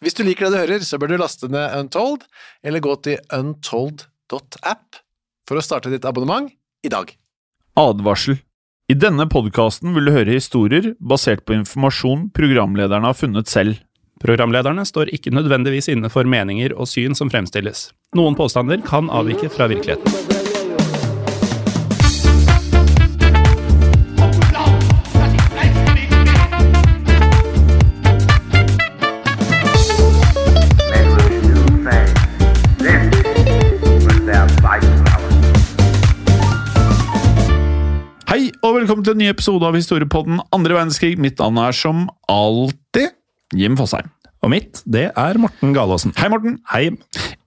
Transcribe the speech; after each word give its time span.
Hvis 0.00 0.16
du 0.16 0.22
liker 0.24 0.48
det 0.48 0.54
du 0.54 0.60
hører, 0.62 0.84
så 0.84 0.96
bør 0.96 1.12
du 1.12 1.18
laste 1.20 1.48
ned 1.52 1.74
Untold, 1.76 2.24
eller 2.64 2.80
gå 2.80 2.94
til 3.04 3.20
untold.app 3.36 5.00
for 5.48 5.60
å 5.60 5.64
starte 5.64 5.92
ditt 5.92 6.06
abonnement 6.08 6.48
i 6.86 6.92
dag. 6.92 7.12
Advarsel. 7.76 8.40
I 8.90 8.96
denne 8.98 9.28
podkasten 9.30 9.92
vil 9.94 10.08
du 10.08 10.14
høre 10.14 10.34
historier 10.34 10.94
basert 10.98 11.44
på 11.44 11.54
informasjon 11.54 12.30
programlederne 12.34 13.12
har 13.12 13.18
funnet 13.18 13.52
selv. 13.52 13.76
Programlederne 14.24 14.82
står 14.88 15.12
ikke 15.14 15.32
nødvendigvis 15.36 15.92
inne 15.92 16.10
for 16.12 16.28
meninger 16.28 16.74
og 16.74 16.88
syn 16.90 17.14
som 17.16 17.30
fremstilles. 17.32 17.90
Noen 18.16 18.36
påstander 18.40 18.80
kan 18.84 19.12
avvike 19.12 19.52
fra 19.52 19.68
virkeligheten. 19.70 20.39
Velkommen 39.00 39.16
til 39.16 39.16
en 39.16 39.22
ny 39.24 39.32
episode 39.32 39.64
av 39.64 39.76
Historiepodden 39.78 40.40
andre 40.52 40.74
verdenskrig. 40.76 41.14
Mitt 41.16 41.38
navn 41.40 41.56
er 41.62 41.72
som 41.72 42.08
alltid 42.28 43.14
Jim 43.56 43.76
Fosheim. 43.78 44.10
Og 44.44 44.50
mitt, 44.52 44.80
det 44.84 45.06
er 45.16 45.38
Morten 45.40 45.72
Galaasen. 45.72 46.12
Hei, 46.16 46.28
Morten. 46.32 46.58
Hei. 46.68 46.90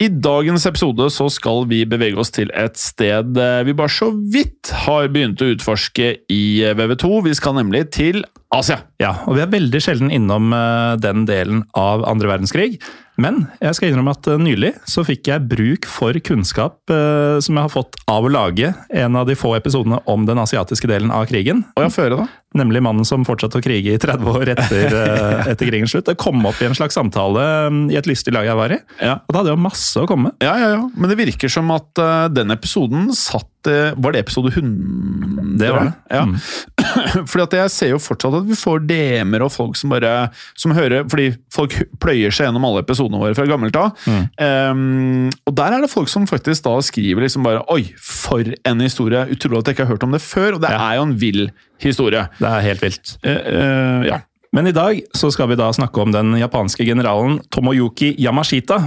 I 0.02 0.08
dagens 0.10 0.66
episode 0.66 1.08
så 1.14 1.28
skal 1.30 1.68
vi 1.70 1.84
bevege 1.90 2.18
oss 2.22 2.34
til 2.34 2.50
et 2.58 2.78
sted 2.78 3.38
eh, 3.38 3.62
vi 3.66 3.74
bare 3.78 3.94
så 3.94 4.10
vidt 4.14 4.72
har 4.86 5.10
begynt 5.14 5.42
å 5.42 5.52
utforske 5.54 6.10
i 6.34 6.44
eh, 6.66 6.74
VV2. 6.78 7.22
Vi 7.28 7.36
skal 7.38 7.58
nemlig 7.60 7.86
til 7.94 8.24
Asia. 8.54 8.84
Ja, 9.02 9.16
og 9.28 9.38
vi 9.38 9.46
er 9.46 9.54
veldig 9.54 9.82
sjelden 9.82 10.14
innom 10.14 10.54
eh, 10.58 10.96
den 11.02 11.28
delen 11.30 11.66
av 11.78 12.06
andre 12.10 12.34
verdenskrig. 12.34 12.80
Men 13.22 13.44
jeg 13.62 13.78
skal 13.78 13.92
innrømme 13.92 14.14
at 14.16 14.28
eh, 14.32 14.42
nylig 14.42 14.72
så 14.90 15.04
fikk 15.06 15.30
jeg 15.30 15.46
bruk 15.50 15.88
for 15.90 16.18
kunnskap 16.26 16.94
eh, 16.94 17.38
som 17.44 17.60
jeg 17.60 17.68
har 17.68 17.74
fått 17.74 17.98
av 18.10 18.26
å 18.26 18.32
lage 18.32 18.74
en 18.90 19.20
av 19.20 19.28
de 19.30 19.38
få 19.38 19.54
episodene 19.58 20.00
om 20.10 20.26
den 20.30 20.42
asiatiske 20.42 20.90
delen 20.90 21.14
av 21.14 21.28
krigen. 21.30 21.64
Og 21.78 21.86
jeg 21.86 21.96
fører 21.96 22.24
da. 22.24 22.28
Nemlig 22.54 22.84
mannen 22.86 23.06
som 23.08 23.24
fortsatte 23.26 23.58
å 23.58 23.64
krige 23.66 23.96
i 23.96 24.02
30 24.02 24.28
år 24.30 24.52
etter, 24.54 24.94
eh, 25.04 25.48
etter 25.54 25.70
krigens 25.72 25.94
slutt. 25.96 26.06
Det 26.12 26.18
kom 26.22 26.44
opp 26.46 26.60
i 26.62 26.68
en 26.70 26.76
slags 26.78 26.98
samtale 27.00 27.46
eh, 27.68 27.80
i 27.94 27.98
et 28.00 28.10
lystig 28.10 28.34
lag 28.36 28.46
jeg 28.46 28.60
var 28.60 28.76
i. 28.76 28.82
Ja. 29.02 29.16
Og 29.26 29.34
da 29.34 29.42
hadde 29.42 29.56
jo 29.56 29.64
masse 29.64 30.04
å 30.04 30.10
komme 30.10 30.30
med. 30.30 30.38
Ja, 30.46 30.54
ja, 30.62 30.70
ja. 30.78 30.84
Men 30.94 31.10
det 31.10 31.18
virker 31.20 31.50
som 31.52 31.72
at 31.74 31.90
uh, 32.02 32.28
den 32.34 32.54
episoden 32.54 33.10
satt 33.18 33.50
uh, 33.70 33.96
Var 33.98 34.14
det 34.14 34.22
episode 34.26 34.52
100? 34.54 35.58
Det 35.62 35.72
var 35.74 35.88
det. 35.90 35.94
Ja. 36.14 36.24
Mm. 36.30 36.38
Fordi 37.30 37.44
at 37.46 37.56
jeg 37.58 37.74
ser 37.74 37.92
jo 37.94 38.00
fortsatt 38.04 38.38
at 38.42 38.48
vi 38.50 38.58
får 38.60 38.84
DM-er 38.90 39.46
og 39.46 39.52
folk 39.54 39.78
som 39.80 39.94
bare 39.94 40.14
som 40.60 40.74
hører 40.76 41.06
Fordi 41.10 41.30
folk 41.54 41.76
pløyer 42.04 42.34
seg 42.34 42.50
gjennom 42.50 42.66
alle 42.70 42.84
episodene 42.84 43.22
våre 43.22 43.38
fra 43.38 43.48
gammelt 43.50 43.78
av. 43.80 43.94
Mm. 44.06 44.24
Um, 44.38 45.30
og 45.48 45.56
der 45.58 45.78
er 45.78 45.86
det 45.86 45.92
folk 45.94 46.12
som 46.12 46.28
faktisk 46.30 46.66
da 46.68 46.76
skriver 46.86 47.26
liksom 47.26 47.46
bare 47.48 47.64
Oi, 47.74 47.86
for 47.98 48.44
en 48.68 48.84
historie! 48.84 49.26
Utrolig 49.34 49.62
at 49.64 49.72
jeg 49.72 49.78
ikke 49.80 49.88
har 49.88 49.96
hørt 49.96 50.08
om 50.08 50.14
det 50.16 50.22
før. 50.24 50.58
Og 50.58 50.64
det 50.66 50.74
Ja. 50.74 50.82
er 50.92 51.00
jo 51.00 51.08
en 51.08 51.18
vill 51.22 51.46
historie. 51.90 52.28
Det 52.40 52.50
er 52.50 52.70
helt 52.70 52.86
vilt. 52.86 53.18
Uh, 53.26 53.34
uh, 53.34 54.08
ja. 54.08 54.24
Men 54.54 54.70
i 54.70 54.76
dag 54.76 55.00
så 55.18 55.32
skal 55.34 55.50
vi 55.50 55.58
da 55.58 55.72
snakke 55.74 55.98
om 56.02 56.12
den 56.14 56.36
japanske 56.38 56.86
generalen 56.86 57.40
Tomoyuki 57.50 58.14
Yamashita. 58.22 58.78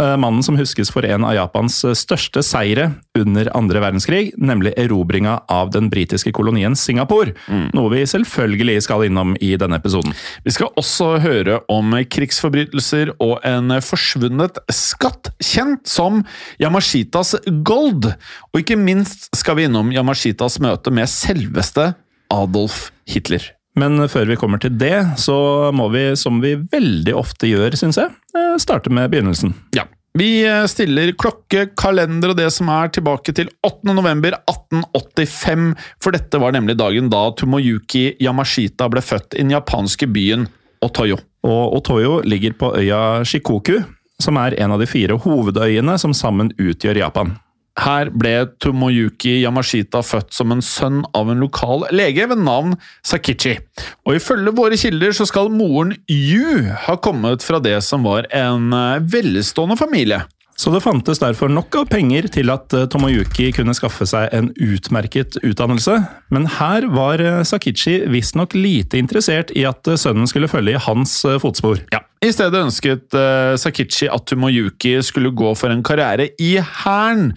eh, 0.00 0.16
Mannen 0.16 0.42
som 0.42 0.56
huskes 0.56 0.90
for 0.90 1.04
en 1.06 1.22
av 1.22 1.34
Japans 1.36 1.76
største 1.94 2.42
seire 2.42 2.88
under 3.14 3.50
andre 3.54 3.78
verdenskrig, 3.84 4.32
nemlig 4.36 4.72
erobringa 4.80 5.36
av 5.46 5.70
den 5.70 5.90
britiske 5.92 6.32
kolonien 6.32 6.74
Singapore. 6.74 7.36
Noe 7.76 7.92
vi 7.92 8.02
selvfølgelig 8.08 8.82
skal 8.82 9.04
innom 9.06 9.36
i 9.38 9.52
denne 9.60 9.78
episoden. 9.78 10.10
Vi 10.42 10.50
skal 10.50 10.72
også 10.74 11.20
høre 11.22 11.60
om 11.70 11.94
krigsforbrytelser 12.02 13.14
og 13.20 13.38
en 13.46 13.78
forsvunnet 13.78 14.58
skatt, 14.74 15.30
kjent 15.38 15.86
som 15.86 16.24
Yamashitas 16.58 17.36
gold. 17.62 18.10
Og 18.50 18.64
ikke 18.64 18.80
minst 18.80 19.30
skal 19.36 19.60
vi 19.60 19.68
innom 19.68 19.92
Yamashitas 19.94 20.58
møte 20.58 20.90
med 20.90 21.06
selveste 21.06 21.92
Adolf 22.32 22.88
Hitler. 23.08 23.52
Men 23.78 24.04
før 24.12 24.28
vi 24.28 24.36
kommer 24.36 24.60
til 24.60 24.74
det, 24.76 24.96
så 25.20 25.72
må 25.72 25.88
vi, 25.94 26.10
som 26.20 26.42
vi 26.42 26.56
veldig 26.56 27.14
ofte 27.16 27.48
gjør, 27.48 27.76
syns 27.78 28.00
jeg, 28.00 28.12
eh, 28.36 28.56
starte 28.60 28.92
med 28.92 29.12
begynnelsen. 29.12 29.54
Ja. 29.76 29.86
Vi 30.18 30.42
eh, 30.44 30.66
stiller 30.68 31.14
klokke, 31.16 31.70
kalender 31.78 32.34
og 32.34 32.36
det 32.36 32.50
som 32.52 32.68
er 32.68 32.92
tilbake 32.92 33.32
til 33.36 33.48
8. 33.64 33.94
november 33.96 34.36
1885, 34.44 35.70
for 36.04 36.12
dette 36.12 36.40
var 36.42 36.52
nemlig 36.52 36.76
dagen 36.80 37.08
da 37.12 37.30
Tomoyuki 37.38 38.10
Yamashita 38.20 38.90
ble 38.92 39.00
født 39.04 39.38
i 39.38 39.40
den 39.40 39.54
japanske 39.56 40.10
byen 40.12 40.44
Otoyo. 40.84 41.16
Og 41.48 41.78
Otoyo 41.78 42.18
ligger 42.28 42.52
på 42.58 42.74
øya 42.76 43.22
Shikoku, 43.24 43.78
som 44.20 44.36
er 44.36 44.58
en 44.60 44.76
av 44.76 44.82
de 44.82 44.90
fire 44.90 45.16
hovedøyene 45.16 45.96
som 45.98 46.12
sammen 46.14 46.52
utgjør 46.60 47.00
Japan. 47.06 47.32
Her 47.80 48.10
ble 48.12 48.34
Tomoyuki 48.60 49.38
Yamashita 49.42 50.02
født 50.04 50.34
som 50.36 50.52
en 50.52 50.60
sønn 50.64 51.00
av 51.16 51.30
en 51.32 51.40
lokal 51.40 51.86
lege 51.94 52.26
ved 52.28 52.42
navn 52.44 52.76
Sakichi. 53.06 53.56
Og 54.04 54.18
ifølge 54.18 54.52
våre 54.56 54.76
kilder 54.76 55.16
så 55.16 55.26
skal 55.28 55.48
moren 55.52 55.94
Yu 56.10 56.68
ha 56.84 56.98
kommet 57.00 57.44
fra 57.46 57.62
det 57.64 57.78
som 57.86 58.04
var 58.04 58.28
en 58.28 58.72
eh, 58.76 59.00
velstående 59.14 59.78
familie. 59.80 60.20
Så 60.52 60.68
det 60.70 60.82
fantes 60.84 61.18
derfor 61.18 61.48
nok 61.48 61.74
av 61.80 61.88
penger 61.90 62.28
til 62.34 62.52
at 62.52 62.76
eh, 62.76 62.84
Tomoyuki 62.92 63.48
kunne 63.56 63.74
skaffe 63.78 64.04
seg 64.06 64.28
en 64.36 64.52
utmerket 64.60 65.40
utdannelse, 65.40 65.96
men 66.28 66.50
her 66.60 66.90
var 66.92 67.24
eh, 67.24 67.40
Sakichi 67.48 68.02
visstnok 68.12 68.52
lite 68.58 69.00
interessert 69.00 69.54
i 69.56 69.64
at 69.68 69.88
sønnen 69.96 70.28
skulle 70.28 70.52
følge 70.52 70.76
i 70.76 70.86
hans 70.90 71.22
fotspor. 71.40 71.86
Ja. 71.94 72.04
I 72.22 72.30
stedet 72.30 72.54
ønsket 72.54 73.16
uh, 73.18 73.56
Sakichi 73.58 74.06
at 74.06 74.28
Tumoyuki 74.30 74.94
skulle 75.02 75.32
gå 75.34 75.48
for 75.58 75.74
en 75.74 75.82
karriere 75.82 76.28
i 76.38 76.52
hæren, 76.62 77.32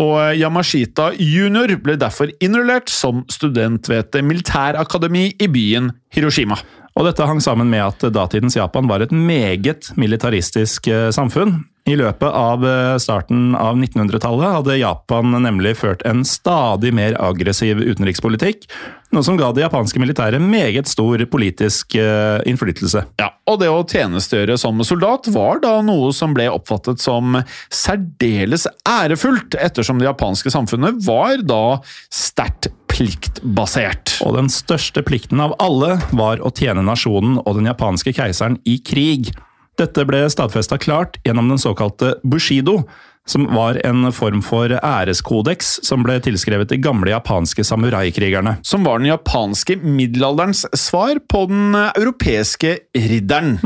og 0.00 0.38
Yamashita 0.40 1.10
jr. 1.20 1.74
ble 1.84 1.98
derfor 2.00 2.32
innrullert 2.40 2.88
som 2.88 3.26
student 3.28 3.90
ved 3.92 4.06
et 4.06 4.24
militærakademi 4.24 5.26
i 5.36 5.50
byen 5.52 5.90
Hiroshima. 6.16 6.56
Og 6.96 7.06
dette 7.08 7.26
hang 7.28 7.42
sammen 7.44 7.68
med 7.72 7.84
at 7.84 8.08
datidens 8.12 8.56
Japan 8.56 8.88
var 8.88 9.04
et 9.04 9.12
meget 9.12 9.92
militaristisk 10.00 10.88
eh, 10.88 11.10
samfunn. 11.12 11.58
I 11.88 11.96
løpet 11.98 12.30
av 12.30 12.62
eh, 12.66 12.96
starten 13.02 13.56
av 13.58 13.74
1900-tallet 13.74 14.54
hadde 14.56 14.78
Japan 14.78 15.34
nemlig 15.42 15.74
ført 15.80 16.04
en 16.06 16.22
stadig 16.26 16.92
mer 16.94 17.16
aggressiv 17.18 17.80
utenrikspolitikk, 17.82 18.68
noe 19.12 19.26
som 19.26 19.36
ga 19.36 19.50
det 19.52 19.64
japanske 19.64 19.98
militæret 19.98 20.40
meget 20.42 20.86
stor 20.86 21.24
politisk 21.32 21.96
eh, 21.98 22.38
innflytelse. 22.46 23.02
Ja, 23.18 23.32
og 23.50 23.58
det 23.64 23.72
å 23.72 23.82
tjenestegjøre 23.82 24.60
som 24.62 24.78
soldat 24.86 25.26
var 25.34 25.58
da 25.64 25.74
noe 25.82 26.12
som 26.14 26.36
ble 26.36 26.46
oppfattet 26.54 27.02
som 27.02 27.40
særdeles 27.66 28.68
ærefullt, 28.88 29.58
ettersom 29.58 29.98
det 29.98 30.06
japanske 30.06 30.54
samfunnet 30.54 31.02
var 31.02 31.42
da 31.42 31.64
sterkt 32.14 32.70
pliktbasert. 32.92 34.20
Og 34.22 34.36
den 34.38 34.52
største 34.52 35.02
plikten 35.02 35.42
av 35.42 35.56
alle 35.62 35.96
var 36.14 36.42
å 36.44 36.52
tjene 36.54 36.84
nasjonen 36.86 37.40
og 37.42 37.56
den 37.58 37.72
japanske 37.72 38.14
keiseren 38.14 38.60
i 38.68 38.78
krig. 38.84 39.32
Dette 39.80 40.04
ble 40.08 40.26
stadfesta 40.30 40.78
klart 40.78 41.16
gjennom 41.24 41.48
den 41.48 41.60
såkalte 41.60 42.16
bushido, 42.22 42.82
som 43.26 43.46
var 43.54 43.78
en 43.86 44.10
form 44.12 44.42
for 44.42 44.72
æreskodeks 44.74 45.76
som 45.86 46.02
ble 46.02 46.18
tilskrevet 46.22 46.72
de 46.72 46.80
gamle 46.82 47.12
japanske 47.12 47.64
samuraikrigerne. 47.64 48.56
Som 48.66 48.84
var 48.84 48.98
den 48.98 49.12
japanske 49.12 49.78
middelalderens 49.78 50.66
svar 50.74 51.20
på 51.30 51.44
den 51.50 51.76
europeiske 51.78 52.78
ridderen. 52.98 53.58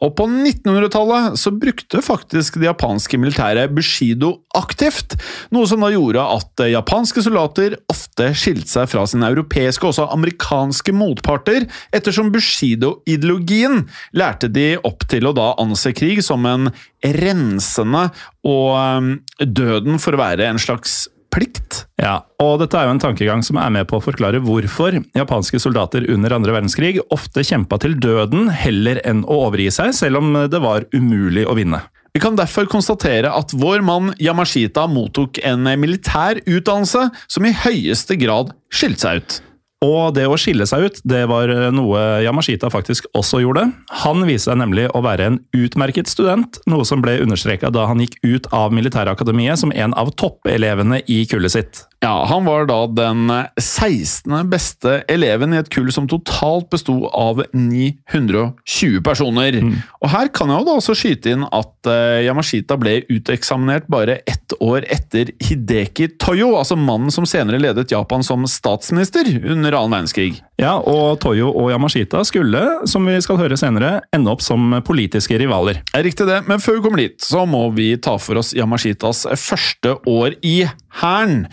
Og 0.00 0.14
på 0.16 0.24
1900-tallet 0.26 1.36
så 1.40 1.52
brukte 1.52 2.00
faktisk 2.04 2.56
det 2.60 2.70
japanske 2.70 3.18
militæret 3.20 3.72
bushido 3.76 4.32
aktivt, 4.56 5.16
noe 5.52 5.68
som 5.68 5.84
da 5.84 5.90
gjorde 5.92 6.24
at 6.24 6.64
eh, 6.64 6.72
japanske 6.72 7.24
soldater 7.26 7.76
ofte 7.92 8.30
skilte 8.38 8.70
seg 8.72 8.88
fra 8.92 9.04
sine 9.10 9.28
europeiske 9.28 9.84
og 9.84 9.92
også 9.92 10.08
amerikanske 10.14 10.94
motparter, 10.96 11.68
ettersom 11.96 12.32
bushido-ideologien 12.32 13.84
lærte 14.16 14.48
de 14.48 14.72
opp 14.80 15.04
til 15.10 15.28
å 15.28 15.36
da 15.36 15.52
anse 15.60 15.92
krig 15.96 16.24
som 16.24 16.48
en 16.48 16.72
rensende 17.20 18.08
og 18.48 18.68
eh, 18.80 19.46
døden 19.46 20.00
for 20.00 20.16
å 20.16 20.24
være 20.24 20.48
en 20.48 20.62
slags 20.62 21.02
plikt. 21.32 21.84
Ja, 22.00 22.20
og 22.42 22.58
dette 22.62 22.78
er 22.78 22.88
jo 22.88 22.94
en 22.94 23.02
tankegang 23.02 23.44
som 23.46 23.60
er 23.60 23.70
med 23.74 23.88
på 23.90 23.98
å 23.98 24.04
forklare 24.04 24.42
hvorfor 24.44 24.98
japanske 25.16 25.60
soldater 25.62 26.06
under 26.12 26.34
andre 26.36 26.56
verdenskrig 26.56 26.98
ofte 27.14 27.44
kjempa 27.46 27.80
til 27.82 27.96
døden 28.02 28.50
heller 28.52 29.02
enn 29.06 29.24
å 29.26 29.42
overgi 29.46 29.70
seg, 29.74 29.94
selv 29.96 30.22
om 30.22 30.34
det 30.50 30.62
var 30.62 30.88
umulig 30.96 31.46
å 31.46 31.56
vinne. 31.58 31.82
Vi 32.10 32.22
kan 32.22 32.34
derfor 32.34 32.66
konstatere 32.66 33.30
at 33.30 33.52
vår 33.54 33.84
mann 33.86 34.10
Yamashita 34.18 34.88
mottok 34.90 35.38
en 35.46 35.68
militær 35.78 36.40
utdannelse 36.42 37.06
som 37.30 37.46
i 37.46 37.54
høyeste 37.54 38.18
grad 38.18 38.50
skilte 38.74 39.04
seg 39.04 39.22
ut. 39.22 39.38
Og 39.80 40.12
det 40.12 40.26
å 40.28 40.36
skille 40.36 40.66
seg 40.68 40.84
ut, 40.84 40.98
det 41.08 41.22
var 41.30 41.48
noe 41.72 42.00
Yamashita 42.20 42.68
faktisk 42.72 43.06
også 43.16 43.40
gjorde. 43.40 43.64
Han 44.02 44.26
viste 44.28 44.50
seg 44.50 44.60
nemlig 44.60 44.90
å 44.92 45.00
være 45.04 45.30
en 45.30 45.38
utmerket 45.56 46.10
student, 46.10 46.60
noe 46.68 46.84
som 46.84 47.00
ble 47.00 47.16
understreka 47.24 47.72
da 47.72 47.86
han 47.88 48.02
gikk 48.04 48.18
ut 48.20 48.50
av 48.52 48.76
militærakademiet 48.76 49.62
som 49.62 49.72
en 49.72 49.96
av 49.96 50.12
toppelevene 50.20 51.00
i 51.08 51.22
kullet 51.30 51.56
sitt. 51.56 51.86
Ja, 52.00 52.24
Han 52.24 52.44
var 52.44 52.64
da 52.64 52.86
den 52.86 53.28
16. 53.60 54.32
beste 54.48 55.02
eleven 55.08 55.52
i 55.52 55.58
et 55.60 55.68
kull 55.68 55.90
som 55.92 56.06
totalt 56.08 56.70
besto 56.72 56.94
av 57.12 57.42
920 57.52 59.02
personer. 59.04 59.58
Og 60.00 60.08
Her 60.08 60.30
kan 60.32 60.48
jeg 60.48 60.62
jo 60.62 60.68
da 60.70 60.76
også 60.80 60.96
skyte 60.96 61.34
inn 61.34 61.44
at 61.44 61.90
eh, 61.92 62.22
Yamashita 62.24 62.78
ble 62.80 63.02
uteksaminert 63.10 63.84
bare 63.92 64.22
ett 64.24 64.56
år 64.64 64.88
etter 64.88 65.34
Hideki 65.44 66.08
Toyo, 66.16 66.54
altså 66.56 66.78
mannen 66.80 67.12
som 67.12 67.28
senere 67.28 67.60
ledet 67.60 67.92
Japan 67.92 68.24
som 68.24 68.48
statsminister 68.48 69.28
under 69.44 69.76
annen 69.76 69.98
verdenskrig. 69.98 70.40
Ja, 70.60 70.74
og 70.76 71.22
Toyo 71.22 71.48
og 71.56 71.70
Yamashita 71.72 72.20
skulle, 72.28 72.60
som 72.88 73.06
vi 73.08 73.14
skal 73.24 73.38
høre 73.40 73.56
senere, 73.56 74.02
ende 74.12 74.28
opp 74.28 74.42
som 74.44 74.74
politiske 74.84 75.38
rivaler. 75.40 75.80
Er 75.96 76.04
riktig 76.04 76.26
det, 76.28 76.42
men 76.50 76.60
før 76.60 76.76
vi 76.76 76.82
kommer 76.84 77.00
dit, 77.00 77.16
så 77.24 77.46
må 77.48 77.62
vi 77.72 77.94
ta 77.96 78.18
for 78.20 78.42
oss 78.42 78.52
Yamashitas 78.56 79.24
første 79.40 79.94
år 80.10 80.36
i 80.44 80.58
Hæren. 81.00 81.46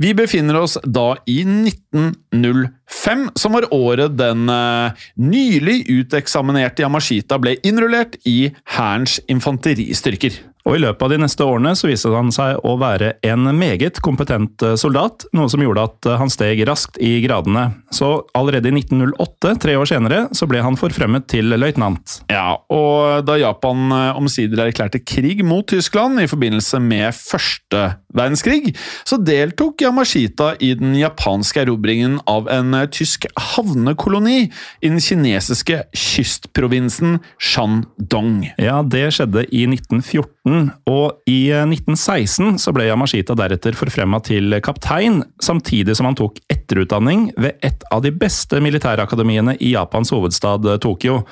Vi 0.00 0.14
befinner 0.16 0.62
oss 0.62 0.78
da 0.88 1.18
i 1.28 1.42
1905, 1.44 3.28
som 3.36 3.58
var 3.58 3.68
året 3.76 4.16
den 4.16 4.48
eh, 4.48 5.06
nylig 5.20 5.82
uteksaminerte 5.90 6.86
Yamashita 6.86 7.36
ble 7.42 7.58
innrullert 7.60 8.16
i 8.24 8.54
Hærens 8.78 9.18
infanteristyrker. 9.28 10.40
Og 10.66 10.74
I 10.74 10.82
løpet 10.82 11.04
av 11.06 11.12
de 11.12 11.18
neste 11.22 11.46
årene 11.46 11.72
så 11.78 11.86
viste 11.86 12.10
han 12.10 12.32
seg 12.34 12.58
å 12.66 12.74
være 12.80 13.12
en 13.26 13.46
meget 13.54 14.00
kompetent 14.02 14.62
eh, 14.66 14.74
soldat, 14.80 15.28
noe 15.36 15.50
som 15.52 15.62
gjorde 15.62 15.84
at 15.86 16.08
eh, 16.10 16.18
han 16.18 16.32
steg 16.32 16.64
raskt 16.66 16.98
i 16.98 17.20
gradene. 17.22 17.68
Så 17.94 18.10
allerede 18.36 18.72
i 18.72 18.74
1908, 18.80 19.54
tre 19.62 19.76
år 19.78 19.86
senere, 19.86 20.24
så 20.34 20.48
ble 20.50 20.64
han 20.66 20.78
forfremmet 20.80 21.28
til 21.30 21.54
løytnant. 21.54 22.18
Ja, 22.32 22.58
og 22.72 23.22
da 23.28 23.38
Japan 23.38 23.86
eh, 23.94 24.18
omsider 24.18 24.64
erklærte 24.66 25.02
krig 25.06 25.44
mot 25.46 25.68
Tyskland 25.70 26.18
i 26.24 26.28
forbindelse 26.30 26.82
med 26.82 27.14
første 27.14 27.86
verdenskrig, 28.18 28.74
så 29.06 29.18
deltok 29.22 29.84
Yamashita 29.84 30.54
i 30.64 30.72
den 30.78 30.94
japanske 30.98 31.62
erobringen 31.64 32.18
av 32.30 32.50
en 32.52 32.74
eh, 32.76 32.88
tysk 32.92 33.26
havnekoloni 33.54 34.38
i 34.46 34.90
den 34.90 35.00
kinesiske 35.02 35.82
kystprovinsen 35.96 37.18
Shandong. 37.38 38.52
Ja, 38.60 38.80
det 38.82 39.08
skjedde 39.16 39.46
i 39.50 39.64
1914, 39.70 40.70
og 40.90 41.30
i 41.30 41.40
eh, 41.54 41.66
1916 41.66 42.60
så 42.62 42.74
ble 42.76 42.88
Yamashita 42.90 43.36
deretter 43.38 43.76
forfremma 43.78 44.22
til 44.26 44.58
kaptein, 44.64 45.22
samtidig 45.42 45.96
som 45.98 46.10
han 46.10 46.18
tok 46.18 46.40
etterutdanning 46.52 47.30
ved 47.36 47.60
et 47.66 47.84
av 47.92 48.04
de 48.04 48.14
beste 48.14 48.60
militærakademiene 48.64 49.56
i 49.60 49.74
Japans 49.76 50.14
hovedstad 50.14 50.66
eh, 50.66 50.80
Tokyo. 50.82 51.22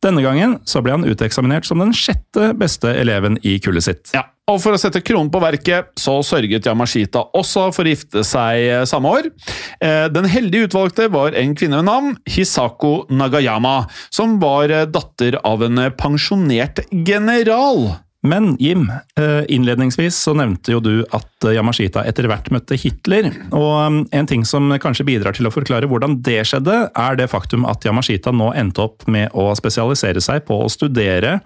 Denne 0.00 0.22
gangen 0.24 0.56
så 0.68 0.80
ble 0.80 0.94
han 0.96 1.04
uteksaminert 1.04 1.66
som 1.68 1.80
den 1.82 1.92
sjette 1.96 2.54
beste 2.56 2.92
eleven 2.96 3.36
i 3.44 3.58
kullet 3.60 3.84
sitt. 3.84 4.12
Ja, 4.16 4.24
og 4.50 4.60
For 4.62 4.74
å 4.74 4.80
sette 4.80 5.02
kronen 5.04 5.30
på 5.32 5.40
verket, 5.42 5.92
så 6.00 6.18
sørget 6.26 6.66
Yamashita 6.66 7.22
også 7.38 7.68
for 7.74 7.86
å 7.86 7.94
gifte 7.94 8.24
seg 8.26 8.66
eh, 8.66 8.84
samme 8.88 9.14
år. 9.20 9.30
Eh, 9.78 10.06
Den 10.12 10.28
heldige 10.30 10.70
utvalgte 10.70 11.10
var 11.12 11.36
en 11.38 11.54
kvinne 11.58 11.80
ved 11.80 11.88
navn 11.88 12.14
Hisako 12.28 13.06
Nagayama, 13.12 13.84
som 14.12 14.38
var 14.42 14.72
eh, 14.74 14.86
datter 14.90 15.38
av 15.46 15.62
en 15.66 15.86
pensjonert 15.98 16.82
general. 16.90 17.92
Men 18.20 18.50
Jim, 18.60 18.82
innledningsvis 19.48 20.18
så 20.26 20.34
nevnte 20.36 20.74
jo 20.74 20.80
du 20.84 20.90
at 21.16 21.46
Yamashita 21.56 22.02
etter 22.04 22.26
hvert 22.28 22.50
møtte 22.52 22.76
Hitler. 22.76 23.30
Og 23.48 23.70
um, 23.80 23.96
en 24.12 24.28
ting 24.28 24.44
som 24.44 24.68
kanskje 24.82 25.06
bidrar 25.08 25.32
til 25.32 25.48
å 25.48 25.52
forklare 25.54 25.88
hvordan 25.88 26.18
det 26.26 26.42
skjedde, 26.50 26.74
er 26.92 27.16
det 27.16 27.30
faktum 27.32 27.64
at 27.64 27.86
Yamashita 27.88 28.34
nå 28.36 28.50
endte 28.60 28.84
opp 28.84 29.08
med 29.08 29.32
å 29.32 29.48
spesialisere 29.56 30.20
seg 30.20 30.44
på 30.44 30.60
å 30.60 30.68
studere 30.68 31.38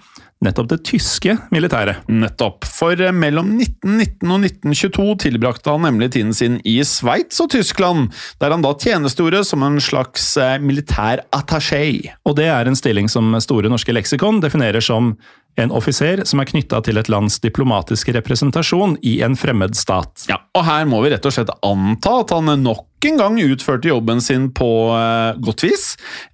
nettopp 0.45 0.71
det 0.73 0.81
tyske 0.87 1.37
militæret. 1.55 2.03
Nettopp. 2.11 2.67
For 2.69 2.99
eh, 3.01 3.15
mellom 3.15 3.55
1919 3.57 4.35
og 4.35 4.49
1922 4.49 5.07
tilbrakte 5.27 5.73
han 5.73 5.87
nemlig 5.87 6.11
tiden 6.17 6.35
sin 6.37 6.59
i 6.69 6.77
Sveits 6.87 7.41
og 7.45 7.53
Tyskland, 7.55 8.11
der 8.43 8.55
han 8.55 8.65
da 8.65 8.75
tjenestegjorde 8.75 9.45
som 9.47 9.65
en 9.67 9.81
slags 9.83 10.35
eh, 10.41 10.59
militær 10.63 11.25
attaché. 11.35 11.87
Og 12.27 12.37
det 12.41 12.51
er 12.53 12.69
en 12.69 12.79
stilling 12.79 13.11
som 13.13 13.35
Store 13.45 13.71
norske 13.73 13.95
leksikon 13.95 14.43
definerer 14.45 14.85
som 14.85 15.15
en 15.61 15.71
offiser 15.71 16.25
som 16.27 16.41
er 16.43 16.49
knytta 16.51 16.81
til 16.83 16.99
et 16.99 17.11
lands 17.13 17.39
diplomatiske 17.43 18.15
representasjon 18.17 18.97
i 19.07 19.21
en 19.23 19.37
fremmed 19.39 19.77
stat. 19.79 20.27
Ja, 20.31 20.41
og 20.57 20.67
her 20.67 20.89
må 20.91 21.03
vi 21.05 21.13
rett 21.15 21.27
og 21.29 21.35
slett 21.37 21.53
anta 21.63 22.19
at 22.25 22.35
han 22.35 22.51
nok 22.65 22.89
en 23.09 23.21
gang 23.21 23.41
utførte 23.43 23.91
jobben 23.91 24.23
sin 24.25 24.49
på 24.57 24.69
eh, 24.97 25.41
godt 25.45 25.65
vis, 25.67 25.87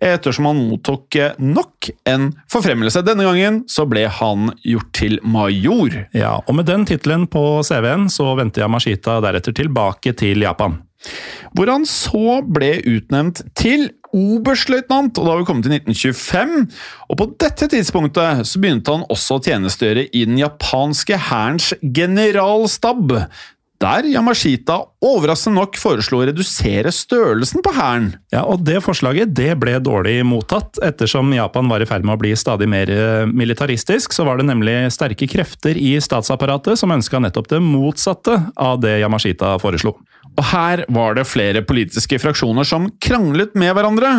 ettersom 0.03 0.51
han 0.51 0.63
mottok 0.71 1.17
eh, 1.21 1.39
nok 1.39 1.91
en 2.11 2.31
forfremmelse. 2.53 3.05
Denne 3.07 3.27
gangen 3.29 3.63
så 3.71 3.87
ble 3.91 4.07
han 4.21 4.53
gjort 4.67 4.93
til 4.97 5.19
major. 5.23 6.05
Ja, 6.17 6.39
og 6.45 6.59
med 6.59 6.69
den 6.71 6.87
tittelen 6.89 7.27
på 7.31 7.63
CV-en 7.67 8.09
så 8.13 8.33
vendte 8.39 8.65
Yamashita 8.65 9.21
deretter 9.25 9.57
tilbake 9.57 10.15
til 10.19 10.47
Japan. 10.47 10.81
Hvor 11.57 11.71
han 11.73 11.87
så 11.89 12.41
ble 12.45 12.75
utnevnt 12.87 13.41
til 13.59 13.89
oberstløytnant, 14.17 15.19
og 15.19 15.27
da 15.27 15.33
har 15.33 15.41
vi 15.41 15.47
kommet 15.49 15.67
til 15.67 15.77
1925. 15.79 16.67
Og 17.09 17.21
på 17.21 17.29
dette 17.41 17.71
tidspunktet 17.73 18.45
så 18.49 18.63
begynte 18.63 18.97
han 18.97 19.07
også 19.13 19.39
å 19.39 19.45
tjenestegjøre 19.47 20.09
i 20.11 20.27
den 20.29 20.41
japanske 20.41 21.19
hærens 21.31 21.73
generalstab, 21.81 23.15
der 23.81 24.05
Yamashita 24.05 24.77
overraskende 25.01 25.57
nok 25.57 25.79
foreslo 25.81 26.21
å 26.21 26.27
redusere 26.29 26.93
størrelsen 26.93 27.63
på 27.65 27.73
hæren. 27.73 28.11
Ja, 28.33 28.43
og 28.45 28.65
Det 28.67 28.83
forslaget 28.85 29.33
det 29.37 29.55
ble 29.61 29.79
dårlig 29.81 30.19
mottatt. 30.29 30.77
Ettersom 30.85 31.33
Japan 31.33 31.71
var 31.71 31.81
i 31.81 31.89
ferd 31.89 32.05
med 32.05 32.19
å 32.19 32.21
bli 32.21 32.35
stadig 32.37 32.69
mer 32.69 32.93
eh, 32.93 33.25
militaristisk, 33.25 34.13
så 34.13 34.27
var 34.29 34.37
det 34.37 34.49
nemlig 34.51 34.77
sterke 34.93 35.29
krefter 35.31 35.81
i 35.81 35.95
statsapparatet 36.03 36.79
som 36.81 36.93
ønska 36.93 37.23
nettopp 37.25 37.49
det 37.55 37.63
motsatte 37.65 38.37
av 38.61 38.83
det 38.85 38.99
Yamashita 39.01 39.57
foreslo. 39.63 39.97
Og 40.39 40.45
her 40.53 40.85
var 40.93 41.17
det 41.17 41.27
flere 41.29 41.65
politiske 41.67 42.21
fraksjoner 42.21 42.69
som 42.69 42.87
kranglet 43.03 43.57
med 43.59 43.73
hverandre, 43.75 44.13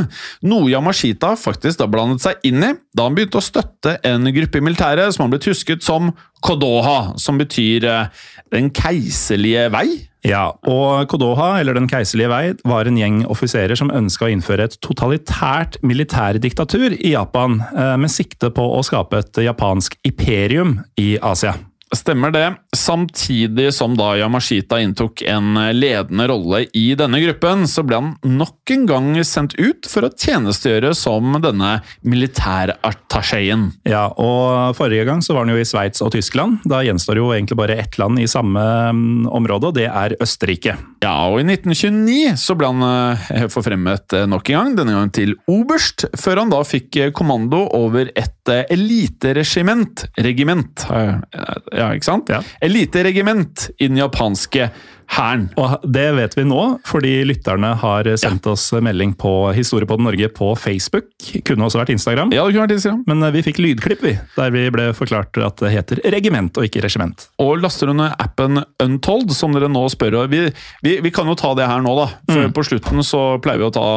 noe 0.43 0.71
Yamashita 0.73 1.35
faktisk 1.39 1.79
da 1.79 1.87
blandet 1.89 2.25
seg 2.25 2.49
inn 2.49 2.65
i 2.65 2.73
da 2.97 3.05
han 3.07 3.15
begynte 3.15 3.39
å 3.39 3.45
støtte 3.45 3.95
en 4.07 4.27
gruppe 4.33 4.59
i 4.59 4.65
militæret 4.65 5.13
som 5.13 5.25
han 5.25 5.33
ble 5.33 5.41
husket 5.45 5.85
som 5.85 6.11
Kodoha, 6.41 7.13
som 7.21 7.37
betyr 7.37 7.85
eh, 7.85 8.27
Den 8.51 8.71
keiserlige 8.75 9.69
vei. 9.71 9.87
Ja, 10.27 10.51
og 10.69 11.07
Kodoha, 11.09 11.55
eller 11.59 11.73
Den 11.73 11.87
keiserlige 11.89 12.29
vei, 12.29 12.43
var 12.67 12.85
en 12.85 12.99
gjeng 12.99 13.23
offiserer 13.31 13.73
som 13.79 13.89
ønska 13.95 14.27
å 14.27 14.33
innføre 14.33 14.67
et 14.67 14.77
totalitært 14.85 15.79
militærdiktatur 15.81 16.93
i 16.93 17.15
Japan, 17.15 17.61
eh, 17.73 17.95
med 17.97 18.11
sikte 18.13 18.51
på 18.53 18.67
å 18.75 18.83
skape 18.85 19.17
et 19.23 19.41
japansk 19.47 19.97
imperium 20.05 20.79
i 20.99 21.17
Asia. 21.17 21.55
Stemmer 21.95 22.31
det. 22.31 22.45
Samtidig 22.77 23.73
som 23.75 23.97
da 23.99 24.13
Yamashita 24.15 24.79
inntok 24.79 25.21
en 25.27 25.57
ledende 25.75 26.27
rolle 26.31 26.63
i 26.77 26.93
denne 26.95 27.19
gruppen, 27.19 27.65
så 27.67 27.83
ble 27.83 27.99
han 27.99 28.37
nok 28.37 28.71
en 28.71 28.85
gang 28.87 29.09
sendt 29.27 29.57
ut 29.59 29.89
for 29.91 30.07
å 30.07 30.11
tjenestegjøre 30.15 30.93
som 30.95 31.35
denne 31.43 31.73
militærattachéen. 32.07 33.67
Ja, 33.91 34.05
og 34.15 34.77
forrige 34.79 35.09
gang 35.09 35.23
så 35.25 35.35
var 35.35 35.45
han 35.45 35.51
jo 35.51 35.59
i 35.59 35.67
Sveits 35.67 36.03
og 36.05 36.13
Tyskland. 36.15 36.61
Da 36.63 36.79
gjenstår 36.85 37.19
jo 37.19 37.33
egentlig 37.35 37.59
bare 37.59 37.75
ett 37.83 37.99
land 37.99 38.23
i 38.23 38.29
samme 38.29 38.63
mm, 38.95 39.27
område, 39.27 39.71
og 39.71 39.75
det 39.75 39.89
er 39.89 40.15
Østerrike. 40.23 40.77
Ja, 41.03 41.15
og 41.27 41.41
i 41.41 41.45
1929 41.49 42.37
så 42.39 42.55
ble 42.55 42.71
han 42.71 42.87
eh, 42.87 43.47
forfremmet 43.51 44.15
eh, 44.15 44.27
nok 44.29 44.51
en 44.51 44.59
gang, 44.61 44.75
denne 44.79 44.95
gangen 44.95 45.15
til 45.15 45.35
oberst, 45.51 46.07
før 46.19 46.45
han 46.45 46.55
da 46.55 46.63
fikk 46.67 47.01
eh, 47.01 47.13
kommando 47.15 47.65
over 47.75 48.13
et 48.15 48.37
et 48.49 48.71
eliteregiment 48.73 50.05
Regiment, 50.17 50.85
ja, 50.89 51.91
ikke 51.93 52.07
sant? 52.07 52.29
Ja. 52.33 52.41
Eliteregiment 52.65 53.69
i 53.79 53.87
den 53.87 53.97
japanske 54.01 54.69
hæren. 55.11 55.49
Og 55.59 55.81
det 55.91 56.05
vet 56.15 56.35
vi 56.37 56.45
nå, 56.47 56.59
fordi 56.87 57.09
lytterne 57.27 57.73
har 57.81 58.07
sendt 58.17 58.45
oss 58.47 58.69
melding 58.79 59.11
på 59.19 59.31
Historiepodden 59.57 60.05
Norge 60.07 60.29
på 60.31 60.53
Facebook. 60.55 61.09
Kunne 61.47 61.67
også 61.67 61.81
vært 61.81 61.91
Instagram. 61.91 62.31
Ja, 62.31 62.45
det 62.47 62.55
kunne 62.55 62.63
vært 62.69 62.77
Instagram. 62.77 63.01
Men 63.11 63.23
eh, 63.27 63.33
vi 63.35 63.43
fikk 63.43 63.59
lydklipp, 63.59 64.05
vi, 64.07 64.13
der 64.37 64.53
vi 64.55 64.63
ble 64.71 64.87
forklart 64.95 65.35
at 65.43 65.59
det 65.65 65.73
heter 65.75 66.01
regiment 66.15 66.55
og 66.57 66.67
ikke 66.69 66.85
regiment. 66.85 67.27
Og 67.43 67.59
laster 67.59 67.91
du 67.91 67.97
ned 67.99 68.15
appen 68.23 68.63
Untold, 68.81 69.35
som 69.35 69.51
dere 69.55 69.67
nå 69.71 69.83
spør 69.91 70.21
om. 70.23 70.31
vi, 70.31 70.45
vi, 70.87 70.97
vi 71.03 71.11
kan 71.13 71.27
jo 71.27 71.35
ta 71.39 71.51
det 71.59 71.67
her 71.67 71.83
nå, 71.83 71.95
da. 71.99 72.07
For 72.31 72.41
Mm. 72.41 72.53
på 72.55 72.63
slutten 72.65 73.03
så 73.05 73.19
pleier 73.43 73.59
vi 73.59 73.67
å 73.67 73.73
ta 73.75 73.87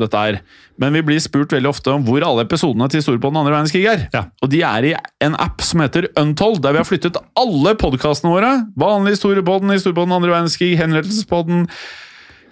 dette 0.00 0.16
her. 0.22 0.38
Men 0.82 0.96
vi 0.98 1.02
blir 1.06 1.22
spurt 1.22 1.52
veldig 1.54 1.70
ofte 1.70 1.92
om 1.94 2.02
hvor 2.06 2.24
alle 2.26 2.42
episodene 2.46 2.88
til 2.90 3.02
Historie 3.02 3.22
på 3.22 3.30
den 3.30 3.38
andre 3.38 3.54
verdenskrig 3.54 3.84
er. 3.86 4.06
Ja. 4.14 4.24
Og 4.42 4.50
de 4.50 4.62
er 4.66 4.88
i 4.88 4.94
en 5.22 5.36
app 5.38 5.62
som 5.62 5.82
heter 5.84 6.08
Untold, 6.18 6.58
der 6.64 6.74
vi 6.74 6.82
har 6.82 6.88
flyttet 6.88 7.20
alle 7.38 7.76
podkastene 7.78 8.32
våre. 8.34 8.52
Vanlig 8.80 9.14
Historiepodden, 9.16 9.70
Historiepodden 9.76 10.16
andre 10.18 10.34
verdenskrig, 10.34 10.74
Henrettelsespodden. 10.80 11.68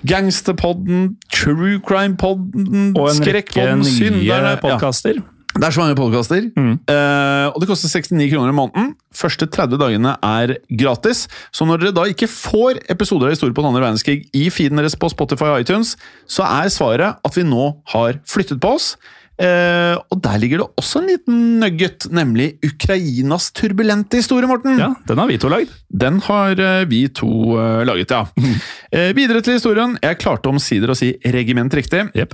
Gangsterpodden, 0.07 1.17
True 1.35 1.81
Crime-podden, 1.85 2.95
Og 2.97 3.11
en 3.11 3.21
rekke 3.21 3.53
Skrekkpodden, 3.53 3.83
nye 4.17 4.57
podkaster. 4.63 5.21
ja. 5.21 5.40
Det 5.51 5.67
er 5.67 5.75
så 5.75 5.83
mange 5.83 5.97
podkaster. 5.99 6.45
Mm. 6.55 6.75
Eh, 6.87 7.47
og 7.51 7.59
det 7.59 7.67
koster 7.67 7.91
69 7.91 8.31
kroner 8.31 8.53
i 8.53 8.57
måneden. 8.57 8.93
Første 9.11 9.49
30 9.51 9.81
dagene 9.83 10.15
er 10.23 10.55
gratis. 10.79 11.25
Så 11.51 11.67
når 11.67 11.83
dere 11.83 11.97
da 11.97 12.05
ikke 12.07 12.31
får 12.31 12.79
episoder 12.93 13.27
av 13.27 13.35
Historie 13.35 13.57
på 13.57 13.65
den 13.65 13.73
andre 13.73 13.83
verdenskrig 13.89 14.29
i 14.37 14.47
feeden 14.55 14.79
deres 14.79 14.95
på 14.95 15.11
Spotify 15.11 15.51
og 15.51 15.65
iTunes, 15.65 15.97
så 16.31 16.47
er 16.47 16.71
svaret 16.71 17.19
at 17.27 17.39
vi 17.39 17.47
nå 17.47 17.73
har 17.95 18.23
flyttet 18.31 18.63
på 18.63 18.77
oss. 18.79 18.95
Uh, 19.41 19.97
og 20.13 20.19
der 20.21 20.37
ligger 20.37 20.61
det 20.61 20.67
også 20.77 21.01
en 21.01 21.07
liten 21.09 21.37
nugget, 21.63 22.05
nemlig 22.13 22.51
Ukrainas 22.67 23.49
turbulente 23.57 24.21
historie, 24.21 24.49
Morten. 24.49 24.77
Ja, 24.77 24.91
den 25.09 25.23
har 25.23 25.31
vi 25.31 25.39
to 25.41 25.49
lagd. 25.49 25.73
Den 25.89 26.19
har 26.27 26.61
uh, 26.61 26.83
vi 26.91 27.07
to 27.09 27.31
uh, 27.57 27.81
laget, 27.89 28.13
ja. 28.13 28.27
Eh, 28.91 29.15
videre 29.15 29.41
til 29.41 29.55
historien. 29.55 29.95
Jeg 30.03 30.19
klarte 30.19 30.51
omsider 30.51 30.91
å 30.91 30.97
si 30.99 31.13
regiment 31.23 31.73
riktig. 31.79 32.09
Yep. 32.11 32.33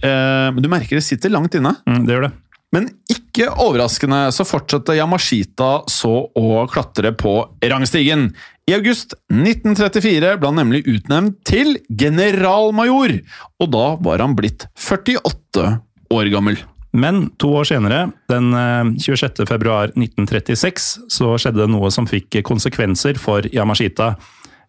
Men 0.56 0.64
du 0.64 0.70
merker 0.73 0.96
det 0.96 1.04
sitter 1.04 1.28
langt 1.35 1.52
inne. 1.58 1.75
Mm, 1.85 2.06
det 2.08 2.14
gjør 2.14 2.25
det. 2.25 2.30
Men 2.75 2.88
ikke 3.12 3.49
overraskende 3.62 4.26
så 4.35 4.44
fortsatte 4.46 4.96
Yamashita 4.99 5.87
så 5.90 6.12
å 6.35 6.64
klatre 6.70 7.12
på 7.16 7.38
rangstigen. 7.62 8.30
I 8.66 8.75
august 8.75 9.14
1934 9.30 10.35
ble 10.40 10.50
han 10.50 10.58
nemlig 10.58 10.82
utnevnt 10.90 11.38
til 11.46 11.76
generalmajor, 11.87 13.20
og 13.62 13.70
da 13.75 13.85
var 14.02 14.25
han 14.25 14.35
blitt 14.38 14.66
48 14.75 15.68
år 16.16 16.32
gammel. 16.35 16.58
Men 16.96 17.26
to 17.38 17.52
år 17.61 17.68
senere, 17.68 18.06
den 18.30 18.50
eh, 18.56 18.90
26. 19.04 19.44
februar 19.49 19.92
1936, 19.92 20.88
så 21.12 21.35
skjedde 21.37 21.62
det 21.62 21.70
noe 21.70 21.92
som 21.92 22.08
fikk 22.08 22.40
konsekvenser 22.46 23.20
for 23.20 23.46
Yamashita. 23.52 24.14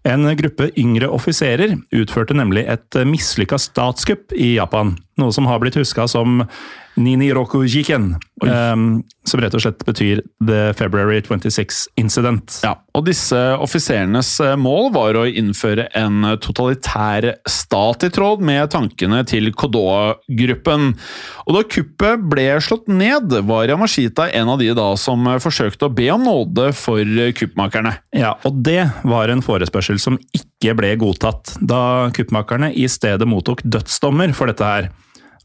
En 0.08 0.28
gruppe 0.40 0.70
yngre 0.80 1.10
offiserer 1.12 1.74
utførte 1.96 2.36
nemlig 2.38 2.68
et 2.70 3.00
mislykka 3.08 3.58
statskupp 3.60 4.36
i 4.36 4.54
Japan. 4.56 4.94
Noe 5.18 5.34
som 5.34 5.48
har 5.50 5.62
blitt 5.64 5.80
huska 5.80 6.08
som 6.08 6.44
Niniroku 6.98 7.66
Jiken, 7.66 8.16
um, 8.74 9.04
som 9.24 9.42
rett 9.42 9.54
og 9.54 9.62
slett 9.62 9.84
betyr 9.86 10.24
The 10.42 10.74
February 10.78 11.22
26 11.22 11.84
Incident. 12.02 12.58
Ja, 12.66 12.74
og 12.98 13.06
disse 13.06 13.38
offiserenes 13.62 14.32
eh, 14.42 14.56
mål 14.58 14.90
var 14.96 15.20
å 15.20 15.28
innføre 15.30 15.88
en 15.98 16.26
totalitær 16.42 17.30
stat 17.50 18.08
i 18.08 18.10
tråd 18.14 18.42
med 18.42 18.72
tankene 18.74 19.22
til 19.30 19.52
Kodoa-gruppen. 19.54 20.90
Og 21.46 21.60
da 21.60 21.64
kuppet 21.70 22.26
ble 22.34 22.50
slått 22.66 22.90
ned, 22.90 23.36
var 23.46 23.70
Yamashita 23.70 24.32
en 24.34 24.56
av 24.56 24.62
de 24.62 24.74
da 24.78 24.90
som 24.98 25.30
forsøkte 25.44 25.92
å 25.92 25.94
be 25.94 26.10
om 26.16 26.26
nåde 26.26 26.72
for 26.78 27.06
kuppmakerne. 27.38 27.94
Ja, 28.18 28.34
og 28.48 28.64
det 28.66 28.88
var 29.06 29.30
en 29.30 29.46
forespørsel 29.46 30.02
som 30.02 30.18
ikke 30.34 30.74
ble 30.78 30.96
godtatt, 30.98 31.60
da 31.62 32.10
kuppmakerne 32.16 32.74
i 32.74 32.90
stedet 32.90 33.30
mottok 33.30 33.62
dødsdommer 33.62 34.34
for 34.34 34.50
dette 34.50 34.66
her. 34.66 34.96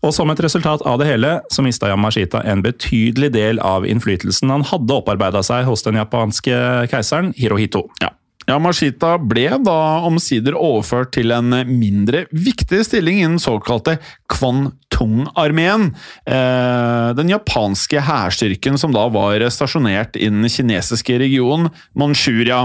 Og 0.03 0.11
som 0.15 0.31
et 0.33 0.41
resultat 0.43 0.83
av 0.83 0.99
det 0.99 1.07
hele, 1.07 1.37
så 1.55 1.63
mista 1.63 1.91
Yamashita 1.91 2.43
en 2.51 2.65
betydelig 2.65 3.31
del 3.37 3.61
av 3.63 3.87
innflytelsen 3.87 4.51
han 4.51 4.67
hadde 4.67 4.99
opparbeida 4.99 5.45
seg 5.47 5.69
hos 5.69 5.87
den 5.87 6.01
japanske 6.01 6.57
keiseren 6.91 7.31
Hirohito. 7.39 7.87
Ja. 8.03 8.11
Yamashita 8.49 9.17
ble 9.23 9.47
da 9.63 9.79
omsider 10.07 10.57
overført 10.59 11.13
til 11.15 11.31
en 11.35 11.55
mindre 11.69 12.25
viktig 12.35 12.83
stilling 12.89 13.21
i 13.21 13.27
den 13.27 13.39
såkalte 13.43 13.99
Kwantung-armeen. 14.33 15.93
Eh, 16.27 17.09
den 17.19 17.31
japanske 17.31 18.03
hærstyrken 18.03 18.79
som 18.81 18.95
da 18.95 19.07
var 19.15 19.45
stasjonert 19.53 20.19
i 20.19 20.29
den 20.33 20.49
kinesiske 20.51 21.21
regionen 21.23 21.71
Manchuria. 21.99 22.65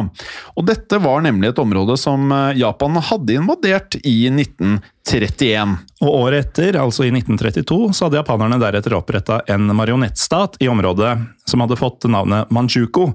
Og 0.58 0.68
dette 0.70 1.02
var 1.04 1.22
nemlig 1.26 1.54
et 1.54 1.62
område 1.62 1.98
som 2.02 2.32
eh, 2.32 2.58
Japan 2.64 2.98
hadde 2.98 3.38
invadert 3.38 4.00
i 4.02 4.18
1931. 4.34 5.78
Og 6.02 6.14
året 6.26 6.48
etter, 6.48 6.82
altså 6.82 7.06
i 7.06 7.14
1932, 7.14 7.94
så 7.94 8.08
hadde 8.08 8.24
japanerne 8.24 8.62
deretter 8.62 8.98
oppretta 8.98 9.44
en 9.52 9.70
marionettstat 9.78 10.58
i 10.64 10.72
området 10.72 11.20
som 11.48 11.62
hadde 11.62 11.78
fått 11.80 12.10
navnet 12.10 12.50
Manchuko. 12.50 13.12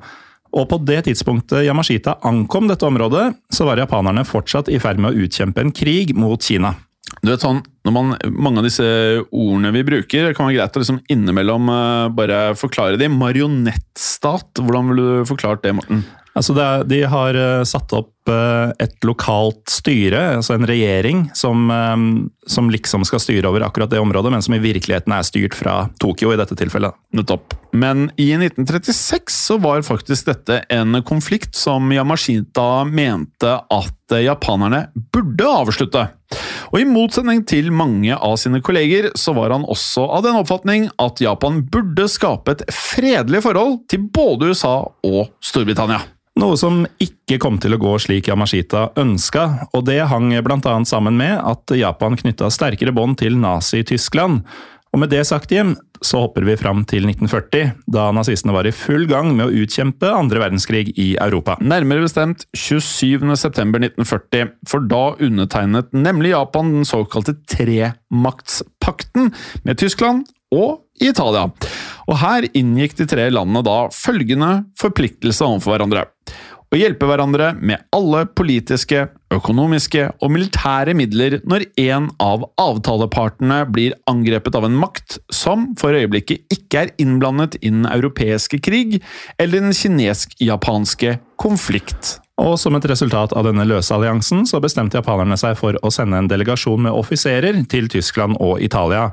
Og 0.52 0.68
på 0.68 0.78
det 0.84 1.02
tidspunktet 1.06 1.64
Yamashita 1.64 2.18
ankom 2.28 2.68
dette 2.68 2.84
området, 2.86 3.30
så 3.52 3.64
var 3.68 3.80
japanerne 3.80 4.24
fortsatt 4.28 4.68
i 4.68 4.80
ferd 4.82 5.00
med 5.00 5.12
å 5.12 5.24
utkjempe 5.24 5.64
en 5.64 5.72
krig 5.72 6.12
mot 6.18 6.42
Kina. 6.44 6.74
Du 7.22 7.30
vet 7.30 7.44
sånn, 7.44 7.62
når 7.86 7.94
man, 7.94 8.16
Mange 8.30 8.62
av 8.62 8.66
disse 8.68 8.86
ordene 9.28 9.72
vi 9.74 9.84
bruker, 9.86 10.28
det 10.28 10.38
kan 10.38 10.48
være 10.48 10.60
greit 10.60 10.78
å 10.78 10.82
liksom 10.82 11.02
innimellom 11.12 11.70
eh, 11.72 12.08
bare 12.14 12.40
forklare 12.58 13.00
dem. 13.00 13.18
Marionettstat, 13.20 14.62
hvordan 14.62 14.92
ville 14.92 15.06
du 15.22 15.30
forklart 15.30 15.64
det, 15.66 15.74
Morten? 15.78 16.04
Altså 16.32 16.54
det, 16.56 16.66
de 16.88 17.02
har 17.10 17.36
eh, 17.36 17.64
satt 17.68 17.92
opp 17.92 18.30
eh, 18.30 18.70
et 18.80 18.94
lokalt 19.04 19.66
styre, 19.68 20.20
altså 20.38 20.54
en 20.54 20.68
regjering, 20.68 21.26
som, 21.36 21.66
som 22.46 22.70
liksom 22.72 23.04
skal 23.08 23.20
styre 23.20 23.50
over 23.50 23.66
akkurat 23.66 23.90
det 23.92 24.00
området, 24.00 24.30
men 24.32 24.46
som 24.46 24.54
i 24.56 24.62
virkeligheten 24.62 25.12
er 25.12 25.26
styrt 25.26 25.58
fra 25.58 25.82
Tokyo 26.00 26.30
i 26.32 26.38
dette 26.40 26.56
tilfellet. 26.56 26.94
Nettopp. 27.18 27.58
Men 27.74 28.06
i 28.20 28.30
1936 28.36 29.42
så 29.48 29.58
var 29.60 29.82
faktisk 29.84 30.30
dette 30.30 30.62
en 30.70 31.02
konflikt 31.08 31.58
som 31.58 31.90
Yamashita 31.92 32.84
mente 32.86 33.58
at 33.58 33.98
japanerne 34.22 34.86
burde 35.12 35.50
avslutte. 35.50 36.06
Og 36.72 36.80
i 36.80 36.88
motsetning 36.88 37.42
til 37.48 37.71
mange 37.74 38.16
av 38.16 38.36
sine 38.40 38.62
kolleger, 38.64 39.10
så 39.18 39.34
var 39.36 39.54
han 39.54 39.66
også 39.68 40.06
av 40.18 40.24
den 40.26 40.38
oppfatning 40.38 40.88
at 41.02 41.22
Japan 41.22 41.62
burde 41.72 42.08
skape 42.10 42.56
et 42.56 42.66
fredelig 42.72 43.42
forhold 43.46 43.80
til 43.92 44.08
både 44.12 44.52
USA 44.52 44.76
og 45.08 45.32
Storbritannia. 45.44 46.02
Noe 46.40 46.56
som 46.56 46.86
ikke 47.02 47.36
kom 47.42 47.58
til 47.60 47.76
å 47.76 47.80
gå 47.80 47.90
slik 48.00 48.30
Yamashita 48.30 48.86
ønska, 48.96 49.68
og 49.76 49.84
det 49.84 49.98
hang 50.08 50.30
bl.a. 50.40 50.76
sammen 50.88 51.18
med 51.20 51.34
at 51.36 51.74
Japan 51.76 52.16
knytta 52.16 52.48
sterkere 52.48 52.94
bånd 52.96 53.18
til 53.20 53.36
Nazi-Tyskland. 53.36 54.40
Og 54.92 55.00
med 55.00 55.08
det 55.08 55.22
sagt, 55.24 55.52
Jim, 55.52 55.72
så 56.04 56.26
hopper 56.26 56.44
vi 56.44 56.56
fram 56.60 56.82
til 56.88 57.06
1940, 57.08 57.70
da 57.94 58.10
nazistene 58.12 58.52
var 58.52 58.66
i 58.68 58.74
full 58.76 59.06
gang 59.08 59.30
med 59.38 59.46
å 59.46 59.62
utkjempe 59.62 60.10
andre 60.12 60.42
verdenskrig 60.42 60.90
i 61.00 61.14
Europa. 61.16 61.56
Nærmere 61.64 62.04
bestemt 62.04 62.44
27.9.1940, 62.52 64.52
for 64.68 64.84
da 64.90 65.16
undertegnet 65.16 65.96
nemlig 65.96 66.34
Japan 66.34 66.74
den 66.76 66.84
såkalte 66.88 67.38
tremaktspakten 67.54 69.32
med 69.64 69.80
Tyskland 69.80 70.28
og 70.52 70.82
Italia. 71.00 71.48
Og 72.10 72.18
her 72.20 72.44
inngikk 72.52 72.98
de 72.98 73.06
tre 73.08 73.30
landene 73.32 73.62
da 73.64 73.88
følgende 73.96 74.66
forpliktelse 74.80 75.46
overfor 75.46 75.78
hverandre. 75.78 76.04
Å 76.72 76.78
hjelpe 76.80 77.04
hverandre 77.04 77.50
med 77.60 77.82
alle 77.92 78.22
politiske, 78.32 79.02
økonomiske 79.32 80.06
og 80.24 80.30
militære 80.32 80.94
midler 80.96 81.34
når 81.44 81.66
en 81.82 82.06
av 82.16 82.46
avtalepartene 82.60 83.58
blir 83.68 83.92
angrepet 84.08 84.56
av 84.56 84.64
en 84.64 84.78
makt 84.80 85.18
som 85.28 85.66
for 85.76 85.92
øyeblikket 85.92 86.48
ikke 86.56 86.86
er 86.86 86.94
innblandet 87.02 87.58
i 87.60 87.68
den 87.74 87.84
europeiske 87.84 88.62
krig 88.64 88.96
eller 89.36 89.66
den 89.66 89.76
kinesk-japanske 89.76 91.18
konflikt. 91.44 92.14
Og 92.40 92.56
som 92.56 92.80
et 92.80 92.88
resultat 92.88 93.36
av 93.36 93.44
denne 93.50 93.68
løse 93.68 93.92
alliansen, 93.92 94.46
så 94.48 94.62
bestemte 94.64 94.96
japanerne 94.96 95.36
seg 95.36 95.60
for 95.60 95.76
å 95.84 95.92
sende 95.92 96.24
en 96.24 96.32
delegasjon 96.32 96.88
med 96.88 96.96
offiserer 96.96 97.60
til 97.68 97.92
Tyskland 97.92 98.40
og 98.40 98.64
Italia. 98.64 99.10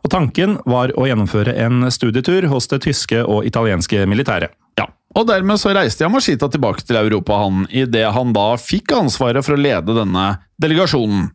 Og 0.00 0.16
tanken 0.16 0.56
var 0.64 0.96
å 0.96 1.04
gjennomføre 1.12 1.60
en 1.60 1.84
studietur 1.92 2.48
hos 2.48 2.72
det 2.72 2.80
tyske 2.88 3.20
og 3.20 3.44
italienske 3.44 4.08
militæret. 4.08 4.56
Ja, 4.80 4.88
og 5.18 5.28
dermed 5.28 5.60
så 5.60 5.74
reiste 5.76 6.06
Yamashita 6.06 6.48
tilbake 6.52 6.84
til 6.86 6.98
Europa 7.00 7.42
han, 7.44 7.66
i 7.70 7.84
det 7.88 8.06
han 8.14 8.34
da 8.36 8.52
fikk 8.60 8.94
ansvaret 8.96 9.44
for 9.44 9.56
å 9.56 9.60
lede 9.60 9.96
denne 9.96 10.26
delegasjonen. 10.62 11.28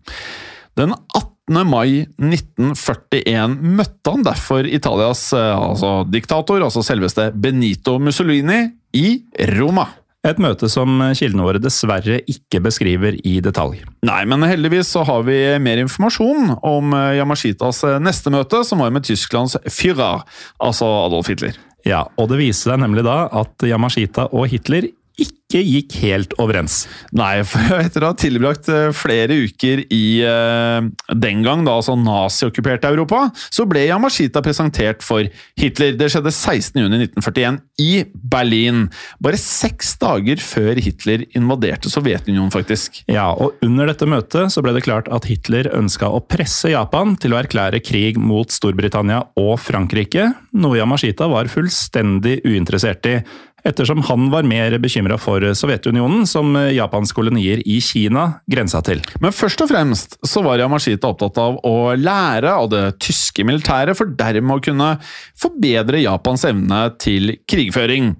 Den 0.77 0.93
18. 0.93 1.61
mai 1.65 2.03
1941 2.21 3.55
møtte 3.77 4.13
han 4.13 4.25
derfor 4.25 4.67
Italias 4.67 5.29
eh, 5.33 5.53
altså 5.53 6.01
diktator, 6.09 6.61
altså 6.61 6.83
selveste 6.85 7.31
Benito 7.33 7.97
Mussolini, 8.01 8.67
i 8.97 9.21
Roma. 9.57 9.87
Et 10.25 10.39
møte 10.41 10.67
som 10.71 10.97
kildene 11.15 11.45
våre 11.45 11.61
dessverre 11.61 12.17
ikke 12.27 12.59
beskriver 12.65 13.15
i 13.27 13.37
detalj. 13.43 13.83
Nei, 14.07 14.21
men 14.27 14.43
heldigvis 14.47 14.89
så 14.91 15.05
har 15.07 15.23
vi 15.27 15.37
mer 15.63 15.79
informasjon 15.83 16.57
om 16.57 16.97
eh, 16.97 17.15
Yamashitas 17.19 17.83
eh, 17.87 17.99
neste 18.03 18.33
møte, 18.33 18.63
som 18.67 18.83
var 18.83 18.91
med 18.95 19.05
Tysklands 19.07 19.55
Führer, 19.69 20.25
altså 20.63 20.89
Adolf 21.05 21.31
Hitler. 21.31 21.55
Ja, 21.87 22.03
og 22.19 22.27
det 22.31 22.41
viser 22.41 22.73
seg 22.73 22.81
nemlig 22.83 23.05
da 23.07 23.27
at 23.39 23.63
Yamashita 23.63 24.27
og 24.35 24.49
Hitler 24.51 24.89
ikke 25.17 25.61
gikk 25.63 25.95
helt 26.03 26.33
overens. 26.41 26.83
Nei, 27.15 27.41
for 27.47 27.79
etter 27.85 28.03
å 28.03 28.11
ha 28.11 28.17
tilbrakt 28.19 28.69
eh, 28.69 28.89
flere 28.95 29.37
uker 29.47 29.81
i 29.93 30.03
eh, 30.25 30.89
den 31.15 31.43
gang 31.45 31.63
da 31.65 31.77
altså 31.79 31.95
naziokkuperte 31.97 32.91
Europa, 32.91 33.27
så 33.49 33.65
ble 33.69 33.87
Yamashita 33.87 34.43
presentert 34.45 35.05
for 35.05 35.25
Hitler. 35.57 35.95
Det 35.97 36.11
skjedde 36.13 36.33
16.6.1941 36.35 37.61
i 37.81 37.91
Berlin. 38.13 38.85
Bare 39.23 39.39
seks 39.41 39.95
dager 40.01 40.41
før 40.43 40.81
Hitler 40.83 41.25
invaderte 41.37 41.89
Sovjetunionen, 41.91 42.53
faktisk. 42.53 43.01
Ja, 43.09 43.31
og 43.33 43.57
under 43.65 43.89
dette 43.89 44.09
møtet 44.09 44.53
så 44.53 44.63
ble 44.65 44.75
det 44.77 44.85
klart 44.85 45.09
at 45.13 45.25
Hitler 45.29 45.71
ønska 45.73 46.11
å 46.13 46.21
presse 46.21 46.73
Japan 46.73 47.15
til 47.17 47.33
å 47.33 47.41
erklære 47.41 47.81
krig 47.85 48.21
mot 48.21 48.53
Storbritannia 48.53 49.23
og 49.39 49.55
Frankrike, 49.63 50.29
noe 50.57 50.77
Yamashita 50.77 51.29
var 51.31 51.49
fullstendig 51.51 52.41
uinteressert 52.45 53.09
i 53.09 53.19
ettersom 53.67 54.01
han 54.07 54.29
var 54.33 54.47
mer 54.47 54.77
bekymra 54.81 55.17
for 55.21 55.43
Sovjetunionen, 55.57 56.25
som 56.29 56.55
Japans 56.73 57.13
kolonier 57.15 57.61
i 57.67 57.79
Kina 57.83 58.27
grensa 58.49 58.81
til. 58.85 59.01
Men 59.23 59.35
først 59.35 59.63
og 59.63 59.71
fremst 59.71 60.17
så 60.25 60.43
var 60.45 60.61
Yamashita 60.61 61.11
opptatt 61.11 61.39
av 61.41 61.59
å 61.67 61.93
lære 61.99 62.53
av 62.53 62.69
det 62.71 62.83
tyske 63.03 63.45
militæret, 63.47 63.97
for 63.97 64.09
dermed 64.19 64.57
å 64.57 64.63
kunne 64.63 64.91
forbedre 65.37 66.03
Japans 66.03 66.45
evne 66.47 66.83
til 67.01 67.35
krigføring. 67.49 68.13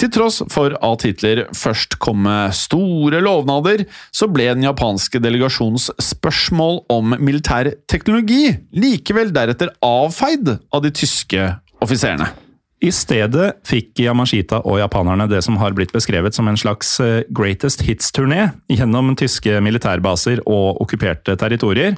Til 0.00 0.10
tross 0.14 0.40
for 0.50 0.74
at 0.74 1.04
Hitler 1.06 1.44
først 1.54 1.98
kom 2.02 2.24
med 2.26 2.54
store 2.56 3.20
lovnader, 3.22 3.84
så 4.14 4.28
ble 4.30 4.48
den 4.52 4.66
japanske 4.66 5.20
delegasjonens 5.22 5.90
spørsmål 6.02 6.82
om 6.92 7.14
militær 7.20 7.70
teknologi 7.90 8.48
likevel 8.74 9.34
deretter 9.34 9.74
avfeid 9.84 10.56
av 10.74 10.82
de 10.84 10.94
tyske 10.94 11.52
offiserene. 11.84 12.32
I 12.84 12.90
stedet 12.92 13.54
fikk 13.64 14.02
Yamashita 14.04 14.58
og 14.68 14.76
japanerne 14.82 15.24
det 15.30 15.40
som 15.46 15.56
har 15.60 15.72
blitt 15.76 15.94
beskrevet 15.94 16.36
som 16.36 16.50
en 16.50 16.58
slags 16.60 16.98
eh, 17.00 17.22
greatest 17.32 17.84
hits-turné 17.86 18.50
gjennom 18.68 19.14
tyske 19.16 19.56
militærbaser 19.64 20.42
og 20.44 20.82
okkuperte 20.84 21.38
territorier. 21.40 21.96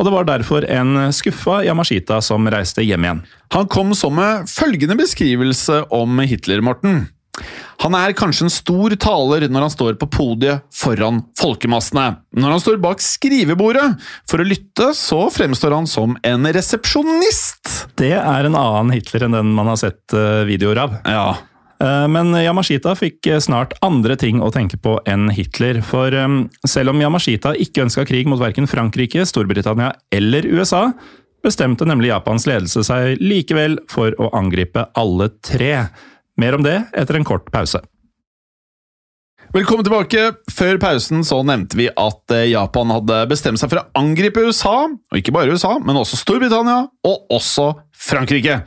Og 0.00 0.08
det 0.08 0.14
var 0.14 0.28
derfor 0.30 0.64
en 0.72 1.12
skuffa 1.12 1.60
Yamashita 1.66 2.22
som 2.24 2.48
reiste 2.48 2.84
hjem 2.86 3.04
igjen. 3.04 3.24
Han 3.52 3.68
kom 3.68 3.92
så 3.98 4.08
med 4.14 4.48
følgende 4.48 4.96
beskrivelse 5.02 5.82
om 5.92 6.22
Hitler, 6.24 6.64
Morten. 6.64 7.04
Han 7.82 7.96
er 7.98 8.14
kanskje 8.14 8.46
en 8.46 8.52
stor 8.54 8.94
taler 9.02 9.48
når 9.50 9.66
han 9.66 9.72
står 9.74 9.96
på 9.98 10.06
podiet 10.14 10.62
foran 10.74 11.22
folkemassene. 11.38 12.04
Når 12.38 12.54
han 12.54 12.62
står 12.62 12.82
bak 12.82 13.02
skrivebordet 13.02 13.88
for 14.30 14.42
å 14.42 14.46
lytte, 14.46 14.92
så 14.94 15.24
fremstår 15.34 15.74
han 15.74 15.88
som 15.90 16.14
en 16.22 16.46
resepsjonist. 16.54 17.88
Det 17.98 18.14
er 18.18 18.46
en 18.46 18.58
annen 18.58 18.94
Hitler 18.94 19.26
enn 19.26 19.34
den 19.34 19.50
man 19.56 19.72
har 19.72 19.80
sett 19.82 20.14
eh, 20.14 20.44
videoer 20.48 20.84
av. 20.86 21.00
Ja, 21.06 21.32
Eh, 21.82 22.08
Men 22.08 22.34
Yamashita 22.38 22.94
fikk 22.98 23.26
eh, 23.26 23.40
snart 23.42 23.74
andre 23.82 24.16
ting 24.20 24.42
å 24.42 24.52
tenke 24.54 24.78
på 24.78 24.98
enn 25.08 25.30
Hitler. 25.34 25.80
For 25.86 26.14
selv 26.68 26.92
om 26.92 27.02
Yamashita 27.02 27.56
ikke 27.58 27.86
ønska 27.86 28.06
krig 28.08 28.30
mot 28.30 28.40
verken 28.42 28.68
Frankrike, 28.70 29.26
Storbritannia 29.26 29.92
eller 30.14 30.46
USA, 30.46 30.90
bestemte 31.42 31.86
nemlig 31.88 32.12
Japans 32.12 32.46
ledelse 32.46 32.84
seg 32.86 33.18
likevel 33.22 33.80
for 33.90 34.14
å 34.22 34.30
angripe 34.38 34.86
alle 34.98 35.32
tre. 35.42 35.88
Mer 36.42 36.58
om 36.58 36.64
det 36.66 36.78
etter 36.98 37.18
en 37.18 37.26
kort 37.26 37.50
pause. 37.54 37.78
Velkommen 39.52 39.84
tilbake. 39.84 40.30
Før 40.50 40.78
pausen 40.80 41.20
så 41.28 41.42
nevnte 41.44 41.76
vi 41.76 41.86
at 41.86 42.32
eh, 42.32 42.48
Japan 42.54 42.90
hadde 42.94 43.18
bestemt 43.30 43.60
seg 43.60 43.68
for 43.68 43.82
å 43.82 44.00
angripe 44.00 44.42
USA, 44.48 44.88
og 44.88 45.18
ikke 45.18 45.34
bare 45.36 45.52
USA, 45.52 45.74
men 45.78 45.98
også 46.00 46.18
Storbritannia 46.18 46.86
og 47.04 47.34
også 47.36 47.68
Frankrike. 48.02 48.60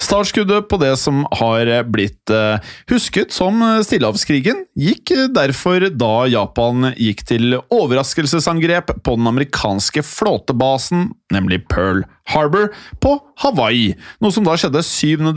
Startskuddet 0.00 0.68
på 0.70 0.78
det 0.80 0.96
som 0.98 1.22
har 1.38 1.68
blitt 1.92 2.30
eh, 2.32 2.58
husket 2.90 3.32
som 3.36 3.60
Stillehavskrigen, 3.84 4.64
gikk 4.74 5.12
derfor 5.34 5.86
da 5.92 6.26
Japan 6.32 6.90
gikk 6.96 7.22
til 7.28 7.58
overraskelsesangrep 7.60 8.94
på 9.04 9.16
den 9.18 9.28
amerikanske 9.30 10.02
flåtebasen, 10.06 11.10
nemlig 11.32 11.62
Pearl 11.70 12.02
Harbor, 12.32 12.72
på 12.98 13.18
Hawaii, 13.44 13.94
noe 14.24 14.32
som 14.34 14.44
da 14.46 14.56
skjedde 14.58 14.82
7. 14.82 15.30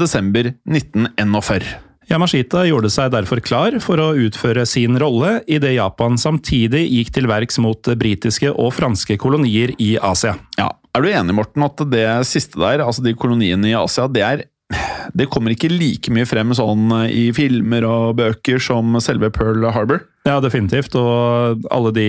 desember 2.13 2.29
1941. 2.29 2.43
Yamashita 2.53 2.65
gjorde 2.67 2.89
seg 2.91 3.11
derfor 3.13 3.41
klar 3.41 3.75
for 3.81 3.99
å 3.99 4.13
utføre 4.13 4.65
sin 4.65 4.97
rolle 4.99 5.41
idet 5.47 5.75
Japan 5.75 6.17
samtidig 6.17 6.85
gikk 6.85 7.13
til 7.13 7.27
verks 7.27 7.57
mot 7.59 7.81
britiske 7.81 8.51
og 8.51 8.73
franske 8.73 9.17
kolonier 9.17 9.73
i 9.79 9.97
Asia. 9.97 10.35
Ja, 10.57 10.69
Er 10.95 11.01
du 11.01 11.09
enig, 11.09 11.33
Morten, 11.33 11.63
at 11.65 11.79
det 11.89 12.05
siste 12.29 12.59
der, 12.59 12.83
altså 12.85 13.01
de 13.01 13.15
koloniene 13.17 13.71
i 13.71 13.73
Asia, 13.73 14.05
det 14.07 14.21
er 14.21 14.43
det 15.13 15.29
kommer 15.33 15.53
ikke 15.55 15.69
like 15.71 16.11
mye 16.13 16.25
frem 16.29 16.53
sånn 16.55 16.87
i 17.09 17.27
filmer 17.35 17.85
og 17.87 18.15
bøker 18.19 18.61
som 18.63 18.95
selve 19.03 19.29
Pearl 19.35 19.65
Harbor. 19.75 20.03
Ja, 20.23 20.37
definitivt. 20.39 20.95
Og 20.95 21.65
alle 21.73 21.91
de 21.95 22.05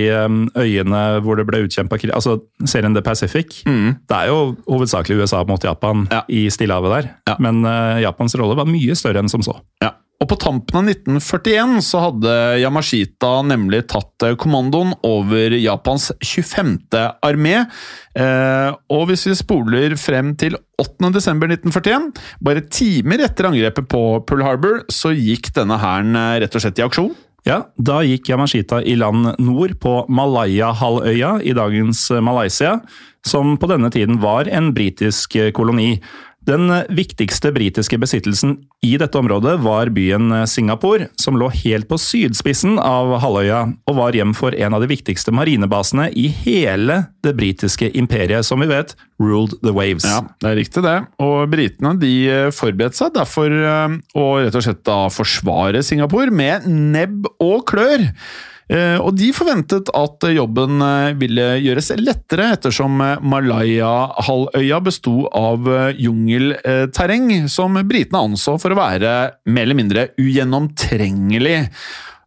øyene 0.54 1.00
hvor 1.24 1.38
det 1.40 1.46
ble 1.48 1.64
utkjempa 1.66 1.98
krig 1.98 2.12
Altså 2.14 2.36
serien 2.68 2.94
The 2.94 3.02
Pacific. 3.02 3.62
Det 3.66 4.14
er 4.14 4.30
jo 4.30 4.54
hovedsakelig 4.70 5.18
USA 5.24 5.42
mot 5.48 5.62
Japan 5.66 6.06
Ja. 6.12 6.22
i 6.28 6.46
Stillehavet 6.52 6.92
der. 6.94 7.10
Ja. 7.32 7.36
Men 7.42 7.64
uh, 7.66 7.98
Japans 8.04 8.36
rolle 8.38 8.54
var 8.58 8.68
mye 8.70 8.94
større 8.98 9.18
enn 9.24 9.30
som 9.32 9.42
så. 9.42 9.56
Ja. 9.82 9.92
Og 10.24 10.30
på 10.30 10.38
tampen 10.40 10.78
av 10.78 10.86
1941 10.88 11.82
så 11.84 12.00
hadde 12.06 12.34
Yamashita 12.62 13.42
nemlig 13.44 13.82
tatt 13.92 14.24
eh, 14.24 14.36
kommandoen 14.40 14.94
over 15.04 15.52
Japans 15.52 16.08
25. 16.24 16.78
armé. 17.20 17.58
Eh, 18.16 18.70
og 18.88 19.04
hvis 19.10 19.26
vi 19.28 19.36
spoler 19.36 19.98
frem 20.00 20.32
til 20.40 20.56
8. 20.80 21.12
desember 21.12 21.52
1941, 21.52 22.08
bare 22.40 22.64
timer 22.72 23.26
etter 23.26 23.50
angrepet 23.50 23.90
på 23.92 24.02
Pearl 24.24 24.46
Harbor, 24.48 24.80
så 24.88 25.12
gikk 25.12 25.52
denne 25.58 25.76
hæren 25.82 26.16
eh, 26.16 26.38
rett 26.40 26.56
og 26.56 26.64
slett 26.64 26.80
i 26.80 26.88
aksjon. 26.88 27.12
Ja, 27.44 27.66
Da 27.76 28.00
gikk 28.00 28.30
Yamashita 28.32 28.80
i 28.80 28.96
land 28.96 29.34
nord 29.44 29.76
på 29.82 29.98
Malaya-halvøya 30.08 31.36
i 31.44 31.52
dagens 31.52 32.06
Malaysia, 32.24 32.78
som 33.28 33.58
på 33.60 33.68
denne 33.68 33.92
tiden 33.92 34.22
var 34.24 34.48
en 34.48 34.72
britisk 34.72 35.36
koloni. 35.52 35.98
Den 36.44 36.68
viktigste 36.92 37.52
britiske 37.56 37.96
besittelsen 38.00 38.58
i 38.84 38.98
dette 39.00 39.16
området 39.16 39.54
var 39.64 39.88
byen 39.96 40.28
Singapore, 40.50 41.08
som 41.20 41.38
lå 41.40 41.48
helt 41.62 41.88
på 41.88 41.96
sydspissen 42.00 42.76
av 42.76 43.14
halvøya, 43.22 43.62
og 43.88 43.96
var 43.96 44.18
hjem 44.18 44.34
for 44.36 44.52
en 44.52 44.76
av 44.76 44.84
de 44.84 44.90
viktigste 44.90 45.32
marinebasene 45.32 46.10
i 46.12 46.26
hele 46.44 47.00
det 47.24 47.32
britiske 47.38 47.88
imperiet, 47.96 48.44
som 48.44 48.60
vi 48.60 48.68
vet 48.68 48.92
ruled 49.22 49.56
the 49.64 49.72
waves. 49.72 50.04
Ja, 50.04 50.20
det 50.42 50.50
er 50.50 50.58
riktig 50.60 50.84
det. 50.84 50.96
Og 51.24 51.48
britene 51.52 51.94
de 52.00 52.14
eh, 52.28 52.48
forberedte 52.54 53.00
seg 53.00 53.14
derfor 53.16 53.48
eh, 53.48 54.00
å 54.18 54.26
rett 54.42 54.58
og 54.58 54.66
slett 54.66 54.84
da 54.84 55.04
forsvare 55.12 55.84
Singapore 55.86 56.34
med 56.34 56.68
nebb 56.68 57.30
og 57.38 57.64
klør. 57.72 58.10
Eh, 58.72 58.96
Og 58.96 59.12
de 59.18 59.28
forventet 59.36 59.90
at 59.92 60.24
jobben 60.32 60.80
eh, 60.80 61.12
ville 61.20 61.44
gjøres 61.60 61.90
lettere, 62.00 62.46
ettersom 62.56 62.96
eh, 63.04 63.18
Malaya-halvøya 63.20 64.78
besto 64.86 65.26
av 65.36 65.68
jungelterreng 66.00 67.28
som 67.52 67.76
britene 67.84 68.22
anså 68.30 68.56
for 68.62 68.72
å 68.72 68.78
være 68.80 69.12
mer 69.52 69.66
eller 69.66 69.78
mindre 69.82 70.06
ugjennomtrengelig. 70.20 71.58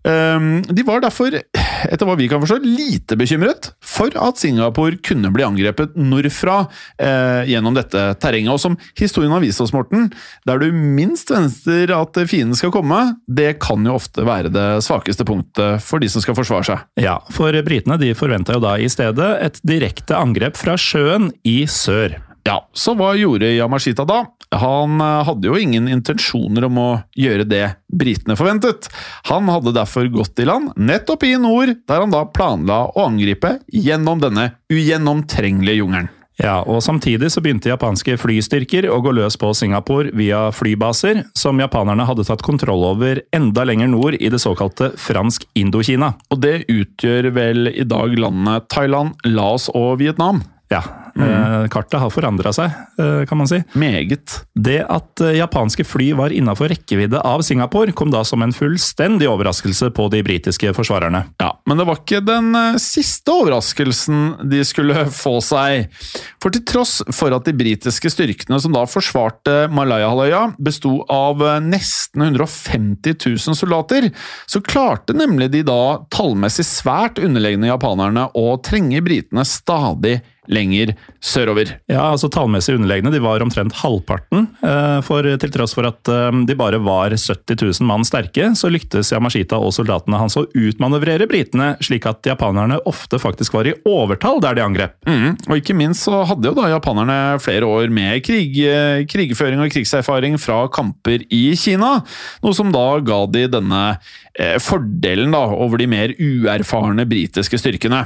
Eh, 0.07 0.47
De 0.69 0.85
var 0.87 1.01
derfor, 1.03 1.39
etter 1.87 2.07
hva 2.07 2.17
vi 2.19 2.27
kan 2.31 2.41
forstå, 2.41 2.59
lite 2.63 3.17
bekymret 3.19 3.71
for 3.83 4.13
at 4.19 4.41
Singapore 4.41 4.99
kunne 5.05 5.31
bli 5.33 5.45
angrepet 5.45 5.95
nordfra 5.99 6.59
eh, 7.01 7.47
gjennom 7.51 7.77
dette 7.77 8.03
terrenget. 8.21 8.53
Og 8.53 8.61
som 8.61 8.77
historien 8.99 9.33
har 9.33 9.43
vist 9.43 9.61
oss, 9.63 9.73
Morten, 9.75 10.09
der 10.47 10.61
du 10.61 10.69
minst 10.73 11.31
venter 11.33 11.93
at 11.95 12.21
fienden 12.29 12.57
skal 12.57 12.73
komme, 12.75 13.01
det 13.27 13.57
kan 13.63 13.85
jo 13.87 13.97
ofte 13.97 14.25
være 14.27 14.53
det 14.53 14.67
svakeste 14.85 15.27
punktet 15.27 15.83
for 15.85 16.03
de 16.03 16.11
som 16.11 16.23
skal 16.23 16.37
forsvare 16.37 16.67
seg. 16.67 16.85
Ja, 17.01 17.19
for 17.33 17.55
britene 17.67 17.99
de 18.01 18.13
forventa 18.17 18.57
jo 18.57 18.63
da 18.63 18.77
i 18.79 18.89
stedet 18.91 19.33
et 19.43 19.61
direkte 19.67 20.17
angrep 20.17 20.59
fra 20.59 20.77
sjøen 20.79 21.31
i 21.47 21.61
sør. 21.71 22.17
Ja, 22.47 22.61
så 22.71 22.95
hva 22.95 23.11
gjorde 23.19 23.49
Yamashita 23.51 24.05
da? 24.07 24.23
Han 24.55 25.01
eh, 25.03 25.23
hadde 25.27 25.49
jo 25.49 25.57
ingen 25.59 25.89
intensjoner 25.91 26.67
om 26.69 26.77
å 26.79 26.89
gjøre 27.19 27.43
det 27.47 27.65
britene 27.91 28.37
forventet. 28.39 28.87
Han 29.27 29.49
hadde 29.51 29.75
derfor 29.75 30.07
gått 30.13 30.39
i 30.39 30.47
land 30.47 30.71
nettopp 30.79 31.27
i 31.27 31.33
nord, 31.41 31.73
der 31.83 32.03
han 32.05 32.13
da 32.13 32.23
planla 32.31 32.85
å 32.93 33.09
angripe 33.09 33.57
gjennom 33.67 34.23
denne 34.23 34.53
ugjennomtrengelige 34.71 35.81
jungelen. 35.81 36.13
Ja, 36.37 36.59
og 36.69 36.83
Samtidig 36.85 37.31
så 37.33 37.41
begynte 37.41 37.71
japanske 37.71 38.13
flystyrker 38.21 38.85
å 38.93 38.99
gå 39.01 39.09
løs 39.17 39.39
på 39.41 39.49
Singapore 39.57 40.11
via 40.15 40.51
flybaser, 40.53 41.23
som 41.33 41.57
japanerne 41.57 42.05
hadde 42.05 42.27
tatt 42.27 42.45
kontroll 42.45 42.85
over 42.91 43.23
enda 43.33 43.65
lenger 43.65 43.89
nord 43.89 44.19
i 44.19 44.29
det 44.29 44.39
såkalte 44.43 44.91
Fransk 45.01 45.47
Indokina. 45.57 46.13
Og 46.29 46.43
det 46.45 46.67
utgjør 46.69 47.31
vel 47.33 47.71
i 47.73 47.87
dag 47.89 48.13
landene 48.21 48.61
Thailand, 48.69 49.17
Laos 49.25 49.65
og 49.73 49.97
Vietnam. 50.03 50.43
Ja, 50.69 50.83
Eh, 51.17 51.67
Kartet 51.73 51.99
har 51.99 52.11
forandra 52.13 52.51
seg, 52.53 52.73
eh, 52.99 53.25
kan 53.25 53.37
man 53.39 53.47
si. 53.49 53.59
Meget. 53.73 54.41
Det 54.53 54.79
at 54.83 55.21
eh, 55.21 55.37
japanske 55.39 55.85
fly 55.87 56.11
var 56.17 56.33
innafor 56.35 56.69
rekkevidde 56.71 57.21
av 57.25 57.41
Singapore, 57.45 57.91
kom 57.97 58.11
da 58.13 58.23
som 58.27 58.43
en 58.45 58.53
fullstendig 58.53 59.29
overraskelse 59.29 59.89
på 59.95 60.07
de 60.13 60.21
britiske 60.25 60.73
forsvarerne. 60.77 61.23
Ja, 61.41 61.51
Men 61.65 61.81
det 61.81 61.87
var 61.89 62.01
ikke 62.01 62.21
den 62.25 62.53
siste 62.81 63.33
overraskelsen 63.33 64.49
de 64.49 64.63
skulle 64.67 65.07
få 65.23 65.37
seg. 65.43 65.89
For 66.43 66.53
til 66.53 66.65
tross 66.67 66.99
for 67.15 67.33
at 67.35 67.47
de 67.47 67.55
britiske 67.57 68.11
styrkene 68.13 68.61
som 68.61 68.75
da 68.75 68.85
forsvarte 68.89 69.57
Malayahalvøya, 69.73 70.43
besto 70.61 70.99
av 71.11 71.41
nesten 71.65 72.27
150 72.29 73.17
000 73.17 73.57
soldater, 73.57 74.11
så 74.45 74.61
klarte 74.63 75.15
nemlig 75.17 75.49
de 75.53 75.63
da 75.67 75.97
tallmessig 76.13 76.65
svært 76.67 77.21
underlegne 77.23 77.71
japanerne 77.71 78.27
å 78.37 78.49
trenge 78.63 79.01
britene 79.05 79.45
stadig 79.47 80.19
lenger 80.51 80.93
sørover. 81.23 81.73
Ja, 81.89 82.11
altså 82.13 82.29
Tallmessig 82.31 82.75
underlegne 82.77 83.11
de 83.13 83.19
var 83.23 83.41
omtrent 83.43 83.75
halvparten. 83.81 84.47
eh, 84.63 84.99
For 85.05 85.25
til 85.41 85.51
tross 85.53 85.73
for 85.77 85.87
at 85.89 86.11
eh, 86.11 86.39
de 86.47 86.55
bare 86.57 86.79
var 86.83 87.15
70 87.15 87.57
000 87.81 87.87
mann 87.87 88.05
sterke, 88.07 88.51
så 88.55 88.71
lyktes 88.71 89.11
Yamashita 89.13 89.59
og 89.59 89.73
soldatene 89.75 90.19
hans 90.21 90.37
å 90.39 90.45
utmanøvrere 90.55 91.27
britene, 91.29 91.73
slik 91.83 92.05
at 92.09 92.25
japanerne 92.29 92.79
ofte 92.89 93.19
faktisk 93.21 93.53
var 93.57 93.67
i 93.69 93.75
overtall 93.87 94.41
der 94.43 94.57
de 94.59 94.65
angrep. 94.65 94.95
Mm, 95.07 95.35
og 95.49 95.57
ikke 95.59 95.75
minst 95.77 96.05
så 96.07 96.23
hadde 96.29 96.49
jo 96.51 96.55
da 96.57 96.69
japanerne 96.71 97.17
flere 97.43 97.67
år 97.67 97.91
med 97.93 98.23
krig, 98.25 98.57
eh, 98.67 99.03
krigføring 99.09 99.61
og 99.65 99.73
krigserfaring 99.73 100.37
fra 100.41 100.63
kamper 100.73 101.25
i 101.33 101.43
Kina, 101.59 101.97
noe 102.43 102.55
som 102.55 102.71
da 102.73 102.87
ga 103.05 103.23
de 103.31 103.47
denne 103.51 103.83
fordelen 104.61 105.31
da 105.33 105.39
over 105.57 105.79
de 105.81 105.87
mer 105.89 106.11
uerfarne 106.21 107.07
britiske 107.09 107.57
styrkene. 107.57 108.03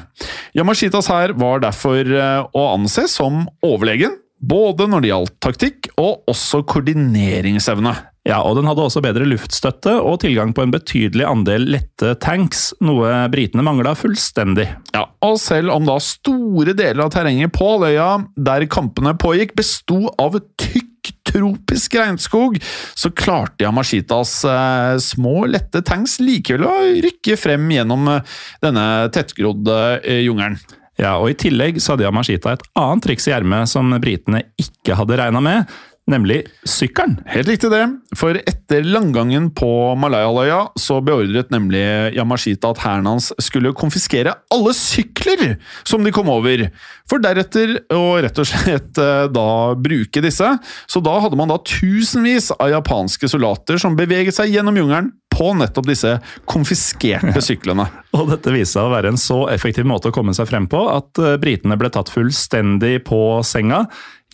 Yamashitas 0.56 1.10
hær 1.12 1.34
var 1.36 1.60
derfor 1.64 2.08
å 2.54 2.68
anse 2.74 3.08
som 3.12 3.46
overlegen, 3.66 4.18
både 4.42 4.88
når 4.90 5.04
det 5.04 5.12
gjaldt 5.12 5.36
taktikk 5.44 5.92
og 6.02 6.32
også 6.32 6.64
koordineringsevne. 6.70 7.94
Ja, 8.28 8.44
og 8.46 8.60
Den 8.60 8.68
hadde 8.70 8.84
også 8.86 9.02
bedre 9.02 9.26
luftstøtte 9.26 9.96
og 9.98 10.20
tilgang 10.22 10.52
på 10.54 10.62
en 10.62 10.74
betydelig 10.74 11.26
andel 11.26 11.66
lette 11.74 12.14
tanks, 12.22 12.68
noe 12.84 13.10
britene 13.34 13.66
mangla 13.66 13.96
fullstendig. 13.98 14.68
Ja, 14.94 15.08
og 15.26 15.40
selv 15.42 15.74
om 15.74 15.88
da 15.90 15.98
store 16.06 16.76
deler 16.78 17.08
av 17.08 17.16
terrenget 17.16 17.54
på 17.56 17.72
halvøya 17.74 18.12
der 18.38 18.68
kampene 18.70 19.16
pågikk, 19.18 19.56
besto 19.58 20.04
av 20.22 20.38
tykk 20.62 21.14
tropisk 21.32 21.96
regnskog, 21.98 22.60
så 22.94 23.10
klarte 23.16 23.66
Yamashitas 23.66 24.36
eh, 24.46 24.98
små, 25.02 25.48
lette 25.50 25.82
tanks 25.88 26.20
likevel 26.22 26.68
å 26.68 26.76
rykke 27.08 27.38
frem 27.40 27.70
gjennom 27.74 28.06
eh, 28.12 28.38
denne 28.62 28.86
tettgrodde 29.16 29.80
eh, 30.02 30.22
jungelen. 30.28 30.60
Ja, 31.02 31.16
og 31.18 31.32
I 31.32 31.38
tillegg 31.48 31.80
så 31.82 31.96
hadde 31.96 32.06
Yamashita 32.06 32.54
et 32.54 32.68
annet 32.78 33.08
triks 33.08 33.26
i 33.26 33.34
ermet 33.34 33.70
som 33.72 33.90
britene 34.04 34.44
ikke 34.62 34.94
hadde 35.00 35.18
regna 35.18 35.42
med, 35.42 35.72
nemlig 36.12 36.44
sykkelen. 36.68 37.16
Helt 37.30 37.50
riktig 37.50 37.72
det, 37.74 37.82
for 38.18 38.38
etter 38.38 38.86
langgangen 38.86 39.48
på 39.58 39.70
Malayahalvøya 39.98 40.60
så 40.80 41.00
beordret 41.06 41.50
nemlig 41.54 41.82
Yamashita 42.18 42.74
at 42.74 42.82
hæren 42.84 43.10
hans 43.10 43.32
skulle 43.42 43.74
konfiskere 43.78 44.36
alle 44.54 44.74
sykler 44.78 45.56
som 45.88 46.06
de 46.06 46.14
kom 46.14 46.30
over, 46.30 46.68
for 47.10 47.24
deretter 47.24 47.80
å 47.96 48.20
rett 48.22 48.44
og 48.44 48.50
slett 48.52 49.02
eh, 49.02 49.26
da 49.34 49.48
bruke 49.74 50.22
disse. 50.22 50.52
Så 50.86 51.02
da 51.02 51.18
hadde 51.24 51.40
man 51.40 51.50
da 51.50 51.58
tusenvis 51.66 52.52
av 52.60 52.76
japanske 52.76 53.32
soldater 53.32 53.82
som 53.82 53.98
beveget 53.98 54.38
seg 54.38 54.54
gjennom 54.54 54.78
jungelen 54.78 55.14
på 55.42 55.52
nettopp 55.58 55.90
disse 55.90 56.16
konfiskerte 56.50 57.42
syklene. 57.44 57.88
Og 58.14 58.30
dette 58.30 58.54
viste 58.54 58.78
seg 58.78 58.88
å 58.88 58.94
være 58.94 59.14
en 59.14 59.20
så 59.20 59.44
effektiv 59.54 59.88
måte 59.90 60.12
å 60.12 60.16
komme 60.16 60.36
seg 60.38 60.50
frem 60.52 60.70
på 60.70 60.86
at 60.94 61.22
eh, 61.22 61.38
britene 61.42 61.78
ble 61.82 61.90
tatt 61.94 62.12
fullstendig 62.14 63.00
på 63.10 63.22
senga. 63.48 63.86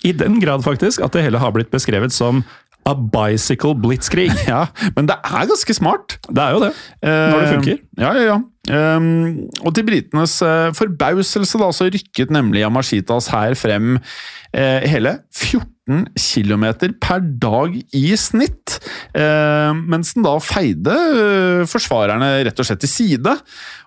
I 0.06 0.14
den 0.14 0.42
grad 0.44 0.66
faktisk 0.66 1.02
at 1.06 1.16
det 1.16 1.24
hele 1.26 1.42
har 1.42 1.56
blitt 1.56 1.72
beskrevet 1.74 2.14
som 2.14 2.44
a 2.88 2.94
bicycle 2.96 3.76
blitzkrig. 3.84 4.32
Ja, 4.48 4.68
men 4.96 5.10
det 5.10 5.18
er 5.24 5.48
ganske 5.50 5.76
smart. 5.76 6.20
Det 6.28 6.44
er 6.44 6.56
jo 6.56 6.62
det, 6.64 6.74
når 7.04 7.40
det 7.40 7.50
funker. 7.56 7.82
Uh, 7.82 8.04
Ja, 8.04 8.12
ja, 8.16 8.28
ja. 8.34 8.38
Um, 8.68 9.48
og 9.64 9.72
til 9.76 9.86
britenes 9.88 10.34
uh, 10.44 10.74
forbauselse 10.76 11.60
da, 11.62 11.70
så 11.72 11.88
rykket 11.88 12.34
nemlig 12.36 12.66
Yamashitas 12.66 13.30
hær 13.32 13.56
frem 13.56 13.96
uh, 13.96 14.80
hele 14.84 15.22
14 15.32 15.77
km 15.88 16.66
per 17.02 17.22
dag 17.42 17.76
i 17.96 18.06
snitt, 18.20 18.78
eh, 19.16 19.72
mens 19.74 20.14
den 20.18 20.26
da 20.28 20.36
feide 20.44 20.94
eh, 20.94 21.66
forsvarerne 21.70 22.44
rett 22.48 22.60
og 22.60 22.68
slett 22.68 22.84
til 22.84 22.92
side. 22.92 23.38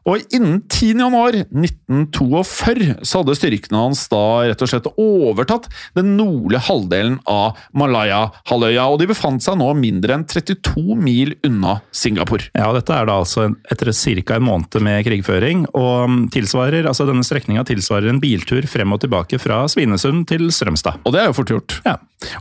Og 0.08 0.22
innen 0.32 0.62
10. 0.64 0.94
januar 1.04 1.36
1942 1.52 2.94
så 3.04 3.20
hadde 3.20 3.34
styrkene 3.36 3.82
hans 3.82 4.06
da 4.08 4.20
rett 4.48 4.62
og 4.64 4.70
slett 4.70 4.88
overtatt 4.96 5.66
den 5.98 6.14
nordlige 6.16 6.62
halvdelen 6.70 7.18
av 7.28 7.58
Malaya-halvøya, 7.76 8.86
og 8.88 9.00
de 9.02 9.10
befant 9.10 9.44
seg 9.44 9.58
nå 9.60 9.68
mindre 9.76 10.16
enn 10.16 10.24
32 10.24 10.96
mil 10.96 11.34
unna 11.46 11.76
Singapore. 11.92 12.48
Ja, 12.56 12.70
dette 12.76 12.96
er 12.96 13.10
da 13.10 13.18
altså 13.20 13.44
en- 13.44 13.58
etter 13.70 13.92
ca. 13.92 14.36
en 14.36 14.42
måned 14.48 14.80
med 14.80 15.04
krigføring, 15.04 15.66
og 15.74 16.30
tilsvarer, 16.32 16.86
altså 16.88 17.06
denne 17.06 17.24
strekninga 17.26 17.64
tilsvarer 17.68 18.08
en 18.08 18.20
biltur 18.20 18.66
frem 18.66 18.92
og 18.92 19.00
tilbake 19.00 19.38
fra 19.38 19.66
Svinesund 19.68 20.26
til 20.26 20.48
Strømstad. 20.50 21.00
Og 21.04 21.12
det 21.12 21.20
er 21.20 21.26
jo 21.26 21.32
fort 21.36 21.48
gjort. 21.52 21.80
Ja. 21.84 21.89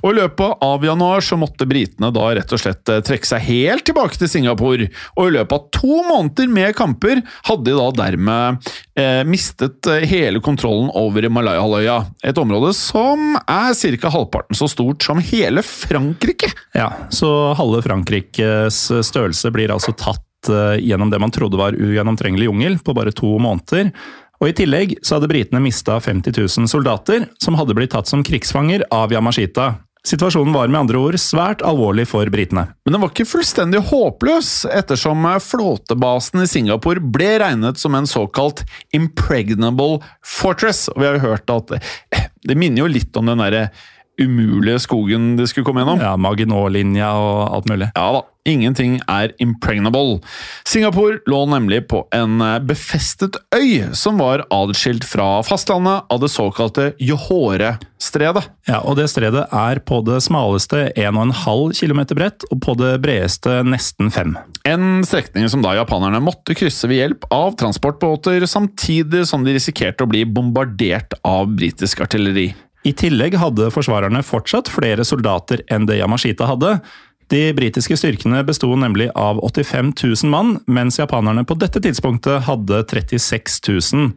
Og 0.02 0.12
i 0.12 0.18
løpet 0.18 0.64
av 0.66 0.84
januar 0.84 1.24
så 1.24 1.38
måtte 1.40 1.68
britene 1.70 2.12
da 2.16 2.26
rett 2.36 2.52
og 2.56 2.62
slett 2.62 2.92
eh, 2.92 3.02
trekke 3.06 3.30
seg 3.30 3.46
helt 3.48 3.86
tilbake 3.88 4.20
til 4.20 4.32
Singapore, 4.32 4.90
og 5.16 5.30
i 5.30 5.36
løpet 5.38 5.56
av 5.56 5.68
to 5.76 6.02
måneder 6.08 6.52
med 6.52 6.76
kamper 6.78 7.24
hadde 7.48 7.70
de 7.70 7.78
da 7.78 7.88
dermed 8.02 8.72
eh, 9.00 9.22
mistet 9.28 9.88
eh, 9.90 10.06
hele 10.10 10.44
kontrollen 10.44 10.92
over 11.00 11.30
Malayahalvøya, 11.32 12.00
et 12.28 12.42
område 12.42 12.74
som 12.78 13.38
er 13.46 13.76
ca. 14.00 14.14
halvparten 14.14 14.58
så 14.60 14.68
stort 14.72 15.06
som 15.06 15.22
hele 15.32 15.64
Frankrike. 15.66 16.52
Ja, 16.76 16.92
så 17.14 17.54
halve 17.60 17.84
Frankrikes 17.86 18.88
størrelse 19.08 19.52
blir 19.56 19.72
altså 19.74 19.96
tatt 19.96 20.52
eh, 20.52 20.80
gjennom 20.84 21.12
det 21.14 21.22
man 21.24 21.34
trodde 21.34 21.60
var 21.60 21.78
ugjennomtrengelig 21.78 22.50
jungel 22.50 22.82
på 22.84 22.96
bare 22.98 23.16
to 23.16 23.38
måneder. 23.42 23.94
Og 24.40 24.52
I 24.52 24.56
tillegg 24.56 24.96
så 25.04 25.18
hadde 25.18 25.30
britene 25.32 25.60
mista 25.64 25.98
50 26.00 26.32
000 26.32 26.72
soldater, 26.72 27.28
som 27.44 27.58
hadde 27.60 27.76
blitt 27.76 27.92
tatt 27.96 28.08
som 28.08 28.24
krigsfanger 28.24 28.86
av 28.96 29.12
Yamashita. 29.12 29.74
Situasjonen 30.08 30.54
var 30.56 30.70
med 30.72 30.80
andre 30.80 31.00
ord 31.02 31.18
svært 31.20 31.60
alvorlig 31.66 32.06
for 32.08 32.30
britene. 32.32 32.70
Men 32.88 32.96
den 32.96 33.04
var 33.04 33.12
ikke 33.12 33.28
fullstendig 33.28 33.82
håpløs, 33.90 34.64
ettersom 34.72 35.28
eh, 35.28 35.42
flåtebasen 35.44 36.46
i 36.46 36.48
Singapore 36.48 37.04
ble 37.04 37.34
regnet 37.44 37.82
som 37.82 37.98
en 38.00 38.08
såkalt 38.08 38.64
impregnable 38.96 40.00
fortress. 40.24 40.88
Og 40.94 41.04
vi 41.04 41.10
har 41.10 41.20
jo 41.20 41.26
hørt 41.28 41.52
at 41.52 41.76
eh, 41.76 42.30
det 42.48 42.56
minner 42.56 42.86
jo 42.86 42.94
litt 42.96 43.20
om 43.20 43.28
den 43.28 43.44
derre 43.44 43.68
umulige 44.20 44.80
skogen 44.84 45.34
de 45.40 45.48
skulle 45.48 45.68
komme 45.68 45.84
gjennom. 45.84 46.00
Ja, 46.04 46.16
Maginot-linja 46.20 47.12
og 47.20 47.58
alt 47.60 47.70
mulig. 47.72 47.92
Ja 47.96 48.08
da, 48.16 48.24
ingenting 48.48 49.00
er 49.08 49.34
impregnable. 49.42 50.20
Singapore 50.68 51.20
lå 51.30 51.42
nemlig 51.52 51.84
på 51.92 52.04
en 52.16 52.42
eh, 52.44 52.58
befestet 52.64 53.38
øy 53.56 53.90
som 53.98 54.20
var 54.22 54.46
adskilt 54.54 55.06
fra 55.08 55.40
fastlandet 55.46 56.08
av 56.10 56.22
det 56.24 56.32
såkalte 56.34 56.92
Johore-stredet. 57.04 58.46
Ja, 58.70 58.80
og 58.84 59.00
det 59.00 59.10
stredet 59.12 59.48
er 59.56 59.82
på 59.84 60.02
det 60.08 60.22
smaleste 60.26 60.88
1,5 60.96 61.76
km 61.80 62.02
bredt, 62.16 62.48
og 62.52 62.62
på 62.66 62.78
det 62.80 62.96
bredeste 63.04 63.60
nesten 63.68 64.14
5. 64.14 64.38
En 64.70 65.04
strekning 65.08 65.50
som 65.52 65.64
da 65.66 65.76
japanerne 65.80 66.22
måtte 66.24 66.58
krysse 66.58 66.90
ved 66.90 67.04
hjelp 67.04 67.30
av 67.34 67.54
transportbåter, 67.60 68.46
samtidig 68.50 69.26
som 69.30 69.46
de 69.46 69.58
risikerte 69.58 70.06
å 70.06 70.12
bli 70.12 70.26
bombardert 70.28 71.18
av 71.28 71.50
britisk 71.56 72.04
artilleri. 72.06 72.52
I 72.88 72.94
tillegg 72.96 73.36
hadde 73.42 73.68
forsvarerne 73.76 74.22
fortsatt 74.24 74.70
flere 74.72 75.04
soldater 75.08 75.66
enn 75.72 75.88
det 75.90 75.98
Yamashita 76.00 76.48
hadde. 76.48 76.78
De 77.30 77.42
britiske 77.54 77.98
styrkene 78.00 78.42
besto 78.48 78.72
nemlig 78.80 79.12
av 79.18 79.38
85 79.46 79.94
000 80.02 80.32
mann, 80.32 80.56
mens 80.66 80.98
japanerne 81.00 81.46
på 81.46 81.58
dette 81.62 81.82
tidspunktet 81.84 82.48
hadde 82.48 82.82
36 82.90 83.60
000. 83.94 84.10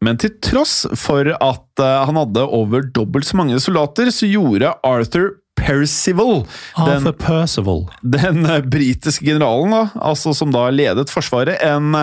Men 0.00 0.20
til 0.20 0.32
tross 0.40 0.84
for 0.96 1.28
at 1.34 1.82
eh, 1.82 1.98
han 2.08 2.16
hadde 2.16 2.46
over 2.46 2.86
dobbelt 2.94 3.28
så 3.28 3.40
mange 3.40 3.58
soldater, 3.60 4.08
så 4.14 4.28
gjorde 4.30 4.72
Arthur 4.86 5.34
Percival, 5.60 6.46
den, 6.78 6.86
Arthur 6.86 7.16
Percival. 7.20 7.82
den 8.00 8.46
eh, 8.46 8.62
britiske 8.64 9.26
generalen, 9.26 9.74
da, 9.74 9.82
altså 10.00 10.32
som 10.36 10.54
da 10.54 10.68
ledet 10.72 11.12
forsvaret, 11.12 11.60
en 11.60 11.98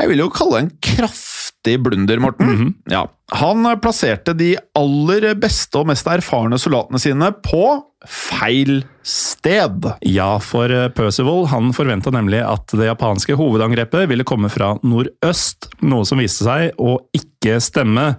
jeg 0.00 0.10
vil 0.10 0.24
jo 0.24 0.30
kalle 0.34 0.58
det 0.58 0.64
en 0.64 0.72
kraftig 0.84 1.76
blunder, 1.84 2.20
Morten. 2.22 2.74
ja, 2.90 3.06
han 3.34 3.66
plasserte 3.82 4.34
de 4.36 4.54
aller 4.76 5.30
beste 5.40 5.80
og 5.80 5.88
mest 5.90 6.08
erfarne 6.10 6.58
soldatene 6.60 7.00
sine 7.02 7.30
på 7.44 7.64
feil 8.04 8.82
sted. 9.04 9.86
Ja, 10.04 10.36
for 10.42 10.72
eh, 10.72 10.90
Percival 10.92 11.46
han 11.52 11.72
forventa 11.76 12.12
nemlig 12.12 12.42
at 12.44 12.74
det 12.76 12.88
japanske 12.90 13.36
hovedangrepet 13.38 14.08
ville 14.10 14.26
komme 14.28 14.50
fra 14.52 14.74
nordøst, 14.84 15.70
noe 15.84 16.04
som 16.08 16.20
viste 16.20 16.44
seg 16.46 16.76
å 16.80 16.98
ikke 17.16 17.58
stemme. 17.64 18.10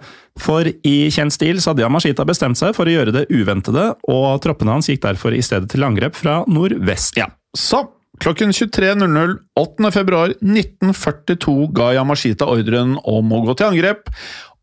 For 0.42 0.68
i 0.68 0.96
kjent 1.14 1.34
stil 1.36 1.62
så 1.62 1.72
hadde 1.72 1.84
Yamashita 1.86 2.26
bestemt 2.28 2.58
seg 2.60 2.74
for 2.76 2.88
å 2.88 2.96
gjøre 2.96 3.14
det 3.14 3.26
uventede, 3.32 3.92
og 4.10 4.42
troppene 4.44 4.74
hans 4.76 4.90
gikk 4.90 5.04
derfor 5.06 5.36
i 5.36 5.44
stedet 5.44 5.70
til 5.72 5.86
angrep 5.86 6.18
fra 6.18 6.42
nordvest. 6.50 7.16
Ja, 7.20 7.30
så 7.56 7.86
Klokken 8.22 8.52
23.00 8.52 9.36
8. 9.60 9.90
februar 9.92 10.32
1942 10.40 11.68
ga 11.76 11.92
Yamashita 11.98 12.48
ordren 12.48 12.96
om 13.04 13.32
å 13.32 13.42
gå 13.44 13.56
til 13.58 13.68
angrep, 13.70 14.08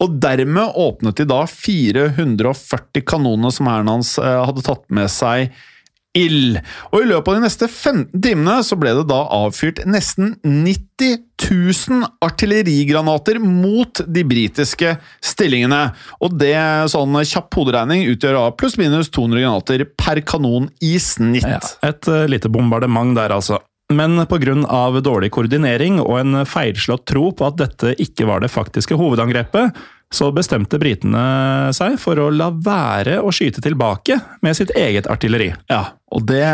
og 0.02 0.18
dermed 0.24 0.80
åpnet 0.80 1.22
de 1.22 1.28
da 1.30 1.44
440 1.48 3.06
kanonene 3.08 3.54
som 3.54 3.70
hæren 3.70 3.92
hans 3.94 4.16
eh, 4.22 4.40
hadde 4.48 4.66
tatt 4.66 4.84
med 4.94 5.12
seg 5.14 5.54
ild. 6.18 6.60
Og 6.92 7.04
i 7.04 7.10
løpet 7.10 7.32
av 7.32 7.38
de 7.40 7.46
neste 7.48 7.68
15 7.70 8.22
timene 8.22 8.60
så 8.66 8.78
ble 8.80 8.94
det 9.00 9.06
da 9.10 9.24
avfyrt 9.34 9.84
nesten 9.90 10.36
90 10.44 11.18
000 11.44 12.08
artillerigranater 12.24 13.40
mot 13.42 14.04
de 14.06 14.24
britiske 14.28 14.96
stillingene. 15.26 15.82
Og 16.24 16.38
det, 16.40 16.56
sånn 16.94 17.18
kjapp 17.28 17.60
hoderegning, 17.60 18.06
utgjør 18.14 18.40
av 18.46 18.56
pluss-minus 18.62 19.12
200 19.14 19.44
granater 19.44 19.86
per 19.98 20.24
kanon 20.28 20.70
i 20.86 20.96
snitt. 21.02 21.48
Ja, 21.50 21.62
et 21.90 22.10
eh, 22.10 22.26
lite 22.32 22.52
bombardement 22.54 23.18
der, 23.18 23.36
altså. 23.36 23.60
Men 23.94 24.18
pga. 24.26 25.02
dårlig 25.02 25.32
koordinering 25.32 26.00
og 26.02 26.16
en 26.20 26.46
feilslått 26.50 27.06
tro 27.06 27.32
på 27.32 27.46
at 27.46 27.60
dette 27.60 27.94
ikke 28.02 28.26
var 28.26 28.42
det 28.42 28.50
faktiske 28.50 28.96
hovedangrepet, 28.98 29.76
så 30.14 30.30
bestemte 30.34 30.78
britene 30.82 31.74
seg 31.74 31.98
for 32.02 32.20
å 32.22 32.30
la 32.34 32.52
være 32.54 33.20
å 33.22 33.32
skyte 33.34 33.64
tilbake 33.66 34.20
med 34.46 34.58
sitt 34.58 34.74
eget 34.78 35.10
artilleri. 35.10 35.50
Ja, 35.72 35.98
og 36.14 36.26
det 36.30 36.46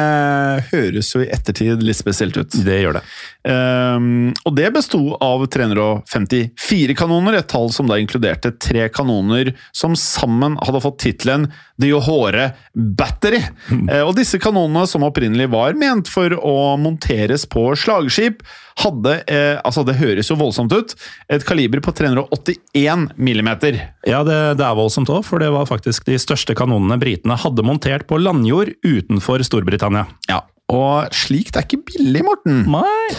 høres 0.71 1.11
jo 1.13 1.23
i 1.23 1.29
ettertid 1.33 1.83
litt 1.83 1.99
spesielt 1.99 2.37
ut. 2.39 2.59
Det 2.65 2.77
gjør 2.79 2.99
det. 2.99 3.03
Um, 3.49 4.29
og 4.47 4.55
det 4.55 4.69
besto 4.75 5.01
av 5.23 5.45
354 5.51 6.95
kanoner, 6.99 7.39
et 7.39 7.49
tall 7.51 7.71
som 7.75 7.89
da 7.89 7.99
inkluderte 7.99 8.53
tre 8.55 8.87
kanoner 8.93 9.53
som 9.75 9.97
sammen 9.99 10.57
hadde 10.63 10.83
fått 10.83 11.01
tittelen 11.03 11.49
The 11.79 11.91
Johore 11.93 12.49
Battery. 12.73 13.41
Eh, 13.69 14.03
og 14.03 14.15
disse 14.17 14.39
kanonene, 14.41 14.85
som 14.89 15.05
opprinnelig 15.07 15.49
var 15.53 15.77
ment 15.79 16.11
for 16.11 16.33
å 16.35 16.75
monteres 16.81 17.45
på 17.49 17.69
slagskip, 17.79 18.43
hadde, 18.79 19.15
eh, 19.27 19.57
altså 19.65 19.83
det 19.87 19.97
høres 19.99 20.29
jo 20.31 20.37
voldsomt 20.39 20.73
ut, 20.75 20.93
et 21.31 21.43
kaliber 21.47 21.81
på 21.83 21.93
381 21.95 23.09
millimeter. 23.19 23.79
Ja, 24.07 24.21
det, 24.27 24.37
det 24.59 24.65
er 24.65 24.77
voldsomt 24.77 25.11
òg, 25.11 25.23
for 25.27 25.43
det 25.43 25.51
var 25.55 25.67
faktisk 25.69 26.07
de 26.07 26.19
største 26.21 26.55
kanonene 26.57 26.99
britene 27.01 27.39
hadde 27.39 27.65
montert 27.65 28.07
på 28.09 28.19
landjord 28.21 28.71
utenfor 28.85 29.43
Storbritannia. 29.49 30.05
Ja, 30.29 30.43
og 30.69 31.13
slikt 31.15 31.57
er 31.57 31.65
ikke 31.65 31.81
billig, 31.87 32.21
Morten. 32.25 32.61
Nei. 32.69 33.13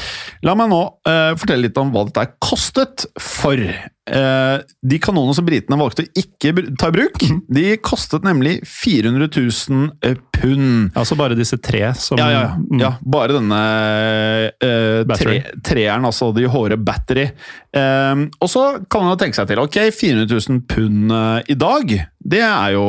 La 0.46 0.54
meg 0.56 0.70
nå 0.70 0.80
uh, 1.08 1.32
fortelle 1.38 1.66
litt 1.66 1.78
om 1.80 1.90
hva 1.92 2.06
dette 2.06 2.22
er 2.22 2.36
kostet 2.38 3.08
for. 3.20 3.58
Uh, 4.10 4.62
de 4.86 4.98
kanonene 5.02 5.34
som 5.36 5.46
britene 5.46 5.78
valgte 5.78 6.04
å 6.06 6.10
ikke 6.18 6.54
ta 6.78 6.88
i 6.90 6.94
bruk, 6.94 7.18
de 7.50 7.64
kostet 7.82 8.26
nemlig 8.26 8.60
400 8.66 9.28
000 9.34 10.14
pund. 10.38 10.94
Altså 10.98 11.18
bare 11.18 11.38
disse 11.38 11.58
tre 11.62 11.82
som 11.98 12.22
Ja, 12.22 12.30
ja, 12.32 12.44
ja. 12.46 12.54
Mm. 12.58 12.84
ja 12.84 12.92
bare 13.02 13.36
denne 13.36 13.60
uh, 14.54 15.16
tre, 15.18 15.36
treeren, 15.66 16.06
altså 16.06 16.30
de 16.36 16.46
hårde 16.50 16.78
battery. 16.86 17.26
Eh, 17.70 18.22
og 18.42 18.48
så 18.50 18.64
kan 18.90 19.04
man 19.04 19.12
jo 19.12 19.18
tenke 19.20 19.38
seg 19.38 19.50
til, 19.50 19.60
ok, 19.62 19.78
400 19.94 20.26
000 20.30 20.64
pund 20.70 21.12
eh, 21.14 21.52
i 21.54 21.58
dag, 21.58 21.92
det 22.18 22.40
er 22.42 22.72
jo 22.74 22.86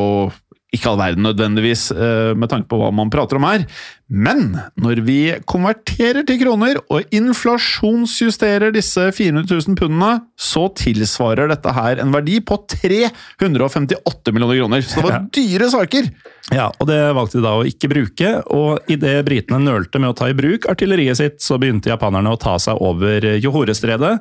ikke 0.71 0.87
all 0.87 0.99
verden 0.99 1.25
nødvendigvis, 1.25 1.89
eh, 1.91 2.31
med 2.37 2.47
tanke 2.51 2.69
på 2.71 2.79
hva 2.79 2.91
man 2.95 3.11
prater 3.11 3.35
om 3.35 3.43
her. 3.43 3.65
Men 4.07 4.53
når 4.79 5.01
vi 5.03 5.19
konverterer 5.47 6.23
til 6.27 6.39
kroner 6.39 6.79
og 6.91 7.11
inflasjonsjusterer 7.15 8.71
disse 8.75 9.09
400 9.15 9.47
000 9.51 9.75
pundene, 9.79 10.11
så 10.39 10.69
tilsvarer 10.79 11.51
dette 11.51 11.73
her 11.75 11.99
en 11.99 12.13
verdi 12.15 12.39
på 12.39 12.55
358 12.71 14.31
millioner 14.31 14.61
kroner. 14.61 14.85
Så 14.87 15.03
det 15.03 15.09
var 15.09 15.27
dyre 15.35 15.71
saker! 15.71 16.11
Ja, 16.51 16.69
og 16.79 16.87
det 16.89 16.99
valgte 17.15 17.39
de 17.39 17.45
da 17.45 17.53
å 17.59 17.67
ikke 17.67 17.91
bruke, 17.91 18.31
og 18.51 18.91
idet 18.91 19.19
britene 19.27 19.59
nølte 19.63 19.99
med 20.01 20.11
å 20.11 20.15
ta 20.17 20.31
i 20.31 20.35
bruk 20.35 20.67
artilleriet 20.71 21.19
sitt, 21.19 21.43
så 21.43 21.59
begynte 21.61 21.91
japanerne 21.91 22.31
å 22.31 22.39
ta 22.39 22.57
seg 22.59 22.79
over 22.79 23.27
Johorestredet. 23.43 24.17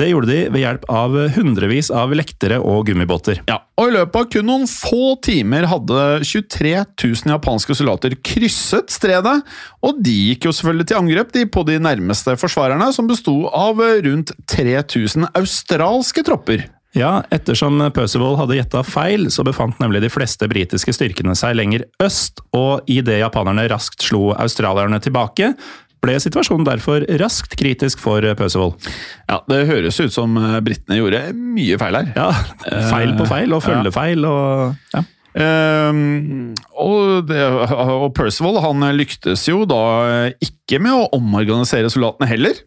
Det 0.00 0.06
gjorde 0.08 0.30
de 0.30 0.36
ved 0.48 0.62
hjelp 0.62 0.84
av 0.88 1.12
hundrevis 1.34 1.90
av 1.92 2.14
lektere 2.16 2.56
og 2.56 2.86
gummibåter. 2.88 3.42
Ja, 3.50 3.58
og 3.76 3.90
I 3.90 3.94
løpet 3.98 4.16
av 4.16 4.28
kun 4.32 4.46
noen 4.48 4.62
få 4.70 5.18
timer 5.20 5.66
hadde 5.68 6.04
23 6.24 6.72
000 7.02 7.34
japanske 7.34 7.76
soldater 7.76 8.16
krysset 8.24 8.88
stredet, 8.94 9.36
og 9.84 10.00
de 10.00 10.14
gikk 10.30 10.48
jo 10.48 10.54
selvfølgelig 10.56 10.88
til 10.88 11.00
angrep 11.02 11.34
de 11.36 11.44
på 11.52 11.66
de 11.68 11.76
nærmeste 11.84 12.32
forsvarerne, 12.40 12.88
som 12.96 13.10
besto 13.10 13.42
av 13.52 13.82
rundt 14.06 14.32
3000 14.48 15.34
australske 15.34 16.24
tropper. 16.24 16.64
Ja, 16.96 17.20
ettersom 17.30 17.76
Percival 17.94 18.40
hadde 18.40 18.56
gjetta 18.56 18.80
feil, 18.82 19.28
så 19.30 19.44
befant 19.46 19.76
nemlig 19.84 20.00
de 20.02 20.10
fleste 20.10 20.48
britiske 20.50 20.96
styrkene 20.96 21.36
seg 21.38 21.60
lenger 21.60 21.84
øst, 22.00 22.40
og 22.56 22.88
idet 22.90 23.20
japanerne 23.20 23.68
raskt 23.70 24.08
slo 24.08 24.30
australierne 24.32 24.98
tilbake, 25.04 25.52
ble 26.00 26.16
situasjonen 26.22 26.66
derfor 26.68 27.04
raskt 27.20 27.56
kritisk 27.60 28.00
for 28.02 28.24
Percival. 28.38 28.74
Ja, 29.28 29.40
Det 29.50 29.62
høres 29.68 30.00
ut 30.00 30.14
som 30.14 30.36
eh, 30.40 30.58
britene 30.64 31.00
gjorde 31.00 31.22
mye 31.36 31.78
feil 31.80 32.00
her. 32.00 32.12
Ja, 32.16 32.30
feil 32.90 33.16
på 33.18 33.28
feil 33.30 33.56
og 33.56 33.64
følgefeil 33.66 34.28
og 34.28 34.94
ja. 34.96 35.06
Um, 35.30 36.56
og, 36.74 37.28
det, 37.28 37.38
og 37.70 38.08
Percival 38.16 38.56
han 38.64 38.82
lyktes 38.96 39.44
jo 39.46 39.60
da 39.68 39.84
ikke 40.42 40.80
med 40.82 40.96
å 40.96 41.04
omorganisere 41.20 41.92
soldatene 41.92 42.26
heller. 42.32 42.58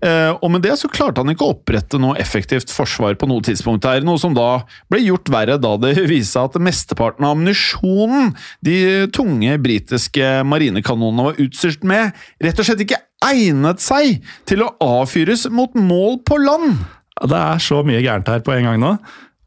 Eh, 0.00 0.30
og 0.40 0.48
med 0.54 0.62
det 0.64 0.72
så 0.80 0.88
klarte 0.88 1.20
han 1.20 1.30
ikke 1.32 1.44
å 1.44 1.52
opprette 1.52 2.00
noe 2.00 2.16
effektivt 2.20 2.72
forsvar 2.72 3.18
på 3.20 3.28
noe 3.28 3.44
tidspunkt 3.44 3.84
her, 3.84 4.00
noe 4.06 4.20
som 4.20 4.32
da 4.36 4.62
ble 4.90 5.02
gjort 5.04 5.28
verre 5.32 5.58
da 5.60 5.74
det 5.80 5.94
viste 6.10 6.32
seg 6.38 6.48
at 6.48 6.60
mesteparten 6.64 7.26
av 7.26 7.36
ammunisjonen 7.36 8.32
de 8.64 8.78
tunge 9.14 9.58
britiske 9.60 10.32
marinekanonene 10.48 11.30
var 11.30 11.42
utstyrt 11.44 11.84
med, 11.86 12.16
rett 12.40 12.60
og 12.60 12.68
slett 12.68 12.86
ikke 12.86 13.02
egnet 13.30 13.84
seg 13.84 14.22
til 14.48 14.64
å 14.64 14.72
avfyres 14.80 15.44
mot 15.52 15.74
mål 15.76 16.22
på 16.24 16.40
land. 16.40 16.78
Det 17.20 17.36
er 17.36 17.60
så 17.60 17.82
mye 17.84 18.00
gærent 18.00 18.30
her 18.32 18.40
på 18.44 18.56
en 18.56 18.70
gang 18.70 18.80
nå. 18.80 18.94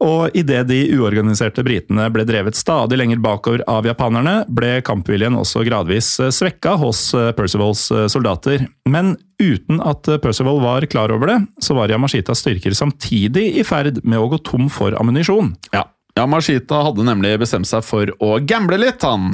Og 0.04 0.34
idet 0.36 0.66
de 0.68 0.78
uorganiserte 0.98 1.62
britene 1.64 2.06
ble 2.12 2.26
drevet 2.28 2.58
stadig 2.58 2.98
lenger 2.98 3.22
bakover 3.24 3.62
av 3.70 3.86
japanerne, 3.88 4.42
ble 4.52 4.76
kampviljen 4.84 5.38
også 5.38 5.62
gradvis 5.66 6.16
svekka 6.34 6.74
hos 6.82 7.06
Percivals 7.38 7.86
soldater. 8.12 8.66
Men 8.90 9.14
uten 9.42 9.80
at 9.84 10.08
Percival 10.22 10.60
var 10.62 10.86
klar 10.90 11.12
over 11.14 11.30
det, 11.30 11.40
så 11.62 11.76
var 11.78 11.92
Yamashitas 11.92 12.44
styrker 12.44 12.76
samtidig 12.76 13.50
i 13.60 13.66
ferd 13.66 14.02
med 14.04 14.20
å 14.20 14.30
gå 14.32 14.40
tom 14.46 14.70
for 14.72 14.96
ammunisjon. 15.00 15.54
Ja. 15.74 15.86
Yamashita 16.14 16.78
hadde 16.86 17.02
nemlig 17.06 17.32
bestemt 17.42 17.66
seg 17.66 17.82
for 17.82 18.10
å 18.22 18.36
gamble 18.46 18.78
litt, 18.78 19.02
han. 19.02 19.32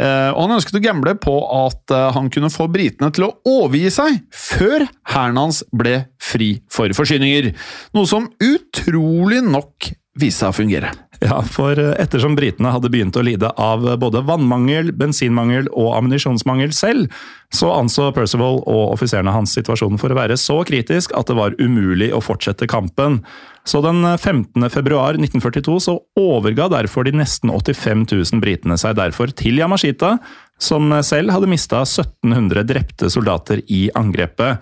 Eh, 0.00 0.30
og 0.32 0.46
han 0.46 0.54
ønsket 0.56 0.78
å 0.78 0.84
gamble 0.84 1.12
på 1.20 1.34
at 1.58 1.92
eh, 1.92 2.08
han 2.16 2.30
kunne 2.32 2.48
få 2.52 2.70
britene 2.72 3.10
til 3.12 3.26
å 3.26 3.34
overgi 3.48 3.90
seg 3.92 4.22
før 4.32 4.86
hæren 5.12 5.40
hans 5.42 5.60
ble 5.76 6.06
fri 6.22 6.54
for 6.72 6.92
forsyninger. 6.96 7.50
Noe 7.92 8.08
som 8.08 8.30
utrolig 8.40 9.42
nok 9.44 9.92
viste 10.18 10.42
seg 10.42 10.52
å 10.52 10.56
fungere. 10.56 10.90
Ja, 11.22 11.38
for 11.46 11.78
ettersom 11.78 12.34
britene 12.34 12.72
hadde 12.74 12.90
begynt 12.92 13.16
å 13.16 13.22
lide 13.24 13.52
av 13.60 13.84
både 14.02 14.24
vannmangel, 14.26 14.90
bensinmangel 14.98 15.68
og 15.70 15.92
ammunisjonsmangel 16.00 16.74
selv, 16.74 17.12
så 17.54 17.70
anså 17.76 18.08
Percival 18.16 18.58
og 18.60 18.96
offiserene 18.96 19.32
hans 19.34 19.54
situasjonen 19.54 20.00
for 20.02 20.12
å 20.12 20.18
være 20.18 20.36
så 20.40 20.58
kritisk 20.66 21.14
at 21.16 21.30
det 21.30 21.38
var 21.38 21.56
umulig 21.62 22.10
å 22.12 22.20
fortsette 22.24 22.68
kampen. 22.70 23.20
Så 23.68 23.78
den 23.84 24.02
15. 24.02 24.66
februar 24.74 25.14
1942 25.14 25.78
så 25.86 25.96
overga 26.18 26.66
derfor 26.72 27.06
de 27.06 27.14
nesten 27.14 27.52
85 27.54 28.06
000 28.10 28.42
britene 28.42 28.78
seg 28.80 28.98
derfor 28.98 29.30
til 29.38 29.62
Yamashita, 29.62 30.16
som 30.62 30.90
selv 31.06 31.34
hadde 31.34 31.50
mista 31.50 31.84
1700 31.86 32.66
drepte 32.66 33.10
soldater 33.14 33.62
i 33.70 33.86
angrepet. 33.98 34.58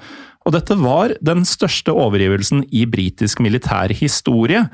Og 0.48 0.54
dette 0.56 0.76
var 0.80 1.12
den 1.24 1.44
største 1.48 1.92
overgivelsen 1.96 2.64
i 2.72 2.86
britisk 2.88 3.42
militær 3.44 3.92
historie. 3.96 4.66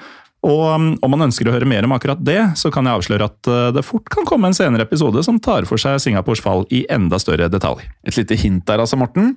Og 0.46 0.62
um, 0.70 0.88
om 1.02 1.12
man 1.12 1.26
ønsker 1.26 1.48
å 1.48 1.54
høre 1.54 1.68
mer 1.68 1.86
om 1.86 1.94
akkurat 1.96 2.20
det, 2.22 2.38
så 2.58 2.70
kan 2.74 2.86
jeg 2.86 3.00
avsløre 3.00 3.26
at 3.26 3.50
uh, 3.50 3.68
det 3.74 3.84
fort 3.86 4.06
kan 4.12 4.26
komme 4.28 4.50
en 4.50 4.56
senere 4.56 4.86
episode 4.86 5.22
som 5.26 5.40
tar 5.42 5.66
for 5.68 5.80
seg 5.80 5.98
Singapores 6.02 6.42
fall 6.44 6.64
i 6.74 6.84
enda 6.92 7.18
større 7.22 7.48
detalj. 7.52 7.82
Et 8.06 8.16
lite 8.18 8.38
hint 8.38 8.64
der, 8.68 8.82
altså, 8.82 8.98
Morten. 9.00 9.34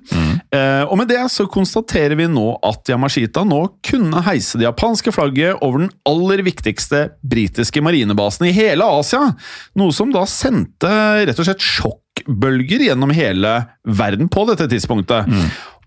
Eh, 0.54 0.82
og 0.86 0.96
med 0.98 1.10
det 1.10 1.20
så 1.32 1.46
konstaterer 1.50 2.16
vi 2.18 2.26
nå 2.30 2.46
at 2.66 2.90
Yamashita 2.90 3.42
nå 3.46 3.60
kunne 3.86 4.22
heise 4.26 4.58
det 4.58 4.66
japanske 4.66 5.12
flagget 5.14 5.60
over 5.64 5.84
den 5.84 5.92
aller 6.08 6.42
viktigste 6.46 7.06
britiske 7.26 7.82
marinebasen 7.84 8.48
i 8.48 8.54
hele 8.56 8.86
Asia. 9.00 9.32
Noe 9.78 9.94
som 9.94 10.12
da 10.14 10.24
sendte 10.30 10.90
rett 11.26 11.38
og 11.38 11.48
slett 11.48 11.64
sjokkbølger 11.64 12.86
gjennom 12.88 13.14
hele 13.16 13.56
verden 13.86 14.30
på 14.32 14.46
dette 14.50 14.68
tidspunktet. 14.70 15.30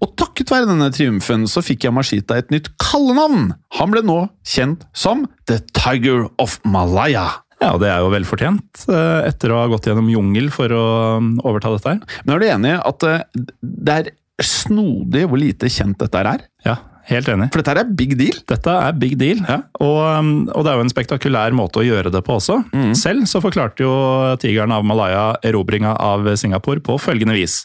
Og 0.04 0.12
takket 0.20 0.52
være 0.52 0.68
denne 0.68 0.90
triumfen 0.92 1.46
så 1.48 1.64
fikk 1.64 1.88
Yamashita 1.88 2.36
et 2.42 2.52
nytt 2.52 2.68
kallenavn. 2.82 3.54
Han 3.80 3.94
ble 3.94 4.04
nå 4.06 4.20
kjent 4.48 4.84
som 4.92 5.24
The 5.48 5.62
Tiger 5.72 6.28
of 6.44 6.60
Malaya. 6.68 7.30
Ja, 7.64 7.78
det 7.80 7.88
er 7.88 8.02
jo 8.04 8.12
velfortjent, 8.12 8.88
uh, 8.90 9.24
etter 9.24 9.54
å 9.54 9.62
ha 9.62 9.70
gått 9.72 9.88
gjennom 9.88 10.10
jungel 10.12 10.50
for 10.52 10.74
å 10.76 10.88
um, 11.22 11.38
overta 11.48 11.72
dette 11.72 11.94
her. 11.94 12.18
Men 12.26 12.36
er 12.36 12.42
du 12.42 12.48
enig 12.50 12.74
i 12.74 12.80
at 12.90 13.06
eh, 13.08 13.46
det 13.62 13.96
er 13.96 14.10
snodig 14.44 15.24
hvor 15.30 15.40
lite 15.40 15.70
kjent 15.72 15.96
dette 16.02 16.26
er? 16.34 16.44
Ja, 16.68 16.76
helt 17.08 17.32
enig. 17.32 17.48
For 17.54 17.64
dette 17.64 17.86
er 17.86 17.96
big 18.02 18.18
deal. 18.20 18.42
Dette 18.52 18.76
er 18.90 19.00
big 19.00 19.16
deal, 19.22 19.40
og, 19.80 20.02
um, 20.04 20.34
og 20.50 20.68
det 20.68 20.74
er 20.74 20.82
jo 20.82 20.88
en 20.90 20.92
spektakulær 20.92 21.56
måte 21.56 21.80
å 21.80 21.88
gjøre 21.88 22.12
det 22.12 22.26
på 22.28 22.36
også. 22.42 22.60
Selv 23.00 23.32
så 23.32 23.40
forklarte 23.46 23.88
jo 23.88 23.96
tigeren 24.44 24.76
av 24.76 24.84
Malaya 24.84 25.30
erobringa 25.48 25.96
av 25.96 26.34
Singapore 26.42 26.84
på 26.84 27.00
følgende 27.00 27.40
vis. 27.40 27.62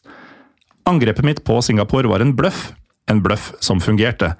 Angrepet 0.88 1.24
mitt 1.24 1.44
på 1.44 1.62
Singapore 1.62 2.08
var 2.08 2.22
en 2.24 2.32
bløff. 2.36 2.70
En 3.10 3.20
bløff 3.20 3.50
som 3.60 3.80
fungerte. 3.80 4.32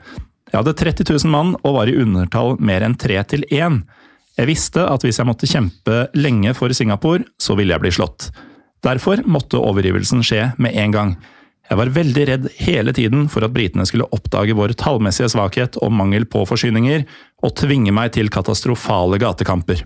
Jeg 0.48 0.56
hadde 0.56 0.72
30 0.80 1.04
000 1.04 1.32
mann 1.32 1.50
og 1.61 1.74
var 1.76 1.90
i 1.90 1.96
undertall 2.00 2.56
mer 2.56 2.87
enn 2.87 2.96
tre 2.96 3.18
til 3.28 3.44
én. 3.52 3.82
Jeg 4.38 4.48
visste 4.48 4.84
at 4.88 5.04
hvis 5.04 5.18
jeg 5.20 5.28
måtte 5.28 5.48
kjempe 5.50 6.06
lenge 6.16 6.54
for 6.56 6.72
Singapore, 6.72 7.26
så 7.37 7.56
ville 7.58 7.74
jeg 7.74 7.84
bli 7.84 7.92
slått. 7.92 8.30
Derfor 8.87 9.20
måtte 9.28 9.61
overgivelsen 9.61 10.24
skje 10.24 10.52
med 10.62 10.78
en 10.78 10.94
gang. 10.94 11.16
Jeg 11.68 11.80
var 11.82 11.92
veldig 11.92 12.26
redd 12.30 12.46
hele 12.62 12.94
tiden 12.96 13.26
for 13.28 13.44
at 13.44 13.52
britene 13.52 13.84
skulle 13.84 14.08
oppdage 14.16 14.56
vår 14.56 14.72
tallmessige 14.80 15.28
svakhet 15.34 15.76
og 15.82 15.92
mangel 15.92 16.24
på 16.24 16.46
forsyninger, 16.48 17.04
og 17.44 17.56
tvinge 17.61 17.92
meg 17.92 18.14
til 18.16 18.32
katastrofale 18.32 19.20
gatekamper. 19.20 19.84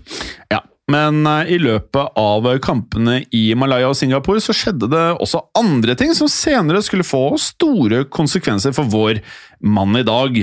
Ja, 0.53 0.61
men 0.93 1.25
eh, 1.29 1.55
i 1.55 1.59
løpet 1.61 2.19
av 2.19 2.47
kampene 2.63 3.21
i 3.33 3.45
Malaya 3.57 3.89
og 3.91 3.97
Singapore 3.97 4.43
så 4.43 4.55
skjedde 4.55 4.89
det 4.91 5.03
også 5.17 5.41
andre 5.59 5.97
ting 5.99 6.13
som 6.17 6.29
senere 6.31 6.83
skulle 6.85 7.07
få 7.07 7.25
store 7.41 8.03
konsekvenser 8.13 8.75
for 8.75 8.89
vår 8.93 9.23
mann 9.63 9.95
i 9.97 10.03
dag. 10.03 10.37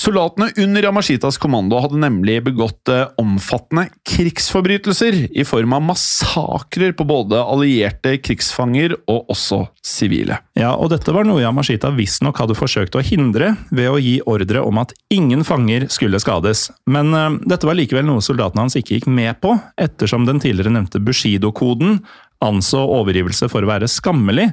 Soldatene 0.00 0.50
under 0.56 0.86
Yamashitas 0.86 1.38
kommando 1.38 1.80
hadde 1.82 1.98
nemlig 2.00 2.38
begått 2.46 2.88
eh, 2.88 3.08
omfattende 3.20 3.88
krigsforbrytelser 4.08 5.18
i 5.36 5.44
form 5.44 5.74
av 5.76 5.84
massakrer 5.90 6.94
på 6.96 7.06
både 7.08 7.42
allierte 7.42 8.16
krigsfanger 8.22 8.96
og 9.10 9.34
også 9.34 9.64
sivile. 9.84 10.40
Ja, 10.58 10.72
og 10.76 10.92
dette 10.94 11.14
var 11.14 11.28
noe 11.28 11.42
Yamashita 11.42 11.92
visstnok 11.96 12.40
hadde 12.40 12.58
forsøkt 12.58 12.96
å 12.96 13.04
hindre 13.04 13.54
ved 13.74 13.90
å 13.90 14.00
gi 14.00 14.16
ordre 14.30 14.64
om 14.64 14.80
at 14.82 14.94
ingen 15.12 15.44
fanger 15.46 15.88
skulle 15.92 16.20
skades. 16.22 16.68
Men 16.90 17.14
uh, 17.16 17.28
dette 17.50 17.68
var 17.68 17.78
likevel 17.78 18.06
noe 18.08 18.24
soldatene 18.24 18.66
hans 18.66 18.78
ikke 18.78 18.98
gikk 18.98 19.10
med 19.10 19.40
på, 19.42 19.56
ettersom 19.80 20.26
den 20.28 20.42
tidligere 20.42 20.74
nevnte 20.74 21.02
Bushido-koden 21.02 22.00
anså 22.40 22.80
overgivelse 23.00 23.50
for 23.52 23.64
å 23.64 23.68
være 23.68 23.88
skammelig, 23.90 24.48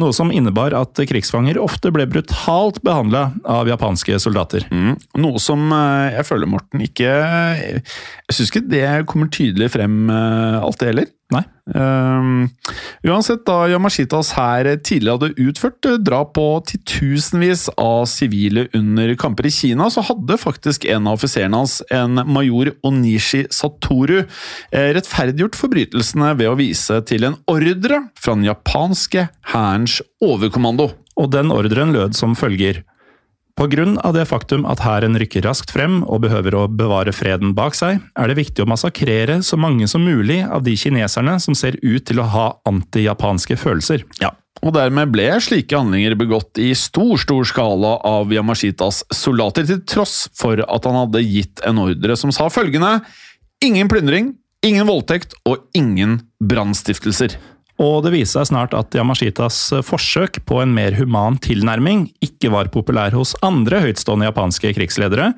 noe 0.00 0.14
som 0.16 0.32
innebar 0.34 0.76
at 0.76 1.00
krigsfanger 1.10 1.60
ofte 1.60 1.92
ble 1.94 2.06
brutalt 2.10 2.80
behandla 2.86 3.28
av 3.48 3.70
japanske 3.70 4.18
soldater. 4.22 4.66
Mm. 4.70 4.96
Noe 5.22 5.42
som 5.42 5.68
eh, 5.74 6.16
jeg 6.18 6.28
føler, 6.28 6.50
Morten, 6.50 6.82
ikke 6.84 7.08
Jeg 7.08 8.34
syns 8.34 8.50
ikke 8.50 8.66
det 8.70 8.86
kommer 9.10 9.30
tydelig 9.32 9.72
frem 9.74 10.06
alt 10.08 10.68
alltid 10.68 10.92
heller. 10.92 11.08
Nei. 11.28 11.42
Um, 11.76 12.46
uansett, 13.04 13.42
da 13.44 13.66
Yamashitas 13.68 14.30
hær 14.32 14.70
tidligere 14.80 15.18
hadde 15.18 15.44
utført 15.44 15.84
eh, 15.84 15.98
drap 16.00 16.30
på 16.38 16.46
titusenvis 16.70 17.66
av 17.76 18.06
sivile 18.08 18.64
under 18.76 19.12
kamper 19.20 19.50
i 19.50 19.52
Kina, 19.52 19.90
så 19.92 20.06
hadde 20.08 20.38
faktisk 20.40 20.86
en 20.88 21.04
av 21.10 21.18
offiserene 21.18 21.60
hans, 21.60 21.82
en 21.92 22.22
major 22.24 22.72
Onishi 22.88 23.42
Satoru, 23.52 24.22
eh, 24.72 24.88
rettferdiggjort 24.96 25.58
forbrytelsene 25.60 26.32
ved 26.38 26.48
å 26.48 26.56
vise 26.56 27.02
til 27.10 27.28
en 27.28 27.36
ordre 27.50 28.06
fra 28.16 28.32
den 28.38 28.48
japanske 28.48 29.28
hærens 29.52 30.00
overkommando. 30.24 30.94
Og 31.18 31.28
den 31.34 31.52
ordren 31.52 31.92
lød 31.92 32.16
som 32.16 32.38
følger. 32.38 32.84
Av 33.58 34.12
det 34.14 34.22
faktum 34.30 34.62
at 34.70 34.78
hæren 34.84 35.18
rykker 35.18 35.42
raskt 35.42 35.72
frem 35.74 36.04
og 36.06 36.20
behøver 36.22 36.54
å 36.54 36.60
bevare 36.70 37.10
freden 37.10 37.56
bak 37.58 37.74
seg, 37.74 37.98
er 38.14 38.30
det 38.30 38.36
viktig 38.38 38.62
å 38.62 38.68
massakrere 38.70 39.40
så 39.42 39.58
mange 39.58 39.88
som 39.90 40.04
mulig 40.06 40.44
av 40.46 40.62
de 40.62 40.76
kineserne 40.78 41.34
som 41.42 41.56
ser 41.58 41.74
ut 41.82 42.04
til 42.06 42.22
å 42.22 42.28
ha 42.30 42.44
antijapanske 42.70 43.58
følelser. 43.58 44.04
Ja, 44.22 44.30
og 44.62 44.76
dermed 44.78 45.10
ble 45.10 45.26
slike 45.42 45.74
handlinger 45.74 46.14
begått 46.18 46.62
i 46.62 46.70
stor, 46.78 47.16
stor 47.18 47.50
skala 47.50 47.96
av 48.06 48.30
Yamashitas 48.30 49.02
soldater, 49.10 49.66
til 49.66 49.82
tross 49.90 50.28
for 50.38 50.62
at 50.62 50.86
han 50.86 51.00
hadde 51.02 51.26
gitt 51.26 51.62
en 51.66 51.82
ordre 51.82 52.14
som 52.18 52.30
sa 52.34 52.46
følgende 52.52 53.00
Ingen 53.66 53.90
plyndring, 53.90 54.36
ingen 54.62 54.86
voldtekt 54.86 55.34
og 55.50 55.66
ingen 55.74 56.20
brannstiftelser. 56.38 57.34
Og 57.78 58.02
det 58.02 58.10
viste 58.16 58.40
seg 58.40 58.50
snart 58.50 58.74
at 58.74 58.94
Yamashitas 58.96 59.58
forsøk 59.86 60.40
på 60.48 60.58
en 60.64 60.72
mer 60.74 60.96
human 60.98 61.38
tilnærming 61.42 62.08
ikke 62.24 62.50
var 62.50 62.72
populær 62.74 63.14
hos 63.14 63.36
andre 63.46 63.84
høytstående 63.84 64.26
japanske 64.26 64.72
krigsledere, 64.74 65.32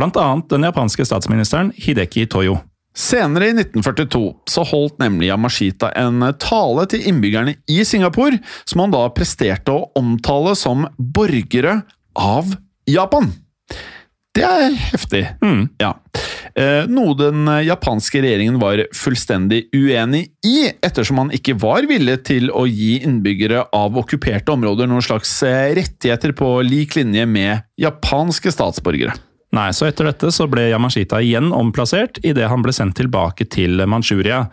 annet 0.00 0.48
den 0.48 0.64
japanske 0.64 1.04
statsministeren 1.04 1.72
Hideki 1.76 2.24
Toyo. 2.32 2.62
Senere 2.96 3.48
i 3.48 3.54
1942 3.56 4.24
så 4.52 4.64
holdt 4.68 4.98
nemlig 5.00 5.30
Yamashita 5.30 5.92
en 5.96 6.20
tale 6.40 6.84
til 6.92 7.06
innbyggerne 7.08 7.54
i 7.68 7.84
Singapore, 7.88 8.40
som 8.68 8.84
han 8.84 8.92
da 8.92 9.06
presterte 9.16 9.72
å 9.72 9.86
omtale 9.96 10.52
som 10.56 10.84
borgere 10.96 11.78
av 12.12 12.52
Japan. 12.88 13.30
Det 14.32 14.44
er 14.48 14.72
heftig. 14.88 15.26
Ja. 15.80 15.90
Eh, 16.56 16.86
noe 16.88 17.16
den 17.18 17.48
japanske 17.66 18.22
regjeringen 18.24 18.56
var 18.60 18.80
fullstendig 18.96 19.66
uenig 19.76 20.22
i, 20.44 20.70
ettersom 20.84 21.20
man 21.20 21.32
ikke 21.36 21.54
var 21.60 21.84
villig 21.88 22.18
til 22.28 22.48
å 22.48 22.64
gi 22.68 23.02
innbyggere 23.04 23.66
av 23.76 23.98
okkuperte 24.00 24.54
områder 24.54 24.88
noen 24.88 25.04
slags 25.04 25.34
eh, 25.44 25.74
rettigheter 25.76 26.32
på 26.36 26.54
lik 26.64 26.96
linje 26.96 27.26
med 27.28 27.68
japanske 27.80 28.52
statsborgere. 28.54 29.18
Nei, 29.52 29.68
så 29.76 29.84
etter 29.84 30.08
dette 30.08 30.32
så 30.32 30.46
ble 30.48 30.70
Yamashita 30.70 31.20
igjen 31.20 31.52
omplassert 31.52 32.16
idet 32.24 32.48
han 32.48 32.64
ble 32.64 32.72
sendt 32.72 32.96
tilbake 33.02 33.44
til 33.52 33.84
Manchuria. 33.84 34.46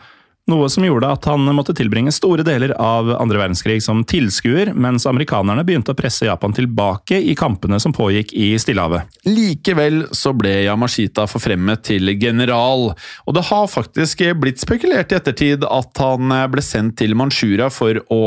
Noe 0.49 0.69
som 0.71 0.85
gjorde 0.85 1.09
at 1.13 1.27
han 1.29 1.45
måtte 1.53 1.75
tilbringe 1.77 2.11
store 2.15 2.43
deler 2.47 2.73
av 2.81 3.11
andre 3.19 3.43
verdenskrig 3.43 3.77
som 3.85 4.01
tilskuer, 4.07 4.71
mens 4.73 5.05
amerikanerne 5.09 5.65
begynte 5.67 5.93
å 5.93 5.97
presse 5.97 6.25
Japan 6.25 6.55
tilbake 6.57 7.19
i 7.21 7.35
kampene 7.37 7.77
som 7.81 7.93
pågikk 7.93 8.33
i 8.33 8.51
Stillehavet. 8.61 9.19
Likevel 9.29 10.07
så 10.15 10.33
ble 10.37 10.55
Yamashita 10.65 11.27
forfremmet 11.29 11.85
til 11.91 12.15
general, 12.17 12.89
og 13.25 13.37
det 13.37 13.45
har 13.51 13.69
faktisk 13.69 14.25
blitt 14.41 14.61
spekulert 14.63 15.13
i 15.13 15.19
ettertid 15.19 15.67
at 15.69 16.01
han 16.01 16.33
ble 16.49 16.65
sendt 16.65 16.97
til 17.03 17.13
Manchuria 17.19 17.69
for 17.73 18.01
å 18.09 18.23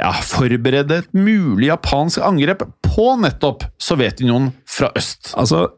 ja, 0.00 0.12
forberede 0.24 1.02
et 1.02 1.10
mulig 1.16 1.68
japansk 1.68 2.22
angrep 2.24 2.64
på 2.84 3.10
nettopp 3.20 3.66
Sovjetunionen 3.80 4.52
fra 4.68 4.90
øst. 4.96 5.34
Altså, 5.38 5.68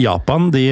Japan 0.00 0.48
de, 0.50 0.64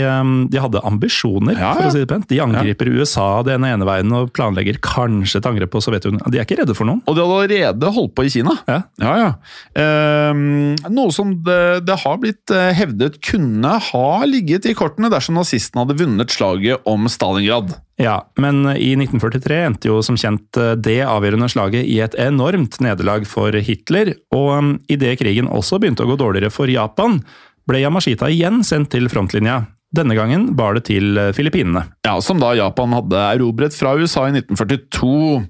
de 0.51 0.61
hadde 0.63 0.81
ambisjoner, 0.87 1.55
Ja, 1.55 1.73
for 1.77 1.87
å 1.87 1.93
si 1.95 2.03
det 2.03 2.09
pent. 2.11 2.27
De 2.31 2.41
angriper 2.43 2.91
USA 2.91 3.29
den 3.47 3.67
ene 3.69 3.87
veien 3.87 4.11
og 4.17 4.33
planlegger 4.35 4.81
kanskje 4.83 5.39
et 5.39 5.49
angrep 5.49 5.71
på 5.75 5.83
Sovjetunionen. 5.85 6.27
De 6.33 6.41
er 6.41 6.47
ikke 6.47 6.59
redde 6.63 6.75
for 6.79 6.89
noen. 6.89 7.03
Og 7.07 7.15
de 7.15 7.23
hadde 7.23 7.39
allerede 7.39 7.93
holdt 7.95 8.17
på 8.19 8.27
i 8.27 8.33
Kina. 8.35 8.57
Ja. 8.67 8.81
Ja, 9.03 9.13
ja. 9.21 9.31
Ehm, 9.79 10.75
noe 10.91 11.15
som 11.15 11.37
det, 11.47 11.85
det 11.87 12.01
har 12.03 12.19
blitt 12.23 12.53
eh, 12.55 12.73
hevdet 12.77 13.21
kunne 13.25 13.77
ha 13.93 14.11
ligget 14.29 14.67
i 14.67 14.75
kortene 14.79 15.13
dersom 15.13 15.39
nazistene 15.39 15.85
hadde 15.85 15.99
vunnet 16.03 16.35
slaget 16.35 16.83
om 16.89 17.07
Stalingrad. 17.11 17.77
Ja, 18.03 18.17
men 18.41 18.65
i 18.73 18.95
1943 18.97 19.59
endte 19.67 19.91
jo 19.91 20.01
som 20.05 20.19
kjent 20.19 20.59
eh, 20.59 20.75
det 20.81 21.01
avgjørende 21.07 21.51
slaget 21.53 21.87
i 21.87 22.01
et 22.03 22.17
enormt 22.21 22.81
nederlag 22.83 23.27
for 23.29 23.55
Hitler, 23.55 24.15
og 24.35 24.51
um, 24.57 24.75
idet 24.91 25.19
krigen 25.21 25.51
også 25.51 25.79
begynte 25.83 26.07
å 26.07 26.11
gå 26.11 26.19
dårligere 26.21 26.53
for 26.55 26.73
Japan, 26.73 27.21
ble 27.69 27.85
Yamashita 27.85 28.31
igjen 28.33 28.63
sendt 28.67 28.93
til 28.95 29.09
frontlinja. 29.13 29.63
Denne 29.93 30.15
gangen 30.17 30.47
bar 30.57 30.73
det 30.73 30.87
til 30.89 31.19
eh, 31.21 31.35
Filippinene. 31.37 31.83
Ja, 32.07 32.15
Som 32.25 32.41
da 32.41 32.55
Japan 32.57 32.95
hadde 32.97 33.21
erobret 33.35 33.77
fra 33.77 33.93
USA 34.01 34.25
i 34.31 34.33
1942. 34.39 35.43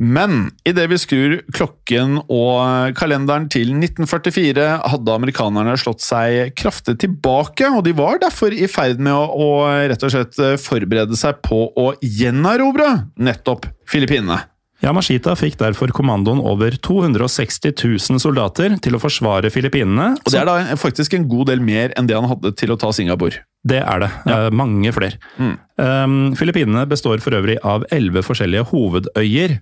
Men 0.00 0.48
idet 0.68 0.86
vi 0.88 1.00
skrur 1.00 1.36
klokken 1.52 2.16
og 2.22 2.96
kalenderen 2.96 3.50
til 3.52 3.74
1944, 3.76 4.68
hadde 4.88 5.16
amerikanerne 5.20 5.76
slått 5.80 6.00
seg 6.06 6.54
kraftig 6.56 6.96
tilbake, 7.04 7.68
og 7.68 7.84
de 7.84 7.92
var 7.98 8.22
derfor 8.24 8.56
i 8.56 8.70
ferd 8.72 9.02
med 9.04 9.12
å, 9.12 9.26
å 9.36 9.48
rett 9.90 10.06
og 10.06 10.14
slett 10.16 10.40
forberede 10.64 11.18
seg 11.18 11.42
på 11.44 11.66
å 11.68 11.90
gjenerobre 12.00 12.94
nettopp 13.20 13.68
Filippinene. 13.88 14.46
Yamashita 14.78 15.32
fikk 15.34 15.56
derfor 15.58 15.90
kommandoen 15.94 16.38
over 16.46 16.76
260 16.86 17.72
000 17.74 18.22
soldater 18.22 18.76
til 18.82 18.94
å 18.94 19.00
forsvare 19.02 19.50
Filippinene. 19.50 20.12
Og 20.22 20.30
det 20.30 20.38
er 20.38 20.46
da 20.46 20.76
faktisk 20.78 21.16
en 21.18 21.26
god 21.30 21.50
del 21.50 21.62
mer 21.64 21.94
enn 21.98 22.06
det 22.06 22.14
han 22.14 22.28
hadde 22.30 22.52
til 22.58 22.70
å 22.70 22.78
ta 22.78 22.92
Singapore. 22.94 23.42
Det 23.66 23.80
er 23.82 24.04
det. 24.04 24.10
Eh, 24.30 24.46
mange 24.54 24.92
flere. 24.94 25.18
Um, 25.38 26.30
Filippinene 26.38 26.86
består 26.90 27.18
for 27.24 27.34
øvrig 27.34 27.58
av 27.66 27.88
elleve 27.94 28.22
forskjellige 28.22 28.68
hovedøyer. 28.70 29.58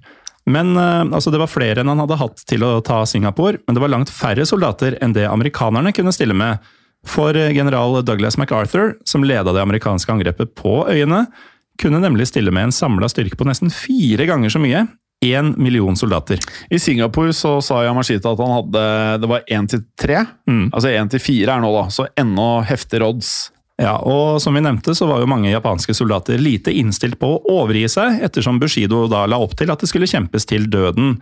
Men 0.53 0.77
uh, 0.77 1.09
altså, 1.09 1.33
Det 1.33 1.41
var 1.41 1.51
flere 1.51 1.81
enn 1.81 1.91
han 1.91 2.05
hadde 2.05 2.21
hatt 2.21 2.45
til 2.47 2.63
å 2.63 2.77
ta 2.85 3.01
Singapore, 3.09 3.63
men 3.65 3.79
det 3.79 3.83
var 3.83 3.95
langt 3.95 4.13
færre 4.13 4.45
soldater 4.47 4.99
enn 5.03 5.17
det 5.17 5.25
amerikanerne 5.31 5.95
kunne 5.97 6.15
stille 6.15 6.37
med. 6.37 6.61
For 7.07 7.37
eh, 7.39 7.55
general 7.55 8.03
Douglas 8.05 8.37
MacArthur, 8.37 8.97
som 9.07 9.25
leda 9.25 9.55
det 9.55 9.63
amerikanske 9.63 10.13
angrepet 10.13 10.55
på 10.59 10.83
øyene, 10.91 11.25
kunne 11.81 12.01
nemlig 12.03 12.29
stille 12.31 12.53
med 12.53 12.69
en 12.69 12.75
samla 12.75 13.09
styrke 13.13 13.37
på 13.39 13.47
nesten 13.49 13.73
fire 13.73 14.27
ganger 14.29 14.53
så 14.53 14.61
mye. 14.63 14.87
Én 15.27 15.55
million 15.59 15.97
soldater. 15.99 16.41
I 16.71 16.79
Singapore 16.83 17.35
så 17.37 17.57
sa 17.65 17.83
Yamashita 17.87 18.33
at 18.35 18.43
han 18.43 18.55
hadde 18.61 18.87
Det 19.23 19.31
var 19.31 19.45
én 19.51 19.69
til 19.71 19.85
tre. 19.99 20.23
Altså 20.71 20.93
én 20.93 21.11
til 21.11 21.23
fire 21.23 21.57
er 21.57 21.65
nå, 21.65 21.73
da. 21.75 21.87
Så 21.93 22.09
enda 22.19 22.49
heftigere 22.69 23.11
odds. 23.11 23.35
Ja, 23.77 23.99
og 24.01 24.41
som 24.41 24.57
vi 24.57 24.63
nevnte, 24.65 24.95
så 24.97 25.09
var 25.09 25.21
jo 25.21 25.29
mange 25.29 25.51
japanske 25.53 25.93
soldater 25.95 26.41
lite 26.41 26.73
innstilt 26.73 27.19
på 27.21 27.35
å 27.35 27.59
overgi 27.59 27.85
seg, 27.93 28.23
ettersom 28.25 28.61
Bushido 28.63 29.05
da 29.13 29.27
la 29.29 29.37
opp 29.43 29.53
til 29.59 29.73
at 29.73 29.83
det 29.83 29.91
skulle 29.91 30.09
kjempes 30.09 30.49
til 30.49 30.65
døden. 30.73 31.19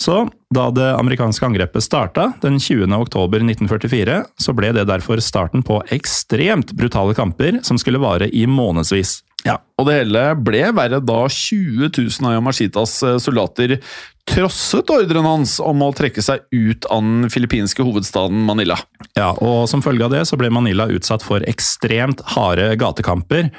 Så 0.00 0.22
da 0.54 0.70
det 0.72 0.86
amerikanske 0.96 1.44
angrepet 1.44 1.84
starta 1.84 2.30
den 2.40 2.56
20. 2.56 2.88
oktober 2.96 3.42
1944, 3.44 4.22
så 4.40 4.54
ble 4.56 4.72
det 4.72 4.86
derfor 4.88 5.20
starten 5.20 5.60
på 5.66 5.82
ekstremt 5.92 6.72
brutale 6.72 7.12
kamper 7.18 7.60
som 7.66 7.76
skulle 7.76 8.00
vare 8.00 8.30
i 8.32 8.46
månedsvis. 8.48 9.18
Ja, 9.46 9.56
og 9.80 9.86
det 9.88 9.96
hele 10.02 10.22
ble 10.36 10.66
verre 10.76 11.00
da 11.00 11.20
20 11.24 11.88
000 11.96 12.28
av 12.28 12.34
Yamashitas 12.36 12.98
eh, 13.06 13.16
soldater 13.22 13.78
trosset 14.30 14.90
ordren 14.92 15.26
hans 15.26 15.56
om 15.64 15.82
å 15.82 15.90
trekke 15.96 16.22
seg 16.22 16.44
ut 16.52 16.86
av 16.92 17.02
den 17.02 17.30
filippinske 17.32 17.84
hovedstaden 17.86 18.44
Manila. 18.46 18.78
Ja, 19.18 19.32
og 19.32 19.66
Som 19.70 19.82
følge 19.82 20.06
av 20.06 20.14
det 20.14 20.24
så 20.28 20.38
ble 20.40 20.52
Manila 20.52 20.86
utsatt 20.92 21.24
for 21.26 21.44
ekstremt 21.48 22.22
harde 22.36 22.68
gatekamper. 22.80 23.50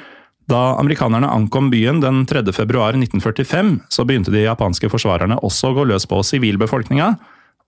Da 0.52 0.62
amerikanerne 0.80 1.30
ankom 1.32 1.70
byen 1.72 2.02
den 2.04 2.24
3. 2.28 2.44
februar 2.56 2.96
1945, 2.98 3.76
så 3.90 4.06
begynte 4.08 4.34
de 4.34 4.46
japanske 4.46 4.90
forsvarerne 4.92 5.40
også 5.42 5.72
å 5.72 5.78
gå 5.80 5.88
løs 5.92 6.08
på 6.10 6.22
sivilbefolkninga. 6.28 7.14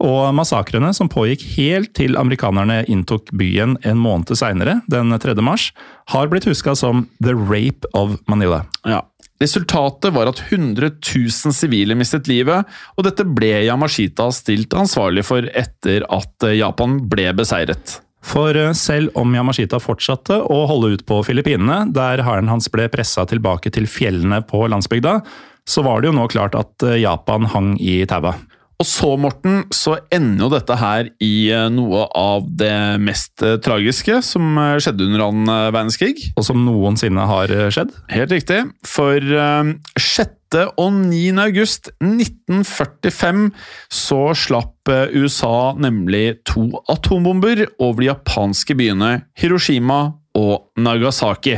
Og 0.04 0.34
massakrene 0.36 0.92
som 0.96 1.08
pågikk 1.12 1.46
helt 1.56 1.94
til 1.96 2.18
amerikanerne 2.20 2.82
inntok 2.92 3.32
byen 3.40 3.78
en 3.88 4.02
måned 4.04 4.36
seinere, 4.36 4.82
den 4.92 5.16
3. 5.16 5.38
mars, 5.40 5.70
har 6.12 6.28
blitt 6.32 6.48
huska 6.50 6.76
som 6.76 7.06
The 7.24 7.36
Rape 7.38 7.88
of 7.96 8.18
Manila. 8.28 8.66
Ja. 8.84 9.06
Resultatet 9.42 10.14
var 10.16 10.30
at 10.30 10.40
100 10.46 10.92
000 11.00 11.56
sivile 11.56 11.96
mistet 12.00 12.30
livet, 12.32 12.68
og 12.96 13.08
dette 13.08 13.26
ble 13.28 13.66
Yamashita 13.66 14.30
stilt 14.36 14.76
ansvarlig 14.78 15.26
for 15.28 15.48
etter 15.52 16.06
at 16.12 16.52
Japan 16.56 17.00
ble 17.12 17.32
beseiret. 17.36 17.98
For 18.24 18.56
eh, 18.56 18.72
selv 18.78 19.12
om 19.20 19.34
Yamashita 19.36 19.82
fortsatte 19.84 20.40
å 20.48 20.64
holde 20.70 20.96
ut 20.96 21.06
på 21.08 21.20
Filippinene, 21.28 21.84
der 21.96 22.24
hæren 22.24 22.52
hans 22.52 22.70
ble 22.72 22.88
pressa 22.92 23.28
tilbake 23.30 23.74
til 23.76 23.90
fjellene 23.90 24.42
på 24.48 24.64
landsbygda, 24.72 25.20
så 25.68 25.84
var 25.84 26.02
det 26.02 26.12
jo 26.12 26.18
nå 26.18 26.28
klart 26.32 26.56
at 26.60 26.88
eh, 26.88 27.02
Japan 27.04 27.48
hang 27.52 27.76
i 27.84 28.02
taua. 28.10 28.36
Og 28.84 28.88
så, 28.90 29.14
Morten, 29.16 29.62
så 29.72 29.94
ender 30.12 30.44
jo 30.44 30.50
dette 30.52 30.76
her 30.76 31.08
i 31.24 31.48
eh, 31.56 31.70
noe 31.72 32.04
av 32.20 32.50
det 32.60 33.00
mest 33.00 33.40
eh, 33.40 33.56
tragiske 33.64 34.18
som 34.28 34.58
eh, 34.60 34.76
skjedde 34.84 35.06
under 35.08 35.24
annen 35.30 35.52
verdenskrig. 35.72 36.18
Og 36.36 36.44
som 36.44 36.66
noensinne 36.66 37.24
har 37.30 37.54
skjedd. 37.72 37.94
Helt 38.12 38.34
riktig. 38.36 38.60
For 38.84 39.24
eh, 39.24 39.72
6. 39.96 40.58
og 40.76 40.90
9. 41.00 41.22
august 41.46 41.94
1945 42.04 43.48
så 43.88 44.20
slapp 44.36 44.92
USA 45.16 45.72
nemlig 45.80 46.42
to 46.44 46.68
atombomber 46.92 47.64
over 47.80 48.04
de 48.04 48.12
japanske 48.12 48.76
byene 48.76 49.14
Hiroshima 49.40 50.02
og 50.38 50.70
Nagasaki. 50.82 51.58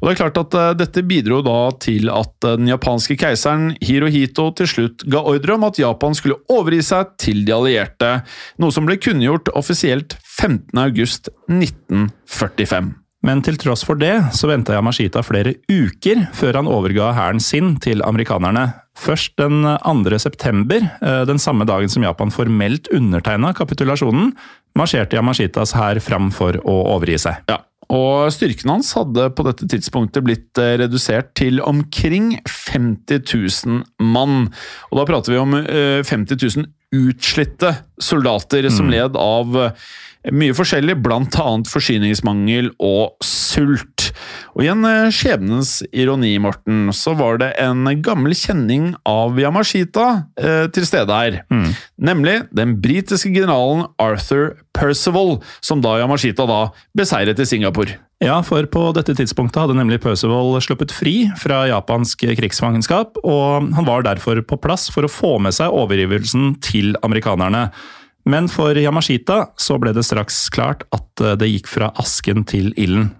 Og 0.00 0.08
det 0.08 0.12
er 0.12 0.18
klart 0.18 0.38
at 0.40 0.54
eh, 0.58 0.74
Dette 0.82 1.02
bidro 1.06 1.42
da 1.46 1.70
til 1.82 2.10
at 2.12 2.44
eh, 2.44 2.56
den 2.58 2.68
japanske 2.70 3.16
keiseren 3.20 3.64
Hirohito 3.84 4.44
til 4.58 4.68
slutt 4.68 4.98
ga 5.10 5.20
ordre 5.32 5.52
om 5.56 5.64
at 5.68 5.78
Japan 5.80 6.14
skulle 6.18 6.40
overgi 6.52 6.82
seg 6.92 7.02
til 7.22 7.38
de 7.46 7.52
allierte, 7.56 8.10
noe 8.60 8.72
som 8.74 8.84
ble 8.88 8.96
kunngjort 9.00 9.46
offisielt 9.58 10.10
15.8.1945. 10.40 12.90
Men 13.22 13.38
til 13.46 13.54
tross 13.60 13.84
for 13.86 13.94
det 13.94 14.34
så 14.34 14.48
venta 14.50 14.74
Yamashita 14.74 15.22
flere 15.22 15.54
uker 15.70 16.26
før 16.34 16.58
han 16.58 16.70
overga 16.70 17.12
hæren 17.14 17.40
sin 17.42 17.76
til 17.82 18.02
amerikanerne. 18.02 18.72
Først 18.98 19.38
den 19.38 19.62
2. 19.62 20.18
september, 20.18 20.82
eh, 21.00 21.24
den 21.30 21.38
samme 21.38 21.64
dagen 21.64 21.88
som 21.88 22.02
Japan 22.02 22.30
formelt 22.34 22.88
undertegna 22.92 23.52
kapitulasjonen, 23.54 24.32
marsjerte 24.76 25.16
Yamashitas 25.16 25.72
hær 25.78 26.00
fram 26.02 26.30
for 26.34 26.52
å 26.66 26.74
overgi 26.96 27.18
seg. 27.22 27.34
Ja, 27.48 27.62
og 27.92 28.30
styrken 28.32 28.70
hans 28.72 28.92
hadde 28.96 29.28
på 29.36 29.44
dette 29.46 29.66
tidspunktet 29.68 30.24
blitt 30.24 30.60
eh, 30.60 30.76
redusert 30.80 31.34
til 31.38 31.60
omkring 31.64 32.38
50 32.48 33.26
000 33.66 33.82
mann. 34.14 34.46
Og 34.90 35.00
da 35.00 35.08
prater 35.08 35.34
vi 35.34 35.42
om 35.42 35.58
eh, 35.60 36.00
50 36.00 36.40
000 36.40 36.70
utslitte 36.92 37.74
soldater 38.00 38.68
som 38.72 38.90
led 38.92 39.16
av 39.20 39.58
eh, 39.60 39.84
mye 40.32 40.54
forskjellig, 40.56 40.96
annet 41.02 41.68
forsyningsmangel 41.68 42.72
og 42.78 43.18
sult. 43.26 44.12
Og 44.52 44.64
i 44.66 44.68
en 44.68 44.84
eh, 44.84 45.08
skjebnens 45.14 45.78
ironi, 45.96 46.34
Morten, 46.42 46.90
så 46.96 47.14
var 47.16 47.40
det 47.40 47.52
en 47.62 47.86
gammel 48.04 48.34
kjenning 48.36 48.90
av 49.08 49.38
Yamashita 49.40 50.06
eh, 50.36 50.66
til 50.74 50.86
stede 50.88 51.16
her. 51.16 51.38
Nemlig 51.96 52.42
den 52.52 52.76
britiske 52.84 53.32
generalen 53.32 53.86
Arthur 54.02 54.52
Percival, 54.76 55.38
som 55.64 55.80
da 55.84 55.96
Yamashita 56.02 56.44
da 56.48 56.66
beseiret 56.98 57.40
i 57.40 57.48
Singapore. 57.48 57.96
Ja, 58.22 58.36
for 58.46 58.66
på 58.70 58.84
dette 58.94 59.16
tidspunktet 59.18 59.64
hadde 59.64 59.74
nemlig 59.74 59.98
Percival 60.04 60.54
sluppet 60.62 60.92
fri 60.94 61.16
fra 61.40 61.64
japansk 61.72 62.22
krigsfangenskap, 62.38 63.18
og 63.24 63.72
han 63.74 63.88
var 63.88 64.04
derfor 64.06 64.38
på 64.46 64.60
plass 64.62 64.86
for 64.92 65.08
å 65.08 65.10
få 65.10 65.38
med 65.42 65.56
seg 65.56 65.74
overgivelsen 65.74 66.54
til 66.62 66.94
amerikanerne. 67.02 67.70
Men 68.28 68.46
for 68.52 68.78
Yamashita 68.78 69.48
så 69.58 69.80
ble 69.82 69.90
det 69.96 70.04
straks 70.06 70.44
klart 70.54 70.84
at 70.94 71.24
eh, 71.24 71.34
det 71.40 71.50
gikk 71.50 71.72
fra 71.72 71.90
asken 71.98 72.46
til 72.46 72.70
ilden. 72.76 73.10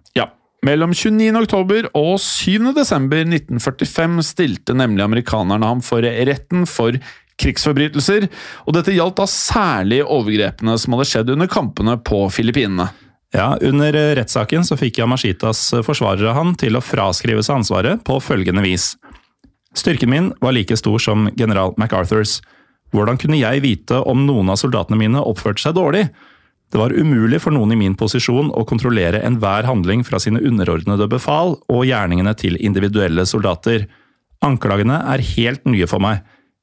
Mellom 0.62 0.92
29. 0.94 1.34
oktober 1.42 1.88
og 1.98 2.20
7. 2.22 2.68
desember 2.76 3.24
1945 3.24 4.20
stilte 4.28 4.76
nemlig 4.78 5.02
amerikanerne 5.02 5.66
ham 5.66 5.80
for 5.82 6.06
retten 6.06 6.68
for 6.70 6.94
krigsforbrytelser, 7.42 8.28
og 8.68 8.76
dette 8.76 8.94
gjaldt 8.94 9.18
da 9.18 9.26
særlig 9.26 10.04
overgrepene 10.04 10.76
som 10.78 10.94
hadde 10.94 11.08
skjedd 11.10 11.32
under 11.34 11.50
kampene 11.50 11.96
på 12.06 12.20
Filippinene. 12.30 12.92
Ja, 13.34 13.56
Under 13.64 13.96
rettssaken 14.14 14.62
så 14.68 14.76
fikk 14.78 15.00
Yamashitas 15.00 15.64
forsvarere 15.82 16.36
han 16.36 16.54
til 16.60 16.78
å 16.78 16.84
fraskrive 16.84 17.42
seg 17.42 17.62
ansvaret 17.62 18.04
på 18.06 18.20
følgende 18.22 18.62
vis. 18.62 18.92
Styrken 19.74 20.12
min 20.12 20.30
var 20.44 20.54
like 20.54 20.76
stor 20.78 21.00
som 21.02 21.26
general 21.34 21.74
MacArthurs. 21.80 22.38
Hvordan 22.92 23.18
kunne 23.18 23.40
jeg 23.40 23.64
vite 23.64 23.98
om 23.98 24.28
noen 24.28 24.52
av 24.52 24.60
soldatene 24.60 25.00
mine 25.00 25.26
oppførte 25.26 25.64
seg 25.64 25.74
dårlig? 25.74 26.06
Det 26.72 26.80
var 26.80 26.94
umulig 26.96 27.42
for 27.44 27.52
noen 27.52 27.74
i 27.74 27.76
min 27.76 27.94
posisjon 28.00 28.48
å 28.56 28.64
kontrollere 28.64 29.20
enhver 29.26 29.66
handling 29.68 30.06
fra 30.08 30.16
sine 30.22 30.40
underordnede 30.40 31.04
befal 31.12 31.58
og 31.68 31.82
gjerningene 31.84 32.32
til 32.40 32.56
individuelle 32.64 33.26
soldater. 33.28 33.84
Anklagene 34.40 35.02
er 35.12 35.24
helt 35.34 35.68
nye 35.68 35.88
for 35.90 36.00
meg. 36.00 36.22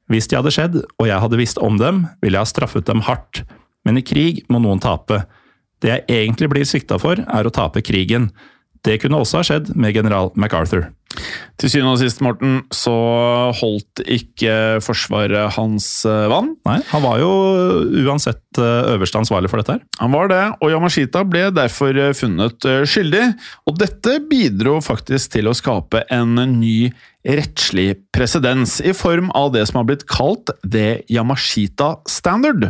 Hvis 0.10 0.26
de 0.32 0.39
hadde 0.39 0.53
skjedd, 0.55 0.80
og 0.97 1.05
jeg 1.05 1.22
hadde 1.22 1.38
visst 1.38 1.62
om 1.62 1.78
dem, 1.78 2.07
ville 2.24 2.39
jeg 2.39 2.47
ha 2.47 2.49
straffet 2.49 2.89
dem 2.89 3.03
hardt. 3.05 3.43
Men 3.86 4.01
i 4.01 4.05
krig 4.05 4.41
må 4.49 4.57
noen 4.64 4.82
tape. 4.82 5.22
Det 5.80 5.93
jeg 5.93 6.07
egentlig 6.10 6.49
blir 6.55 6.66
sikta 6.66 6.97
for, 6.99 7.22
er 7.22 7.45
å 7.45 7.53
tape 7.53 7.86
krigen. 7.86 8.32
Det 8.86 9.00
kunne 9.02 9.20
også 9.20 9.42
ha 9.42 9.48
skjedd 9.48 9.74
med 9.76 9.96
general 9.98 10.32
MacArthur. 10.40 10.88
Til 11.60 11.72
syvende 11.72 11.96
og 11.96 12.00
sist, 12.00 12.22
Morten, 12.24 12.60
så 12.72 12.94
holdt 13.60 14.04
ikke 14.06 14.80
forsvaret 14.86 15.56
hans 15.58 15.88
eh, 16.08 16.28
vann. 16.32 16.54
Nei, 16.68 16.78
han 16.92 17.04
var 17.04 17.18
jo 17.20 17.32
uansett 18.06 18.62
eh, 18.62 18.94
øverste 18.94 19.20
ansvarlig 19.20 19.52
for 19.52 19.60
dette 19.60 19.76
her. 19.76 19.84
Han 20.00 20.14
var 20.16 20.32
det, 20.32 20.42
og 20.62 20.72
Yamashita 20.72 21.26
ble 21.28 21.50
derfor 21.56 21.98
eh, 21.98 22.14
funnet 22.16 22.70
eh, 22.70 22.86
skyldig. 22.88 23.26
Og 23.68 23.80
dette 23.82 24.20
bidro 24.30 24.78
faktisk 24.86 25.36
til 25.36 25.50
å 25.50 25.58
skape 25.58 26.06
en 26.14 26.38
ny 26.60 26.92
rettslig 27.28 27.97
presedens, 28.15 28.78
i 28.82 28.93
form 28.95 29.30
av 29.36 29.51
det 29.53 29.65
som 29.67 29.82
har 29.82 29.88
blitt 29.89 30.05
kalt 30.09 30.51
The 30.63 31.01
Yamashita 31.11 31.97
Standard. 32.09 32.70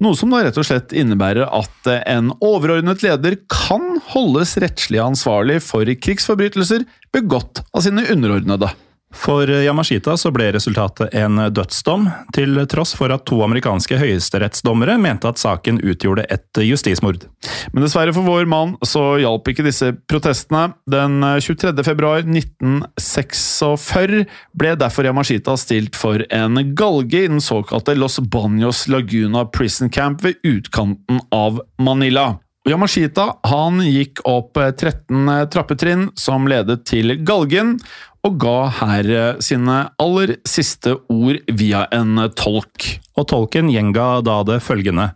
Noe 0.00 0.16
som 0.16 0.32
da 0.32 0.42
rett 0.44 0.60
og 0.60 0.66
slett 0.68 0.94
innebærer 0.96 1.48
at 1.48 1.90
eh, 1.90 2.02
en 2.08 2.32
overordnet 2.40 3.04
leder 3.04 3.36
kan 3.52 3.98
holdes 4.12 4.56
rettslig 4.62 5.02
ansvarlig 5.04 5.60
for 5.64 5.84
krigsforbrytelser 5.84 6.86
begått 7.12 7.64
av 7.74 7.84
sine 7.84 8.06
underordnede. 8.12 8.72
For 9.14 9.50
Yamashita 9.50 10.16
så 10.16 10.30
ble 10.30 10.52
resultatet 10.54 11.14
en 11.18 11.36
dødsdom, 11.50 12.06
til 12.34 12.66
tross 12.70 12.94
for 12.94 13.10
at 13.10 13.24
to 13.26 13.42
amerikanske 13.42 13.98
høyesterettsdommere 13.98 14.98
mente 15.02 15.28
at 15.28 15.38
saken 15.40 15.80
utgjorde 15.82 16.24
et 16.30 16.60
justismord. 16.62 17.26
Men 17.74 17.84
dessverre 17.84 18.14
for 18.14 18.22
vår 18.26 18.46
mann 18.50 18.76
så 18.86 19.18
hjalp 19.22 19.48
ikke 19.50 19.66
disse 19.66 19.92
protestene. 20.10 20.72
Den 20.90 21.20
23. 21.42 21.84
februar 21.86 22.22
1946 22.22 24.24
ble 24.60 24.76
derfor 24.78 25.04
Yamashita 25.10 25.56
stilt 25.58 25.98
for 25.98 26.22
en 26.30 26.74
galge 26.78 27.24
i 27.24 27.32
den 27.32 27.42
såkalte 27.42 27.98
Los 27.98 28.20
Baños 28.22 28.86
Laguna 28.90 29.44
Prison 29.50 29.90
Camp 29.90 30.22
ved 30.24 30.38
utkanten 30.46 31.18
av 31.34 31.60
Manila. 31.82 32.38
Yamashita 32.68 33.38
han 33.48 33.78
gikk 33.80 34.20
opp 34.28 34.58
13 34.60 35.30
trappetrinn 35.48 36.10
som 36.20 36.44
ledet 36.50 36.82
til 36.90 37.14
galgen, 37.24 37.78
og 38.26 38.36
ga 38.40 38.58
her 38.80 39.08
eh, 39.10 39.38
sine 39.40 39.78
aller 40.00 40.36
siste 40.48 40.96
ord 41.08 41.40
via 41.48 41.86
en 41.94 42.20
tolk. 42.36 43.00
Og 43.16 43.28
tolken 43.32 43.70
gjenga 43.72 44.20
da 44.26 44.42
det 44.44 44.60
følgende. 44.64 45.12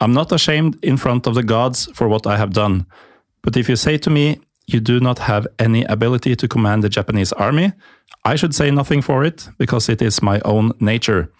I'm 0.00 0.12
not 0.12 0.32
ashamed 0.32 0.78
in 0.82 0.96
front 0.96 1.26
of 1.26 1.34
the 1.34 1.42
gods 1.42 1.88
for 1.94 2.08
what 2.08 2.26
I 2.26 2.36
have 2.36 2.52
done, 2.52 2.86
but 3.42 3.56
if 3.56 3.68
you 3.68 3.76
say 3.76 3.98
to 3.98 4.10
me 4.10 4.40
you 4.66 4.80
do 4.80 5.00
not 5.00 5.18
have 5.18 5.46
any 5.58 5.84
ability 5.84 6.36
to 6.36 6.48
command 6.48 6.82
the 6.82 6.88
Japanese 6.88 7.32
army, 7.32 7.72
I 8.24 8.36
should 8.36 8.54
say 8.54 8.70
nothing 8.70 9.02
for 9.02 9.24
it, 9.24 9.48
because 9.58 9.88
it 9.88 10.00
is 10.00 10.22
my 10.22 10.40
own 10.44 10.72
nature. 10.78 11.32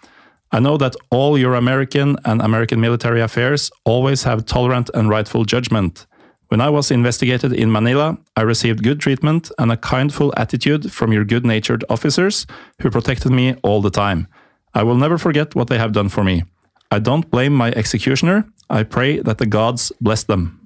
I 0.51 0.59
know 0.59 0.77
that 0.77 0.95
all 1.11 1.37
your 1.37 1.55
American 1.55 2.17
and 2.25 2.41
American 2.41 2.81
military 2.81 3.21
affairs 3.21 3.71
always 3.85 4.23
have 4.23 4.45
tolerant 4.45 4.89
and 4.93 5.09
rightful 5.09 5.45
judgment. 5.45 6.05
When 6.51 6.59
I 6.59 6.69
was 6.69 6.91
investigated 6.91 7.53
in 7.53 7.71
Manila, 7.71 8.17
I 8.35 8.41
received 8.41 8.83
good 8.83 8.99
treatment 8.99 9.49
and 9.57 9.71
a 9.71 9.77
kindful 9.77 10.33
attitude 10.35 10.91
from 10.91 11.13
your 11.13 11.23
good 11.23 11.45
natured 11.45 11.85
officers 11.89 12.45
who 12.81 12.89
protected 12.89 13.31
me 13.31 13.55
all 13.63 13.81
the 13.81 13.89
time. 13.89 14.27
I 14.73 14.83
will 14.83 14.97
never 14.97 15.17
forget 15.17 15.55
what 15.55 15.69
they 15.69 15.77
have 15.77 15.93
done 15.93 16.09
for 16.09 16.25
me. 16.25 16.43
I 16.91 16.99
don't 16.99 17.31
blame 17.31 17.53
my 17.53 17.71
executioner. 17.71 18.43
I 18.69 18.83
pray 18.83 19.21
that 19.21 19.37
the 19.37 19.45
gods 19.45 19.93
bless 20.01 20.25
them. 20.25 20.59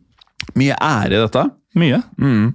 Mye 0.56 0.76
ære 0.82 1.06
i 1.06 1.10
dette. 1.10 1.52
Mye. 1.76 2.00
Mm. 2.22 2.54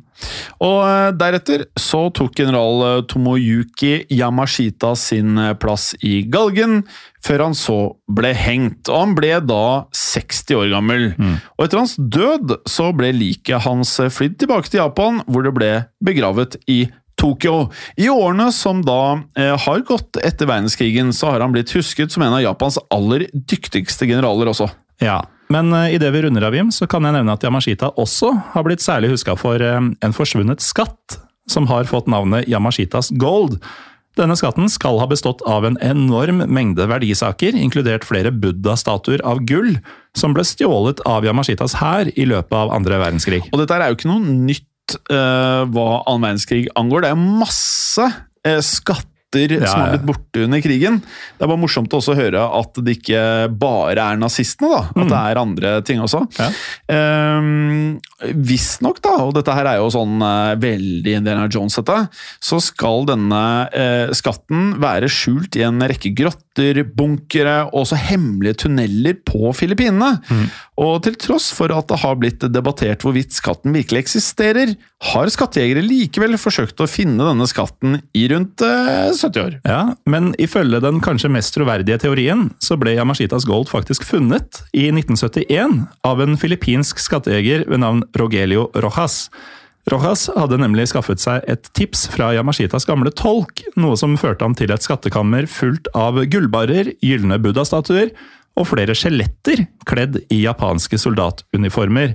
Og 0.65 0.79
eh, 0.85 1.11
deretter 1.21 1.67
så 1.79 2.07
tok 2.17 2.39
general 2.41 2.85
eh, 2.87 3.03
Tomoyuki 3.09 4.07
Yamashita 4.17 4.95
sin 4.97 5.37
eh, 5.41 5.53
plass 5.61 5.93
i 6.01 6.23
galgen, 6.33 6.83
før 7.25 7.47
han 7.49 7.57
så 7.57 7.79
ble 8.09 8.33
hengt. 8.37 8.89
Og 8.89 9.05
han 9.05 9.17
ble 9.19 9.35
da 9.45 9.65
60 9.97 10.57
år 10.57 10.71
gammel. 10.73 11.11
Og 11.59 11.67
etter 11.67 11.83
hans 11.83 11.99
død 12.01 12.57
så 12.69 12.89
ble 12.97 13.13
liket 13.13 13.67
hans 13.67 13.99
flydd 14.01 14.39
tilbake 14.41 14.73
til 14.73 14.81
Japan, 14.81 15.21
hvor 15.29 15.45
det 15.45 15.53
ble 15.57 15.73
begravet 16.05 16.57
i 16.71 16.87
Tokyo. 17.21 17.69
I 18.01 18.09
årene 18.09 18.49
som 18.53 18.81
da 18.85 19.21
eh, 19.37 19.53
har 19.67 19.85
gått 19.89 20.17
etter 20.25 20.49
verdenskrigen, 20.49 21.13
så 21.13 21.35
har 21.35 21.45
han 21.45 21.53
blitt 21.53 21.73
husket 21.77 22.15
som 22.15 22.25
en 22.25 22.39
av 22.39 22.45
Japans 22.45 22.81
aller 22.93 23.27
dyktigste 23.35 24.09
generaler 24.09 24.53
også. 24.53 24.71
Ja, 25.05 25.21
men 25.51 25.73
uh, 25.75 25.91
idet 25.93 26.13
vi 26.15 26.23
runder 26.23 26.47
av, 26.47 26.55
Jim, 26.57 26.71
så 26.75 26.87
kan 26.91 27.05
jeg 27.07 27.17
nevne 27.17 27.35
at 27.35 27.45
Yamashita 27.45 27.93
også 28.01 28.33
har 28.55 28.67
blitt 28.67 28.85
særlig 28.85 29.13
huska 29.13 29.35
for 29.39 29.63
eh, 29.63 29.79
en 29.79 30.15
forsvunnet 30.17 30.63
skatt, 30.63 31.19
som 31.51 31.67
har 31.71 31.89
fått 31.91 32.11
navnet 32.11 32.47
Yamashitas 32.51 33.11
Gold. 33.19 33.59
Denne 34.19 34.37
skatten 34.39 34.71
skal 34.71 34.99
ha 35.03 35.09
bestått 35.11 35.43
av 35.49 35.67
en 35.67 35.79
enorm 35.83 36.45
mengde 36.51 36.87
verdisaker, 36.91 37.59
inkludert 37.59 38.07
flere 38.07 38.31
buddha-statuer 38.31 39.23
av 39.27 39.43
gull, 39.47 39.77
som 40.19 40.35
ble 40.37 40.47
stjålet 40.47 41.03
av 41.09 41.27
Yamashitas 41.27 41.79
hær 41.81 42.11
i 42.15 42.27
løpet 42.31 42.55
av 42.55 42.75
andre 42.75 42.99
verdenskrig. 43.03 43.45
Og 43.51 43.63
dette 43.63 43.79
er 43.79 43.91
jo 43.91 43.99
ikke 43.99 44.11
noe 44.11 44.39
nytt 44.51 44.97
uh, 45.11 45.67
hva 45.71 45.89
annen 46.05 46.27
verdenskrig 46.27 46.67
angår. 46.79 47.07
Det 47.07 47.13
er 47.15 47.23
masse 47.23 48.11
uh, 48.11 48.61
skatter 48.67 49.10
som 49.39 49.63
Ja, 49.63 49.75
har 49.85 49.93
blitt 49.95 50.07
borte 50.09 50.45
under 50.45 50.61
krigen. 50.65 50.99
Det 51.01 51.45
er 51.45 51.51
bare 51.51 51.61
morsomt 51.61 51.93
å 51.95 52.01
også 52.01 52.17
høre 52.19 52.43
at 52.59 52.81
det 52.83 52.97
ikke 52.99 53.23
bare 53.61 54.03
er 54.13 54.19
nazistene, 54.21 54.71
da. 54.73 54.81
At 54.91 55.11
det 55.13 55.21
er 55.21 55.41
andre 55.41 55.73
ting 55.87 56.03
også. 56.03 56.25
Ja. 56.41 56.49
Um, 57.39 58.01
Visstnok, 58.21 59.01
da, 59.05 59.15
og 59.25 59.35
dette 59.39 59.55
her 59.55 59.71
er 59.71 59.79
jo 59.81 59.89
sånn 59.95 60.19
uh, 60.21 60.57
veldig 60.61 61.15
Indiana 61.21 61.47
Jones, 61.47 61.79
dette, 61.79 61.99
så 62.43 62.59
skal 62.65 63.07
denne 63.09 63.43
uh, 63.71 64.13
skatten 64.17 64.75
være 64.83 65.09
skjult 65.13 65.57
i 65.57 65.65
en 65.69 65.81
rekke 65.81 66.13
grotter, 66.19 66.83
bunkere 66.85 67.63
og 67.71 67.85
også 67.85 68.01
hemmelige 68.11 68.65
tunneler 68.67 69.17
på 69.25 69.55
Filippinene. 69.57 70.19
Og 70.81 71.01
til 71.07 71.17
tross 71.21 71.51
for 71.55 71.73
at 71.75 71.89
det 71.91 72.01
har 72.03 72.19
blitt 72.21 72.45
debattert 72.53 73.05
hvorvidt 73.05 73.37
skatten 73.37 73.73
virkelig 73.77 74.05
eksisterer, 74.05 74.75
har 75.01 75.31
skattejegere 75.33 75.81
likevel 75.81 76.37
forsøkt 76.41 76.81
å 76.85 76.89
finne 76.91 77.25
denne 77.25 77.47
skatten 77.49 78.03
i 78.17 78.27
rundt 78.29 78.61
eh, 78.65 79.09
70 79.17 79.41
år. 79.41 79.55
Ja, 79.65 79.95
men 80.05 80.35
ifølge 80.43 80.83
den 80.85 81.01
kanskje 81.05 81.31
mest 81.33 81.55
troverdige 81.57 81.97
teorien, 82.03 82.51
så 82.61 82.77
ble 82.81 82.99
Yamashitas 82.99 83.47
Gold 83.49 83.71
faktisk 83.73 84.05
funnet 84.05 84.61
i 84.77 84.91
1971 84.93 85.87
av 86.05 86.21
en 86.21 86.37
filippinsk 86.41 87.01
skattejeger 87.01 87.65
ved 87.71 87.81
navn 87.81 88.05
Rogelio 88.21 88.69
Rojas. 88.85 89.31
Rojas 89.89 90.27
hadde 90.37 90.61
nemlig 90.61 90.91
skaffet 90.91 91.23
seg 91.23 91.49
et 91.49 91.73
tips 91.77 92.05
fra 92.13 92.35
Yamashitas 92.37 92.85
gamle 92.89 93.13
tolk, 93.17 93.65
noe 93.81 93.97
som 93.97 94.19
førte 94.21 94.45
ham 94.45 94.55
til 94.59 94.75
et 94.75 94.85
skattekammer 94.85 95.49
fullt 95.49 95.89
av 95.97 96.21
gullbarrer, 96.29 96.93
gylne 97.01 97.41
buddha-statuer 97.41 98.13
og 98.61 98.69
flere 98.69 98.93
skjeletter 98.99 99.65
kledd 99.89 100.21
i 100.29 100.43
japanske 100.45 101.01
soldatuniformer. 101.01 102.13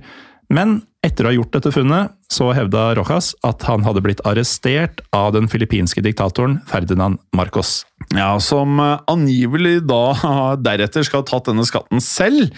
Men 0.54 0.82
etter 1.06 1.26
å 1.26 1.30
ha 1.30 1.36
gjort 1.36 1.54
dette 1.54 1.72
funnet, 1.74 2.14
så 2.32 2.50
hevda 2.58 2.88
Rojas 2.98 3.34
at 3.46 3.66
han 3.70 3.86
hadde 3.86 4.02
blitt 4.06 4.24
arrestert 4.28 5.04
av 5.16 5.34
den 5.36 5.50
filippinske 5.52 6.02
diktatoren 6.06 6.58
Ferdinand 6.70 7.20
Marcos. 7.38 7.84
Ja, 8.16 8.34
Som 8.42 8.80
eh, 8.82 8.98
angivelig 9.12 9.80
da 9.90 10.16
deretter 10.68 11.06
skal 11.06 11.24
ha 11.24 11.30
tatt 11.30 11.52
denne 11.52 11.66
skatten 11.68 12.02
selv. 12.04 12.54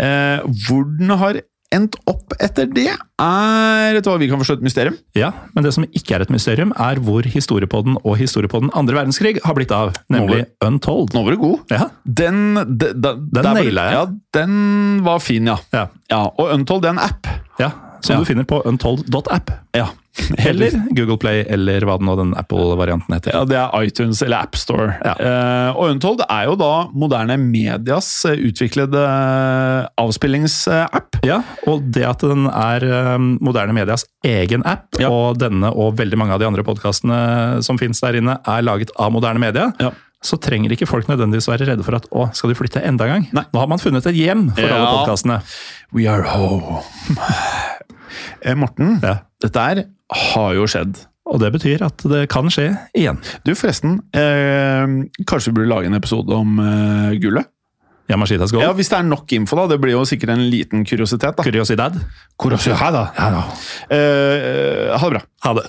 Eh, 0.00 0.40
hvor 0.66 0.86
den 0.88 1.12
har 1.20 1.42
endt 1.72 1.96
opp 2.10 2.34
etter 2.42 2.68
det, 2.70 2.90
er 3.22 3.96
etter 3.98 4.12
hva 4.12 4.18
vi 4.20 4.28
kan 4.30 4.40
forstå 4.40 4.58
et 4.58 4.64
mysterium. 4.66 4.96
Ja, 5.18 5.30
men 5.56 5.66
det 5.66 5.72
som 5.76 5.86
ikke 5.88 6.16
er 6.16 6.24
et 6.26 6.32
mysterium, 6.32 6.74
er 6.76 7.00
hvor 7.02 7.26
historiepodden 7.26 7.96
og 8.02 8.18
historiepodden 8.20 8.72
andre 8.78 8.98
verdenskrig 9.00 9.38
har 9.44 9.56
blitt 9.58 9.72
av, 9.74 9.94
nemlig 10.12 10.44
Untold. 10.64 11.14
Nå 11.16 11.24
var 11.26 11.36
du 11.36 11.40
god. 11.42 11.72
Ja, 11.72 11.88
Den, 12.04 12.54
de, 12.68 12.92
de, 12.94 13.14
den 13.38 13.48
naila 13.56 13.88
jeg. 13.88 13.96
Ja, 13.98 14.04
den 14.40 14.60
var 15.06 15.22
fin, 15.24 15.48
ja. 15.48 15.58
ja, 15.74 15.86
ja 16.12 16.22
og 16.30 16.52
Untold 16.58 16.84
det 16.84 16.92
er 16.92 16.98
en 16.98 17.06
app. 17.08 17.32
ja. 17.62 17.72
Som 18.02 18.18
du 18.18 18.26
finner 18.26 18.42
på 18.42 18.56
untold.app. 18.66 19.52
Ja. 19.78 19.84
Eller 20.44 20.74
Google 20.92 21.16
Play, 21.16 21.40
eller 21.48 21.80
hva 21.88 21.94
det 21.96 22.04
nå 22.04 22.14
den 22.18 22.34
Apple-varianten 22.36 23.14
heter. 23.16 23.32
Ja, 23.32 23.44
Det 23.48 23.56
er 23.56 23.86
iTunes 23.86 24.20
eller 24.22 24.42
AppStore. 24.44 24.90
Ja. 25.00 25.14
Uh, 25.16 25.78
og 25.80 25.94
Untold 25.94 26.20
er 26.26 26.50
jo 26.50 26.56
da 26.60 26.70
moderne 26.92 27.38
medias 27.40 28.10
eh, 28.28 28.36
utviklede 28.50 29.00
eh, 29.00 29.86
avspillingsapp. 30.02 31.16
Ja, 31.24 31.40
og 31.70 31.88
det 31.94 32.04
at 32.08 32.20
den 32.26 32.44
er 32.50 32.84
moderne 33.40 33.72
medias 33.76 34.04
egen 34.26 34.64
app, 34.68 34.88
Ja. 35.00 35.08
og 35.08 35.38
denne 35.40 35.70
og 35.72 35.96
veldig 35.96 36.18
mange 36.20 36.36
av 36.36 36.42
de 36.42 36.46
andre 36.50 36.64
podkastene 36.66 37.62
som 37.64 37.78
finnes 37.80 38.00
der 38.04 38.18
inne, 38.20 38.36
er 38.44 38.62
laget 38.66 38.92
av 39.00 39.12
moderne 39.14 39.40
media, 39.40 39.70
Ja. 39.80 39.90
så 40.22 40.36
trenger 40.38 40.70
ikke 40.76 40.86
folk 40.90 41.08
nødvendigvis 41.08 41.48
være 41.50 41.70
redde 41.72 41.82
for 41.86 41.96
at 41.96 42.04
å, 42.12 42.28
skal 42.36 42.52
de 42.52 42.58
flytte 42.58 42.82
enda 42.84 43.08
en 43.08 43.14
gang? 43.16 43.28
Nei. 43.32 43.44
Nå 43.54 43.58
har 43.64 43.70
man 43.72 43.80
funnet 43.82 44.06
et 44.06 44.14
hjem 44.18 44.50
for 44.54 44.68
alle 44.68 44.84
Ja. 44.84 44.92
podkastene. 45.00 45.40
We 45.92 46.06
are 46.06 46.22
home. 46.22 46.82
Morten, 48.58 48.98
Ja. 49.02 49.18
dette 49.40 49.60
her 49.60 49.84
har 50.16 50.54
jo 50.58 50.66
skjedd. 50.70 51.00
Og 51.32 51.38
det 51.40 51.52
betyr 51.54 51.84
at 51.86 52.02
det 52.10 52.26
kan 52.32 52.50
skje 52.52 52.68
igjen. 52.98 53.20
Du, 53.46 53.54
forresten. 53.56 54.00
Eh, 54.12 54.96
kanskje 55.28 55.52
vi 55.52 55.58
burde 55.60 55.70
lage 55.70 55.88
en 55.88 55.96
episode 55.96 56.34
om 56.34 56.58
eh, 56.60 57.18
gullet? 57.22 57.48
Yamashitas 58.10 58.52
goal. 58.52 58.64
Ja, 58.66 58.72
Hvis 58.76 58.90
det 58.90 58.98
er 58.98 59.06
nok 59.06 59.30
info, 59.32 59.56
da. 59.56 59.68
Det 59.70 59.78
blir 59.80 59.94
jo 59.94 60.02
sikkert 60.08 60.34
en 60.34 60.42
liten 60.52 60.82
kuriositet. 60.88 61.38
da. 61.38 61.44
Kuriositet, 61.46 62.90
da. 62.92 63.04
Ja, 63.16 63.28
da. 63.38 63.44
Eh, 63.94 64.90
ha 64.98 65.08
det 65.08 65.14
bra. 65.14 65.22
Ha 65.46 65.54
det. 65.60 65.68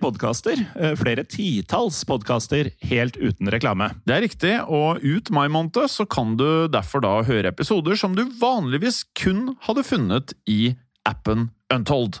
podkaster, 0.00 0.60
eh, 0.76 0.94
flere 0.94 1.24
titalls 1.24 2.04
podkaster, 2.04 2.70
helt 2.80 3.16
uten 3.16 3.50
reklame. 3.50 3.90
Det 4.06 4.14
er 4.14 4.22
riktig, 4.22 4.54
og 4.68 5.02
ut 5.02 5.30
mai 5.30 5.48
måned 5.48 5.88
så 5.88 6.06
kan 6.08 6.36
du 6.36 6.68
derfor 6.68 7.00
da 7.00 7.22
høre 7.22 7.48
episoder 7.48 7.96
som 7.96 8.14
du 8.14 8.24
vanligvis 8.24 9.04
kun 9.14 9.56
hadde 9.62 9.82
funnet 9.82 10.32
i 10.46 10.76
appen 11.06 11.50
Untold. 11.72 12.20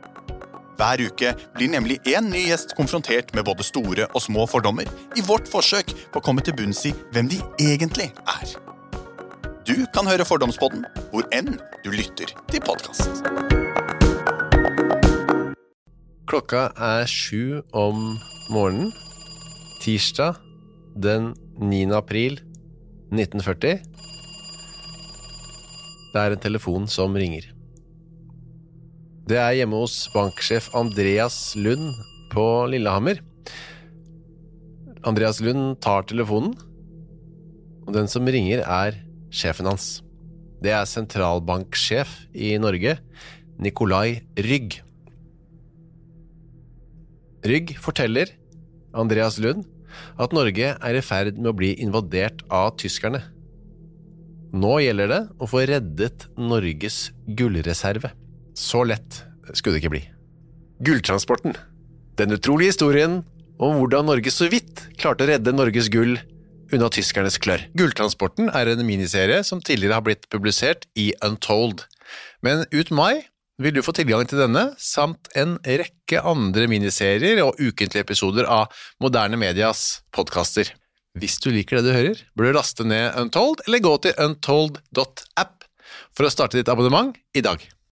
Hver 0.81 0.97
uke 1.05 1.35
blir 1.53 1.69
nemlig 1.69 1.99
én 2.09 2.31
ny 2.33 2.47
gjest 2.47 2.71
konfrontert 2.73 3.35
med 3.37 3.45
både 3.45 3.61
store 3.61 4.07
og 4.17 4.23
små 4.23 4.47
fordommer 4.49 4.87
i 5.13 5.21
vårt 5.21 5.45
forsøk 5.45 5.91
på 6.09 6.17
å 6.17 6.23
komme 6.25 6.41
til 6.41 6.55
bunns 6.57 6.81
i 6.89 6.93
hvem 7.13 7.29
de 7.29 7.37
egentlig 7.61 8.07
er. 8.09 8.55
Du 9.61 9.75
kan 9.93 10.09
høre 10.09 10.25
Fordomspodden 10.25 10.81
hvor 11.11 11.27
enn 11.37 11.53
du 11.85 11.91
lytter 11.93 12.33
til 12.49 12.65
podkast. 12.65 13.21
Klokka 16.25 16.71
er 16.73 17.05
sju 17.05 17.61
om 17.77 18.17
morgenen. 18.49 18.89
Tirsdag 19.85 20.41
den 20.97 21.35
9. 21.61 21.93
april 21.93 22.41
1940. 23.13 23.85
Det 26.11 26.25
er 26.25 26.33
en 26.33 26.47
telefon 26.49 26.89
som 26.89 27.13
ringer. 27.13 27.51
Det 29.29 29.37
er 29.37 29.53
hjemme 29.53 29.77
hos 29.77 30.07
banksjef 30.15 30.71
Andreas 30.73 31.53
Lund 31.53 31.93
på 32.31 32.43
Lillehammer. 32.71 33.19
Andreas 35.05 35.37
Lund 35.45 35.75
tar 35.83 36.07
telefonen, 36.09 36.55
og 37.85 37.93
den 37.93 38.09
som 38.09 38.25
ringer, 38.25 38.63
er 38.65 38.97
sjefen 39.29 39.69
hans. 39.69 39.99
Det 40.61 40.73
er 40.73 40.89
sentralbanksjef 40.89 42.15
i 42.33 42.55
Norge, 42.61 42.95
Nikolai 43.61 44.23
Rygg. 44.41 44.79
Rygg 47.45 47.75
forteller 47.81 48.33
Andreas 48.97 49.37
Lund 49.41 49.67
at 50.21 50.33
Norge 50.33 50.73
er 50.73 50.97
i 50.97 51.05
ferd 51.05 51.37
med 51.37 51.51
å 51.53 51.57
bli 51.57 51.75
invadert 51.83 52.41
av 52.49 52.73
tyskerne. 52.81 53.21
Nå 54.51 54.79
gjelder 54.81 55.13
det 55.13 55.21
å 55.37 55.47
få 55.49 55.61
reddet 55.69 56.25
Norges 56.41 57.11
gullreserve. 57.37 58.15
Så 58.57 58.83
lett 58.87 59.23
skulle 59.53 59.77
det 59.77 59.83
ikke 59.83 59.95
bli. 59.95 60.03
Gulltransporten. 60.85 61.55
Den 62.17 62.33
utrolige 62.35 62.73
historien 62.73 63.21
om 63.61 63.77
hvordan 63.77 64.07
Norge 64.09 64.33
så 64.33 64.49
vidt 64.51 64.87
klarte 64.99 65.25
å 65.25 65.29
redde 65.29 65.53
Norges 65.53 65.89
gull 65.93 66.17
unna 66.71 66.87
tyskernes 66.91 67.37
klør. 67.41 67.65
Gulltransporten 67.77 68.49
er 68.55 68.71
en 68.71 68.85
miniserie 68.87 69.41
som 69.47 69.61
tidligere 69.63 69.99
har 69.99 70.05
blitt 70.05 70.27
publisert 70.31 70.87
i 70.99 71.11
Untold. 71.25 71.85
Men 72.45 72.65
ut 72.71 72.91
mai 72.95 73.27
vil 73.61 73.75
du 73.75 73.83
få 73.85 73.93
tilgang 73.93 74.25
til 74.29 74.41
denne, 74.41 74.71
samt 74.81 75.29
en 75.37 75.57
rekke 75.67 76.21
andre 76.25 76.67
miniserier 76.71 77.43
og 77.45 77.59
ukentlige 77.59 78.05
episoder 78.07 78.47
av 78.49 78.71
Moderne 79.03 79.37
Medias 79.37 80.01
podkaster. 80.15 80.71
Hvis 81.19 81.37
du 81.43 81.51
liker 81.51 81.77
det 81.77 81.91
du 81.91 81.93
hører, 81.93 82.23
bør 82.33 82.49
du 82.49 82.57
laste 82.57 82.87
ned 82.87 83.19
Untold, 83.19 83.65
eller 83.67 83.83
gå 83.83 83.97
til 84.05 84.15
untold.app 84.15 85.67
for 86.15 86.25
å 86.25 86.31
starte 86.31 86.57
ditt 86.57 86.71
abonnement 86.71 87.13
i 87.35 87.43
dag. 87.43 87.61